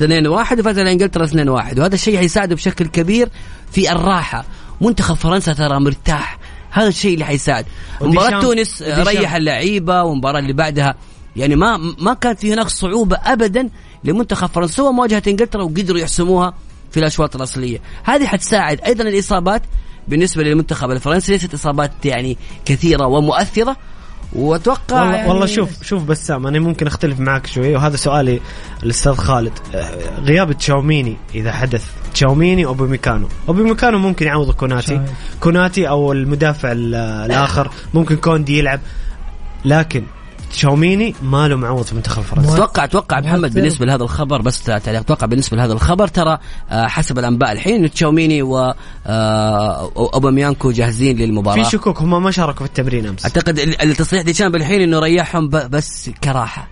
2-1 0.01 0.59
وفاز 0.59 0.79
على 0.79 0.91
إنجلترا 0.91 1.25
2-1 1.25 1.79
وهذا 1.79 1.95
الشيء 1.95 2.17
حيساعده 2.17 2.55
بشكل 2.55 2.85
كبير 2.87 3.29
في 3.71 3.91
الراحة. 3.91 4.45
منتخب 4.81 5.15
فرنسا 5.15 5.53
ترى 5.53 5.79
مرتاح. 5.79 6.37
هذا 6.71 6.87
الشيء 6.87 7.13
اللي 7.13 7.25
حيساعد. 7.25 7.65
مباراة 8.01 8.41
تونس. 8.41 8.83
ريح 8.87 9.35
اللعيبة 9.35 10.03
والمباراه 10.03 10.39
اللي 10.39 10.53
بعدها 10.53 10.95
يعني 11.35 11.55
ما 11.55 11.77
ما 11.99 12.13
كان 12.13 12.35
في 12.35 12.53
هناك 12.53 12.67
صعوبة 12.67 13.17
ابدا 13.23 13.69
لمنتخب 14.03 14.47
فرنسا 14.47 14.73
سوى 14.73 14.93
مواجهة 14.93 15.23
إنجلترا 15.27 15.63
وقدروا 15.63 15.99
يحسموها 15.99 16.53
في 16.91 16.99
الأشواط 16.99 17.35
الأصلية. 17.35 17.79
هذه 18.03 18.25
حتساعد 18.25 18.81
أيضا 18.81 19.03
الإصابات 19.03 19.61
بالنسبة 20.07 20.43
للمنتخب 20.43 20.91
الفرنسي 20.91 21.31
ليست 21.31 21.53
إصابات 21.53 21.91
يعني 22.05 22.37
كثيرة 22.65 23.05
ومؤثرة. 23.07 23.77
وأتوقع 24.33 25.01
والله, 25.01 25.15
يعني 25.15 25.29
والله 25.29 25.45
شوف 25.45 25.83
شوف 25.83 26.03
بسام 26.03 26.47
أنا 26.47 26.59
ممكن 26.59 26.87
أختلف 26.87 27.19
معك 27.19 27.47
شوية 27.47 27.75
وهذا 27.77 27.95
سؤالي 27.97 28.39
الاستاذ 28.83 29.13
خالد. 29.13 29.53
آه، 29.75 30.19
غياب 30.19 30.51
تشاوميني 30.51 31.17
إذا 31.35 31.51
حدث. 31.51 31.85
تشاوميني 32.13 32.65
أوباميكانو. 32.65 33.27
أوباميكانو 33.47 33.97
ممكن 33.97 34.25
يعوض 34.25 34.51
كوناتي. 34.51 34.87
صحيح. 34.87 35.01
كوناتي 35.39 35.89
أو 35.89 36.11
المدافع 36.11 36.71
ال- 36.71 36.95
الآخر 36.95 37.71
ممكن 37.93 38.15
كوندي 38.15 38.57
يلعب. 38.59 38.79
لكن 39.65 40.03
تشاوميني 40.55 41.15
ما 41.21 41.47
له 41.47 41.55
معوض 41.55 41.83
في 41.83 41.95
منتخب 41.95 42.21
فرنسا. 42.21 42.53
أتوقع 42.53 42.83
أتوقع 42.83 43.19
محمد. 43.19 43.53
بالنسبة 43.53 43.85
لهذا 43.85 44.03
الخبر 44.03 44.41
بس 44.41 44.63
تعليق 44.63 44.99
أتوقع 44.99 45.27
بالنسبة 45.27 45.57
لهذا 45.57 45.73
الخبر 45.73 46.07
ترى 46.07 46.37
آه، 46.71 46.87
حسب 46.87 47.19
الأنباء 47.19 47.51
الحين 47.51 47.75
انه 47.75 47.87
تشاوميني 47.87 48.41
واوباميكانو 49.95 50.71
جاهزين 50.71 51.17
للمباراة. 51.17 51.63
في 51.63 51.69
شكوك 51.69 52.01
هم 52.01 52.23
ما 52.23 52.31
شاركوا 52.31 52.65
في 52.65 52.71
التمرين 52.71 53.05
أمس. 53.07 53.25
أعتقد 53.25 53.59
ال- 53.59 53.81
التصريح 53.81 54.21
ديشامب 54.23 54.55
الحين 54.55 54.81
إنه 54.81 54.99
ريحهم 54.99 55.49
ب- 55.49 55.69
بس 55.71 56.09
كراحة. 56.23 56.67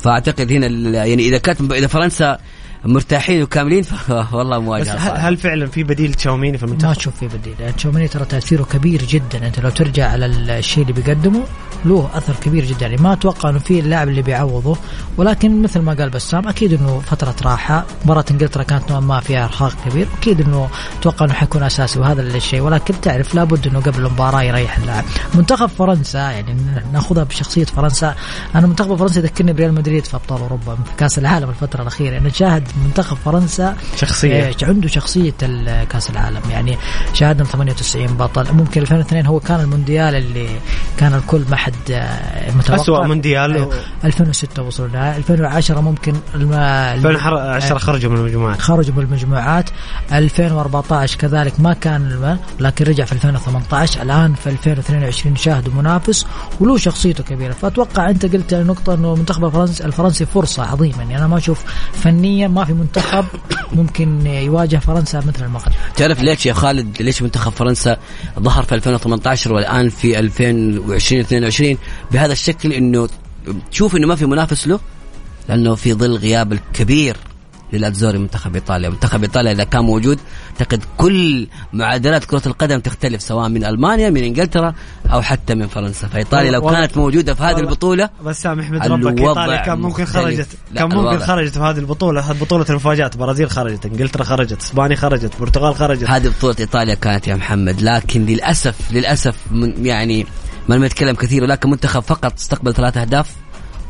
فأعتقد 0.00 0.52
هنا 0.52 0.66
ال- 0.66 0.94
يعني 0.94 1.22
إذا 1.28 1.38
كانت 1.38 1.72
إذا 1.72 1.86
فرنسا 1.86 2.38
مرتاحين 2.84 3.42
وكاملين 3.42 3.82
فوالله 4.30 4.58
بس 4.58 4.64
مواجهه 4.64 4.92
هل, 4.94 5.00
صعبة. 5.00 5.18
هل 5.18 5.36
فعلا 5.36 5.66
في 5.66 5.82
بديل 5.82 6.14
تشاوميني 6.14 6.58
في 6.58 6.64
ما 6.64 6.70
المنتخب؟ 6.70 6.94
تشوف 6.94 7.16
فيه 7.16 7.26
بديل. 7.26 7.54
يعني 7.60 7.72
تشاوميني 7.72 8.08
ترى 8.08 8.24
تأثيره 8.24 8.62
كبير 8.62 9.02
جدا. 9.02 9.46
أنت 9.46 9.60
لو 9.60 9.70
ترجع 9.70 10.10
على 10.10 10.26
الشيء 10.26 10.82
اللي 10.82 10.92
بيقدمه 10.92 11.42
له 11.84 12.10
أثر 12.14 12.34
كبير 12.42 12.64
جدا. 12.64 12.86
يعني 12.86 12.96
ما 12.96 13.12
أتوقع 13.12 13.48
إنه 13.48 13.58
في 13.58 13.80
اللاعب 13.80 14.08
اللي 14.08 14.22
بيعوضه 14.22 14.76
ولكن 15.16 15.62
مثل 15.62 15.80
ما 15.80 15.94
قال 15.94 16.10
بسام 16.10 16.48
أكيد 16.48 16.72
إنه 16.72 17.00
فترة 17.00 17.34
راحة. 17.42 17.84
مباراة 18.04 18.24
إنجلترا 18.30 18.62
كانت 18.62 18.90
نوعا 18.90 19.00
ما 19.00 19.20
فيها 19.20 19.44
إرهاق 19.44 19.72
كبير. 19.88 20.06
أكيد 20.18 20.40
إنه 20.40 20.68
أتوقع 21.00 21.26
إنه 21.26 21.34
حيكون 21.34 21.62
أساسي 21.62 22.00
وهذا 22.00 22.22
الشيء. 22.22 22.60
ولكن 22.60 23.00
تعرف 23.00 23.34
لابد 23.34 23.66
إنه 23.66 23.80
قبل 23.80 24.06
المباراة 24.06 24.42
يريح 24.42 24.78
اللاعب. 24.78 25.04
منتخب 25.34 25.66
فرنسا 25.66 26.18
يعني 26.18 26.56
نأخذها 26.92 27.24
بشخصية 27.24 27.64
فرنسا. 27.64 28.14
أنا 28.54 28.66
منتخب 28.66 28.96
فرنسا 28.96 29.20
يذكرني 29.20 29.52
بريال 29.52 29.74
مدريد 29.74 30.04
في 30.04 30.16
أبطال 30.16 30.40
أوروبا 30.40 30.74
في 30.74 30.96
كأس 30.98 31.18
العالم 31.18 31.48
الفترة 31.48 31.82
الأخيرة. 31.82 32.18
أنا 32.18 32.28
شاهد 32.28 32.71
منتخب 32.84 33.16
فرنسا 33.16 33.76
شخصية. 33.96 34.32
إيه، 34.32 34.54
عنده 34.62 34.88
شخصية 34.88 35.34
كأس 35.90 36.10
العالم 36.10 36.40
يعني 36.50 36.78
شاهدنا 37.14 37.44
98 37.44 38.06
بطل 38.06 38.52
ممكن 38.52 38.80
2002 38.80 39.26
هو 39.26 39.40
كان 39.40 39.60
المونديال 39.60 40.14
اللي 40.14 40.48
كان 40.96 41.14
الكل 41.14 41.42
ما 41.50 41.56
حد 41.56 41.90
آه، 41.90 42.50
متوقع 42.50 42.82
أسوأ 42.82 43.06
مونديال. 43.06 43.52
أيوه. 43.52 43.74
2006 44.04 44.62
وصلوا 44.62 44.88
لها 44.88 45.16
2010 45.16 45.80
ممكن 45.80 46.14
الم... 46.34 46.52
2010 46.52 47.78
خرجوا 47.78 48.10
من 48.10 48.16
المجموعات 48.16 48.60
خرجوا 48.60 48.94
من 48.94 49.02
المجموعات 49.02 49.70
2014 50.12 51.18
كذلك 51.18 51.60
ما 51.60 51.72
كان. 51.72 52.02
لكن 52.60 52.84
رجع 52.84 53.04
في 53.04 53.12
2018 53.12 54.02
الآن 54.02 54.34
في 54.34 54.50
2022 54.50 55.36
شاهدوا 55.36 55.72
منافس 55.74 56.26
وله 56.60 56.76
شخصيته 56.76 57.24
كبيرة 57.24 57.52
فأتوقع 57.52 58.10
أنت 58.10 58.26
قلت 58.26 58.54
نقطة 58.54 58.94
إنه 58.94 59.14
المنتخب 59.14 59.44
الفرنسي 59.44 59.84
الفرنسي 59.84 60.26
فرصة 60.26 60.62
عظيمة 60.62 60.98
يعني 60.98 61.18
أنا 61.18 61.26
ما 61.26 61.36
أشوف 61.36 61.64
فنيا 61.92 62.48
ما 62.48 62.61
في 62.64 62.72
منتخب 62.72 63.24
ممكن 63.72 64.26
يواجه 64.26 64.76
فرنسا 64.76 65.18
مثل 65.18 65.44
المغرب. 65.44 65.72
تعرف 65.96 66.22
ليش 66.22 66.46
يا 66.46 66.52
خالد؟ 66.52 67.02
ليش 67.02 67.22
منتخب 67.22 67.52
فرنسا 67.52 67.96
ظهر 68.40 68.62
في 68.62 68.74
2018 68.74 69.52
والآن 69.52 69.88
في 69.88 70.18
2020 70.18 71.20
22 71.20 71.78
بهذا 72.12 72.32
الشكل 72.32 72.72
إنه 72.72 73.08
تشوف 73.70 73.96
إنه 73.96 74.06
ما 74.06 74.16
في 74.16 74.26
منافس 74.26 74.68
له؟ 74.68 74.80
لأنه 75.48 75.74
في 75.74 75.94
ظل 75.94 76.16
غياب 76.16 76.52
الكبير. 76.52 77.16
للاتزوري 77.72 78.18
منتخب 78.18 78.54
إيطاليا، 78.54 78.88
منتخب 78.88 79.22
إيطاليا 79.22 79.52
إذا 79.52 79.64
كان 79.64 79.84
موجود 79.84 80.18
أعتقد 80.52 80.84
كل 80.96 81.48
معادلات 81.72 82.24
كرة 82.24 82.42
القدم 82.46 82.80
تختلف 82.80 83.22
سواء 83.22 83.48
من 83.48 83.64
ألمانيا 83.64 84.10
من 84.10 84.22
إنجلترا 84.22 84.74
أو 85.12 85.22
حتى 85.22 85.54
من 85.54 85.66
فرنسا، 85.66 86.08
فإيطاليا 86.08 86.50
لو 86.50 86.70
كانت 86.70 86.96
موجودة 86.96 87.34
في 87.34 87.42
هذه 87.42 87.60
البطولة 87.60 88.10
بس 88.24 88.42
سامح 88.42 88.64
أحمد 88.64 88.86
ربك 88.86 89.20
إيطاليا 89.20 89.56
كان 89.56 89.78
ممكن. 89.78 90.04
خرجت 90.04 90.48
كان 90.76 90.88
ممكن. 90.88 91.18
خرجت 91.18 91.52
في 91.52 91.60
هذه 91.60 91.78
البطولة. 91.78 92.32
بطولة 92.32 92.66
المفاجآت. 92.70 93.14
البرازيل 93.14 93.50
خرجت 93.50 93.86
إنجلترا 93.86 94.24
خرجت 94.24 94.60
إسبانيا 94.60 94.96
خرجت 94.96 95.34
البرتغال 95.34 95.74
خرجت. 95.74 96.10
هذه 96.10 96.28
بطولة 96.28 96.56
إيطاليا 96.60 96.94
كانت 96.94 97.28
يا 97.28 97.34
محمد 97.34 97.82
لكن 97.82 98.26
للأسف 98.90 99.36
من 99.50 99.86
يعني 99.86 100.26
ما 100.68 100.78
نتكلم 100.78 101.16
كثير 101.16 101.42
ولكن 101.42 101.70
منتخب 101.70 102.00
فقط 102.00 102.32
استقبل 102.38 102.74
ثلاث 102.74 102.96
أهداف 102.96 103.30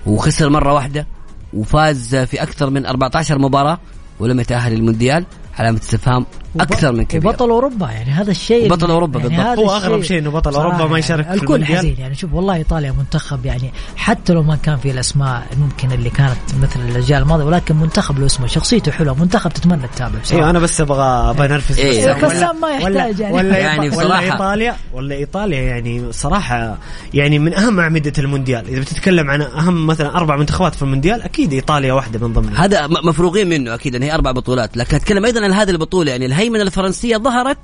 وخسر 0.06 0.48
مرة 0.48 0.72
واحدة. 0.72 1.06
وفاز 1.54 2.16
في 2.16 2.42
أكثر 2.42 2.70
من 2.70 2.86
14 2.86 3.38
مباراة 3.38 3.78
ولم 4.20 4.40
يتأهل 4.40 4.72
للمونديال 4.72 5.26
علامة 5.58 5.78
استفهام 5.78 6.26
أكثر 6.60 6.92
من 6.92 7.04
كبير. 7.04 7.28
وبطل 7.30 7.50
أوروبا 7.50 7.90
يعني 7.90 8.10
هذا 8.10 8.30
الشيء 8.30 8.68
بطل 8.68 8.90
أوروبا 8.90 9.20
يعني 9.20 9.36
بالضبط. 9.36 9.58
هو 9.58 9.76
أغرب 9.76 10.02
شيء 10.02 10.18
إنه 10.18 10.30
بطل 10.30 10.52
صراحة 10.52 10.66
أوروبا 10.68 10.86
ما 10.92 10.98
يشارك 10.98 11.26
في 11.26 11.34
الكل. 11.34 11.64
حزين. 11.64 11.96
يعني 11.98 12.14
شوف 12.14 12.32
والله 12.34 12.54
إيطاليا 12.54 12.92
منتخب 12.98 13.46
يعني 13.46 13.72
حتى 13.96 14.32
لو 14.32 14.42
ما 14.42 14.56
كان 14.56 14.76
فيه 14.76 14.90
الأسماء 14.92 15.42
ممكن 15.60 15.92
اللي 15.92 16.10
كانت 16.10 16.36
مثل 16.62 16.80
الأجيال 16.88 17.22
الماضية 17.22 17.44
ولكن 17.44 17.76
منتخب 17.76 18.18
له 18.18 18.26
اسمه 18.26 18.46
شخصيته 18.46 18.92
حلوة. 18.92 19.14
منتخب 19.20 19.52
تتمنى 19.52 19.88
تتابع 19.94 20.18
بصراحة. 20.22 20.38
أيوه 20.38 20.50
أنا 20.50 20.58
بس 20.58 20.80
أبغى 20.80 21.30
أبغى 21.30 21.46
انرفز 21.46 21.78
إيه. 21.78 22.12
بس 22.14 22.24
بسام 22.24 22.60
ما 22.60 22.68
يحتاج 22.70 23.20
يعني. 23.20 23.34
ولا 23.34 23.58
يعني 23.58 23.88
ولا 23.90 24.08
بصراحة- 24.08 24.32
ايطاليا 24.32 24.76
ولا 24.92 25.14
إيطاليا 25.14 25.60
يعني 25.62 26.12
صراحة 26.12 26.78
يعني 27.14 27.38
من 27.38 27.54
أهم 27.54 27.80
أعمدة 27.80 28.12
المونديال. 28.18 28.68
إذا 28.68 28.80
بتتكلم 28.80 29.30
عن 29.30 29.42
أهم 29.42 29.86
مثلا 29.86 30.16
أربع 30.16 30.36
منتخبات 30.36 30.74
في 30.74 30.82
المونديال 30.82 31.22
أكيد 31.22 31.52
إيطاليا 31.52 31.92
واحدة 31.92 32.26
من 32.26 32.32
ضمنها. 32.32 32.64
هذا 32.64 32.86
م- 32.86 33.08
مفروغين 33.08 33.48
منه 33.48 33.74
أكيد 33.74 33.94
إن 33.94 34.02
هي 34.02 34.14
أربع 34.14 34.32
بطولات. 34.32 34.76
لكن 34.76 34.96
أتكلم 34.96 35.24
أيضا 35.24 35.44
عن 35.44 35.52
هذه 35.52 35.70
البطولة 35.70 36.10
يعني 36.10 36.26
الهيمنة 36.42 36.62
الفرنسية 36.62 37.16
ظهرت 37.16 37.58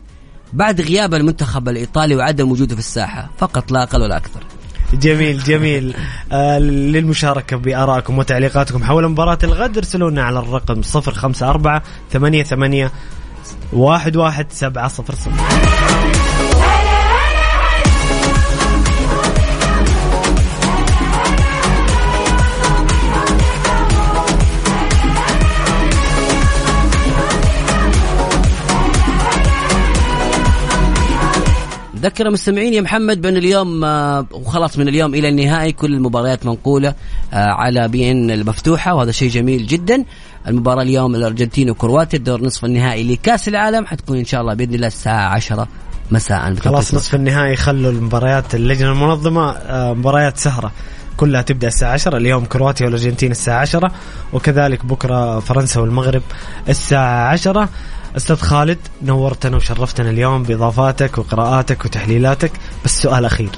بعد 0.52 0.80
غياب 0.80 1.14
المنتخب 1.14 1.68
الإيطالي 1.68 2.16
وعدم 2.16 2.50
وجوده 2.50 2.74
في 2.74 2.80
الساحة. 2.80 3.30
فقط 3.38 3.72
لا 3.72 3.82
أقل 3.82 4.02
ولا 4.02 4.16
أكثر. 4.16 4.40
جميل 4.94 5.38
جميل. 5.38 5.94
آه 6.32 6.58
للمشاركة 6.58 7.56
بآرائكم 7.56 8.18
وتعليقاتكم 8.18 8.84
حول 8.84 9.08
مباراة 9.08 9.38
الغد 9.44 9.76
ارسلونا 9.76 10.22
على 10.22 10.38
الرقم 10.38 10.80
054 10.96 11.80
88 12.12 12.90
واحد 13.72 14.16
واحد 14.16 14.46
سبعة 14.52 14.88
صفر 14.88 15.14
صفر. 15.14 16.47
ذكر 32.02 32.26
المستمعين 32.26 32.74
يا 32.74 32.80
محمد 32.80 33.20
بأن 33.20 33.36
اليوم 33.36 33.84
آه، 33.84 34.26
وخلاص 34.32 34.78
من 34.78 34.88
اليوم 34.88 35.14
إلى 35.14 35.28
النهائي 35.28 35.72
كل 35.72 35.94
المباريات 35.94 36.46
منقولة 36.46 36.94
آه، 37.32 37.36
على 37.36 37.88
بي 37.88 38.10
إن 38.10 38.30
المفتوحة 38.30 38.94
وهذا 38.94 39.10
شيء 39.10 39.30
جميل 39.30 39.66
جدا. 39.66 40.04
المباراة 40.48 40.82
اليوم 40.82 41.14
الأرجنتين 41.14 41.70
وكرواتيا 41.70 42.18
الدور 42.18 42.42
نصف 42.42 42.64
النهائي 42.64 43.12
لكأس 43.12 43.48
العالم 43.48 43.86
حتكون 43.86 44.18
إن 44.18 44.24
شاء 44.24 44.40
الله 44.40 44.54
بإذن 44.54 44.74
الله 44.74 44.86
الساعة 44.86 45.28
10 45.28 45.68
مساء. 46.10 46.54
خلاص 46.54 46.94
نصف 46.94 47.14
النهائي 47.14 47.56
خلوا 47.56 47.90
المباريات 47.90 48.54
اللجنة 48.54 48.92
المنظمة 48.92 49.50
آه 49.50 49.94
مباريات 49.94 50.36
سهرة. 50.38 50.72
كلها 51.16 51.42
تبدأ 51.42 51.68
الساعة 51.68 51.92
10 51.92 52.16
اليوم 52.16 52.44
كرواتيا 52.44 52.86
والأرجنتين 52.86 53.30
الساعة 53.30 53.60
10 53.60 53.92
وكذلك 54.32 54.86
بكرة 54.86 55.40
فرنسا 55.40 55.80
والمغرب 55.80 56.22
الساعة 56.68 57.28
10 57.28 57.68
أستاذ 58.16 58.36
خالد 58.36 58.78
نورتنا 59.02 59.56
وشرفتنا 59.56 60.10
اليوم 60.10 60.42
بإضافاتك 60.42 61.18
وقراءاتك 61.18 61.84
وتحليلاتك. 61.84 62.52
بس 62.84 63.02
سؤال 63.02 63.24
أخير. 63.24 63.50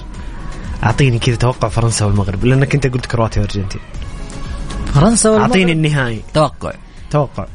أعطيني 0.85 1.19
كذا 1.19 1.37
توقع 1.37 1.69
فرنسا 1.69 2.05
والمغرب 2.05 2.45
لأنك 2.45 2.75
أنت 2.75 2.87
قلت 2.87 3.07
كرواتيا 3.07 3.43
والارجنتين 3.43 3.81
فرنسا 4.95 5.31
والمغرب؟ 5.31 5.51
أعطيني 5.51 5.73
النهائي. 5.73 6.23
توقع. 6.35 6.73
توقع. 7.11 7.47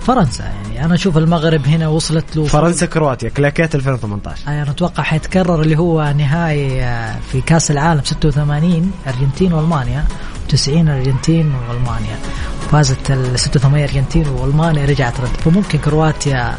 فرنسا 0.00 0.44
يعني 0.44 0.84
أنا 0.84 0.94
أشوف 0.94 1.18
المغرب 1.18 1.66
هنا 1.66 1.88
وصلت 1.88 2.36
له 2.36 2.44
فرنسا 2.44 2.86
كرواتيا 2.86 3.28
كلاكيت 3.28 3.74
2018 3.74 4.48
أنا 4.48 4.70
أتوقع 4.70 5.02
حيتكرر 5.02 5.62
اللي 5.62 5.76
هو 5.78 6.14
نهائي 6.18 6.82
آه، 6.84 7.16
في 7.32 7.40
كأس 7.40 7.70
العالم 7.70 8.00
86 8.04 8.92
أرجنتين 9.06 9.52
وألمانيا. 9.52 10.04
و90 10.52 10.68
أرجنتين 10.88 11.52
وألمانيا. 11.68 12.18
فازت 12.70 13.10
ال 13.10 13.38
86 13.38 13.82
أرجنتين 13.82 14.28
وألمانيا 14.28 14.84
رجعت 14.86 15.20
رد. 15.20 15.26
فممكن 15.26 15.78
كرواتيا 15.78 16.54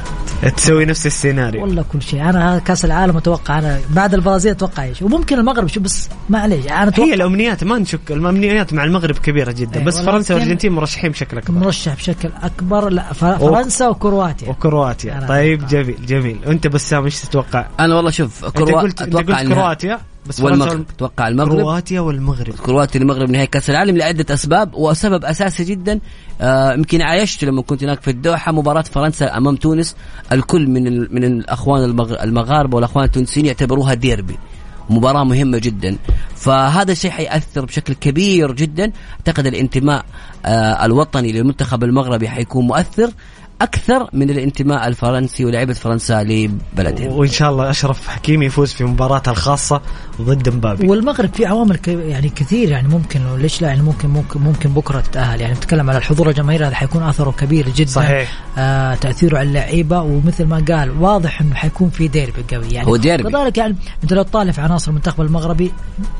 تسوي 0.57 0.85
نفس 0.85 1.05
السيناريو. 1.05 1.61
والله 1.61 1.85
كل 1.93 2.01
شيء. 2.01 2.29
أنا 2.29 2.53
هذا 2.53 2.59
كأس 2.59 2.85
العالم 2.85 3.17
أتوقع. 3.17 3.59
أنا 3.59 3.79
بعد 3.89 4.13
البرازيل 4.13 4.51
أتوقع 4.51 4.83
إيش. 4.83 5.01
وممكن 5.01 5.39
المغرب 5.39 5.67
شو 5.67 5.79
بس 5.79 6.09
معليش. 6.29 6.65
أنا 6.65 6.83
هي 6.83 6.87
أتوقع 6.87 7.13
الأمنيات 7.13 7.63
ما 7.63 7.77
نشك. 7.77 8.11
الأمنيات 8.11 8.73
مع 8.73 8.83
المغرب 8.83 9.17
كبيرة 9.17 9.51
جدا. 9.51 9.79
إيه، 9.79 9.85
بس 9.85 10.01
فرنسا 10.01 10.33
والارجنتين 10.33 10.71
مرشحين 10.71 11.11
بشكل 11.11 11.37
أكبر. 11.37 11.59
مرشح 11.59 11.95
بشكل 11.95 12.29
أكبر. 12.43 12.89
لا 12.89 13.13
فرنسا 13.13 13.87
وكرواتيا. 13.87 14.49
وكرواتيا. 14.49 15.25
طيب 15.29 15.63
أتوقع. 15.63 15.81
جميل 15.81 16.05
جميل. 16.05 16.39
وانت 16.45 16.67
بسام 16.67 17.05
إيش 17.05 17.19
تتوقع؟ 17.21 17.65
أنا 17.79 17.95
والله 17.95 18.11
شوف 18.11 18.45
أنت 18.45 18.57
كروا... 18.57 18.81
قلت 18.81 19.01
أنت 19.01 19.15
قلت 19.15 19.29
النها- 19.29 19.43
كرواتيا؟ 19.55 19.99
بس 20.27 20.39
والمغرب. 20.39 20.71
وال- 20.71 20.85
أتوقع 20.95 21.27
المغرب. 21.27 21.55
كرواتيا 21.57 21.99
والمغرب. 21.99 22.53
كرواتيا 22.55 23.01
المغرب 23.01 23.29
نهائي 23.29 23.47
كأس 23.47 23.69
العالم 23.69 23.97
لعدة 23.97 24.33
أسباب 24.33 24.75
وسبب 24.75 25.25
أساسي 25.25 25.63
جدا 25.63 25.99
آه، 26.41 26.73
يمكن 26.73 27.01
عايشت 27.01 27.43
لما 27.43 27.61
كنت 27.61 27.83
هناك 27.83 28.01
في 28.01 28.11
الدوحة 28.11 28.51
مباراة 28.51 28.81
فرنسا 28.81 29.37
أمام 29.37 29.55
تونس. 29.55 29.95
الكل 30.31 30.67
من 30.67 30.99
من 31.15 31.23
الأخوان 31.23 31.83
المغ- 31.83 32.21
المغاربة 32.23 32.75
والأخوان 32.75 33.05
التونسيين 33.05 33.45
يعتبروها 33.45 33.93
ديربي. 33.93 34.37
مباراة 34.89 35.23
مهمة 35.23 35.57
جدا. 35.57 35.97
فهذا 36.35 36.91
الشيء 36.91 37.11
حيأثر 37.11 37.65
بشكل 37.65 37.93
كبير 37.93 38.51
جدا. 38.51 38.91
أعتقد 39.19 39.45
الانتماء 39.47 40.05
آه 40.45 40.85
الوطني 40.85 41.31
للمنتخب 41.31 41.83
المغربي 41.83 42.29
حيكون 42.29 42.67
مؤثر. 42.67 43.11
أكثر 43.61 44.09
من 44.13 44.29
الانتماء 44.29 44.87
الفرنسي 44.87 45.45
ولاعيبة 45.45 45.73
فرنسا 45.73 46.23
لبلدهم. 46.23 47.11
وإن 47.11 47.29
شاء 47.29 47.49
الله 47.51 47.69
أشرف 47.69 48.07
حكيمي 48.07 48.45
يفوز 48.45 48.73
في 48.73 48.83
مباراته 48.83 49.31
الخاصة 49.31 49.81
ضد 50.21 50.49
مبابي. 50.49 50.87
والمغرب 50.87 51.33
في 51.33 51.45
عوامل 51.45 51.75
ك- 51.77 51.87
يعني 51.87 52.29
كثير 52.29 52.69
يعني 52.69 52.87
ممكن 52.87 53.19
ليش 53.37 53.61
لا؟ 53.61 53.67
يعني 53.67 53.81
ممكن 53.81 54.09
ممكن 54.09 54.39
ممكن 54.39 54.69
بكرة 54.69 54.99
تتأهل. 55.01 55.41
يعني 55.41 55.53
نتكلم 55.53 55.89
على 55.89 55.97
الحضور 55.97 56.29
الجماهيري 56.29 56.65
هذا 56.65 56.75
حيكون 56.75 57.03
أثره 57.03 57.31
كبير 57.31 57.69
جدا. 57.69 57.89
صحيح. 57.91 58.31
آه 58.57 58.95
تأثيره 58.95 59.37
على 59.37 59.47
اللعيبة. 59.47 60.01
ومثل 60.01 60.45
ما 60.45 60.65
قال 60.69 61.01
واضح 61.01 61.41
إنه 61.41 61.55
حيكون 61.55 61.89
في 61.89 62.07
ديربي 62.07 62.55
قوي. 62.55 62.69
يعني 62.71 62.87
هو 62.87 62.95
ديربي. 62.95 63.31
كذلك 63.31 63.57
يعني 63.57 63.75
أنت 64.03 64.13
لو 64.13 64.23
تطالع 64.23 64.51
في 64.51 64.61
عناصر 64.61 64.91
المنتخب 64.91 65.21
المغربي 65.21 65.71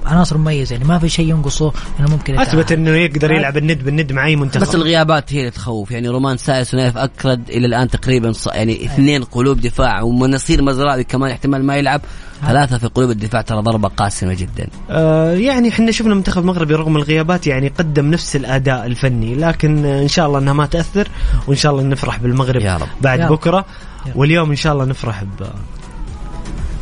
عناصر 0.06 0.38
مميزة. 0.38 0.74
يعني 0.74 0.86
ما 0.88 1.00
في 1.00 1.10
شيء 1.10 1.30
ينقصه 1.30 1.74
إنه 2.00 2.10
ممكن 2.10 2.34
يتأهل. 2.34 2.48
أثبت 2.48 2.72
إنه 2.72 2.92
يقدر 2.92 3.32
يلعب 3.32 3.58
الند 3.58 3.84
بالند 3.84 4.12
مع 4.12 4.26
أي 4.26 4.36
منتخب. 4.36 4.62
بس 4.62 4.76
الغيابات 4.76 5.34
هي 5.34 5.40
اللي 5.40 5.52
تخوف. 5.52 5.92
يعني 5.92 6.08
رومان 6.10 6.38
سايس 6.38 6.74
ونايف 6.74 6.98
اكرد 7.34 7.50
إلى 7.50 7.68
الآن 7.68 7.88
تقريبا 7.88 8.32
ص- 8.32 8.48
يعني 8.48 8.86
اثنين 8.86 9.24
قلوب 9.24 9.62
دفاع 9.62 10.02
ونصير 10.02 10.62
مزراوي 10.62 11.04
كمان 11.04 11.32
احتمال 11.32 11.66
ما 11.66 11.78
يلعب 11.78 12.02
ثلاثة 12.48 12.78
في 12.78 12.88
قلوب 12.88 13.10
الدفاع 13.12 13.42
ترى 13.42 13.62
ضربة 13.62 13.88
قاسمة 13.90 14.34
جدا 14.34 14.68
آه 14.90 15.32
يعني 15.34 15.70
إحنا 15.70 15.92
شفنا 15.92 16.12
المنتخب 16.12 16.42
المغربي 16.42 16.74
رغم 16.76 16.98
الغيابات 16.98 17.48
يعني 17.48 17.68
قدم 17.68 18.06
نفس 18.12 18.36
الأداء 18.36 18.86
الفني 18.86 19.36
لكن 19.36 19.86
إن 19.86 20.08
شاء 20.08 20.28
الله 20.28 20.40
إنها 20.40 20.54
ما 20.54 20.66
تأثر 20.66 21.08
وإن 21.48 21.58
شاء 21.58 21.72
الله 21.72 21.84
نفرح 21.84 22.20
بالمغرب 22.20 22.62
يا 22.62 22.78
رب. 22.78 22.88
بعد 23.02 23.20
يا 23.20 23.26
رب. 23.26 23.32
بكرة 23.32 23.66
يا 24.06 24.12
رب. 24.12 24.18
واليوم 24.18 24.50
إن 24.50 24.56
شاء 24.56 24.74
الله 24.74 24.86
نفرح 24.86 25.24
ب 25.24 25.28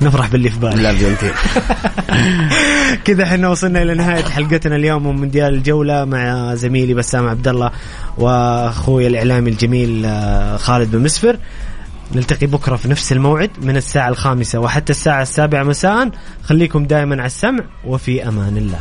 نفرح 0.02 0.28
باللي 0.30 0.50
في 0.50 0.60
بالي. 0.60 0.74
الارجنتين 0.74 1.32
كذا 3.06 3.24
إحنا 3.24 3.50
وصلنا 3.50 3.82
إلى 3.82 3.94
نهاية 3.94 4.24
حلقتنا 4.24 4.76
اليوم 4.76 5.08
من 5.08 5.16
مونديال 5.16 5.54
الجولة 5.54 6.06
مع 6.06 6.56
زميلي 6.56 6.94
بسام 6.94 7.28
عبد 7.28 7.48
الله 7.48 7.72
وأخوي 8.18 9.08
الإعلامي 9.08 9.50
الجميل 9.50 10.04
آه، 10.06 10.58
خالد 10.58 10.92
بن 10.92 11.04
مسفر. 11.04 11.38
نلتقي 12.16 12.48
بكرة 12.48 12.76
في 12.76 12.88
نفس 12.90 13.12
الموعد 13.12 13.50
من 13.62 13.78
الساعة 13.78 14.10
الخامسة 14.10 14.60
وحتى 14.60 14.92
الساعة 14.94 15.22
السابعة 15.22 15.64
مساء. 15.64 16.10
خليكم 16.44 16.86
دائما 16.86 17.16
على 17.16 17.26
السمع 17.26 17.64
وفي 17.86 18.28
أمان 18.28 18.58
الله. 18.58 18.80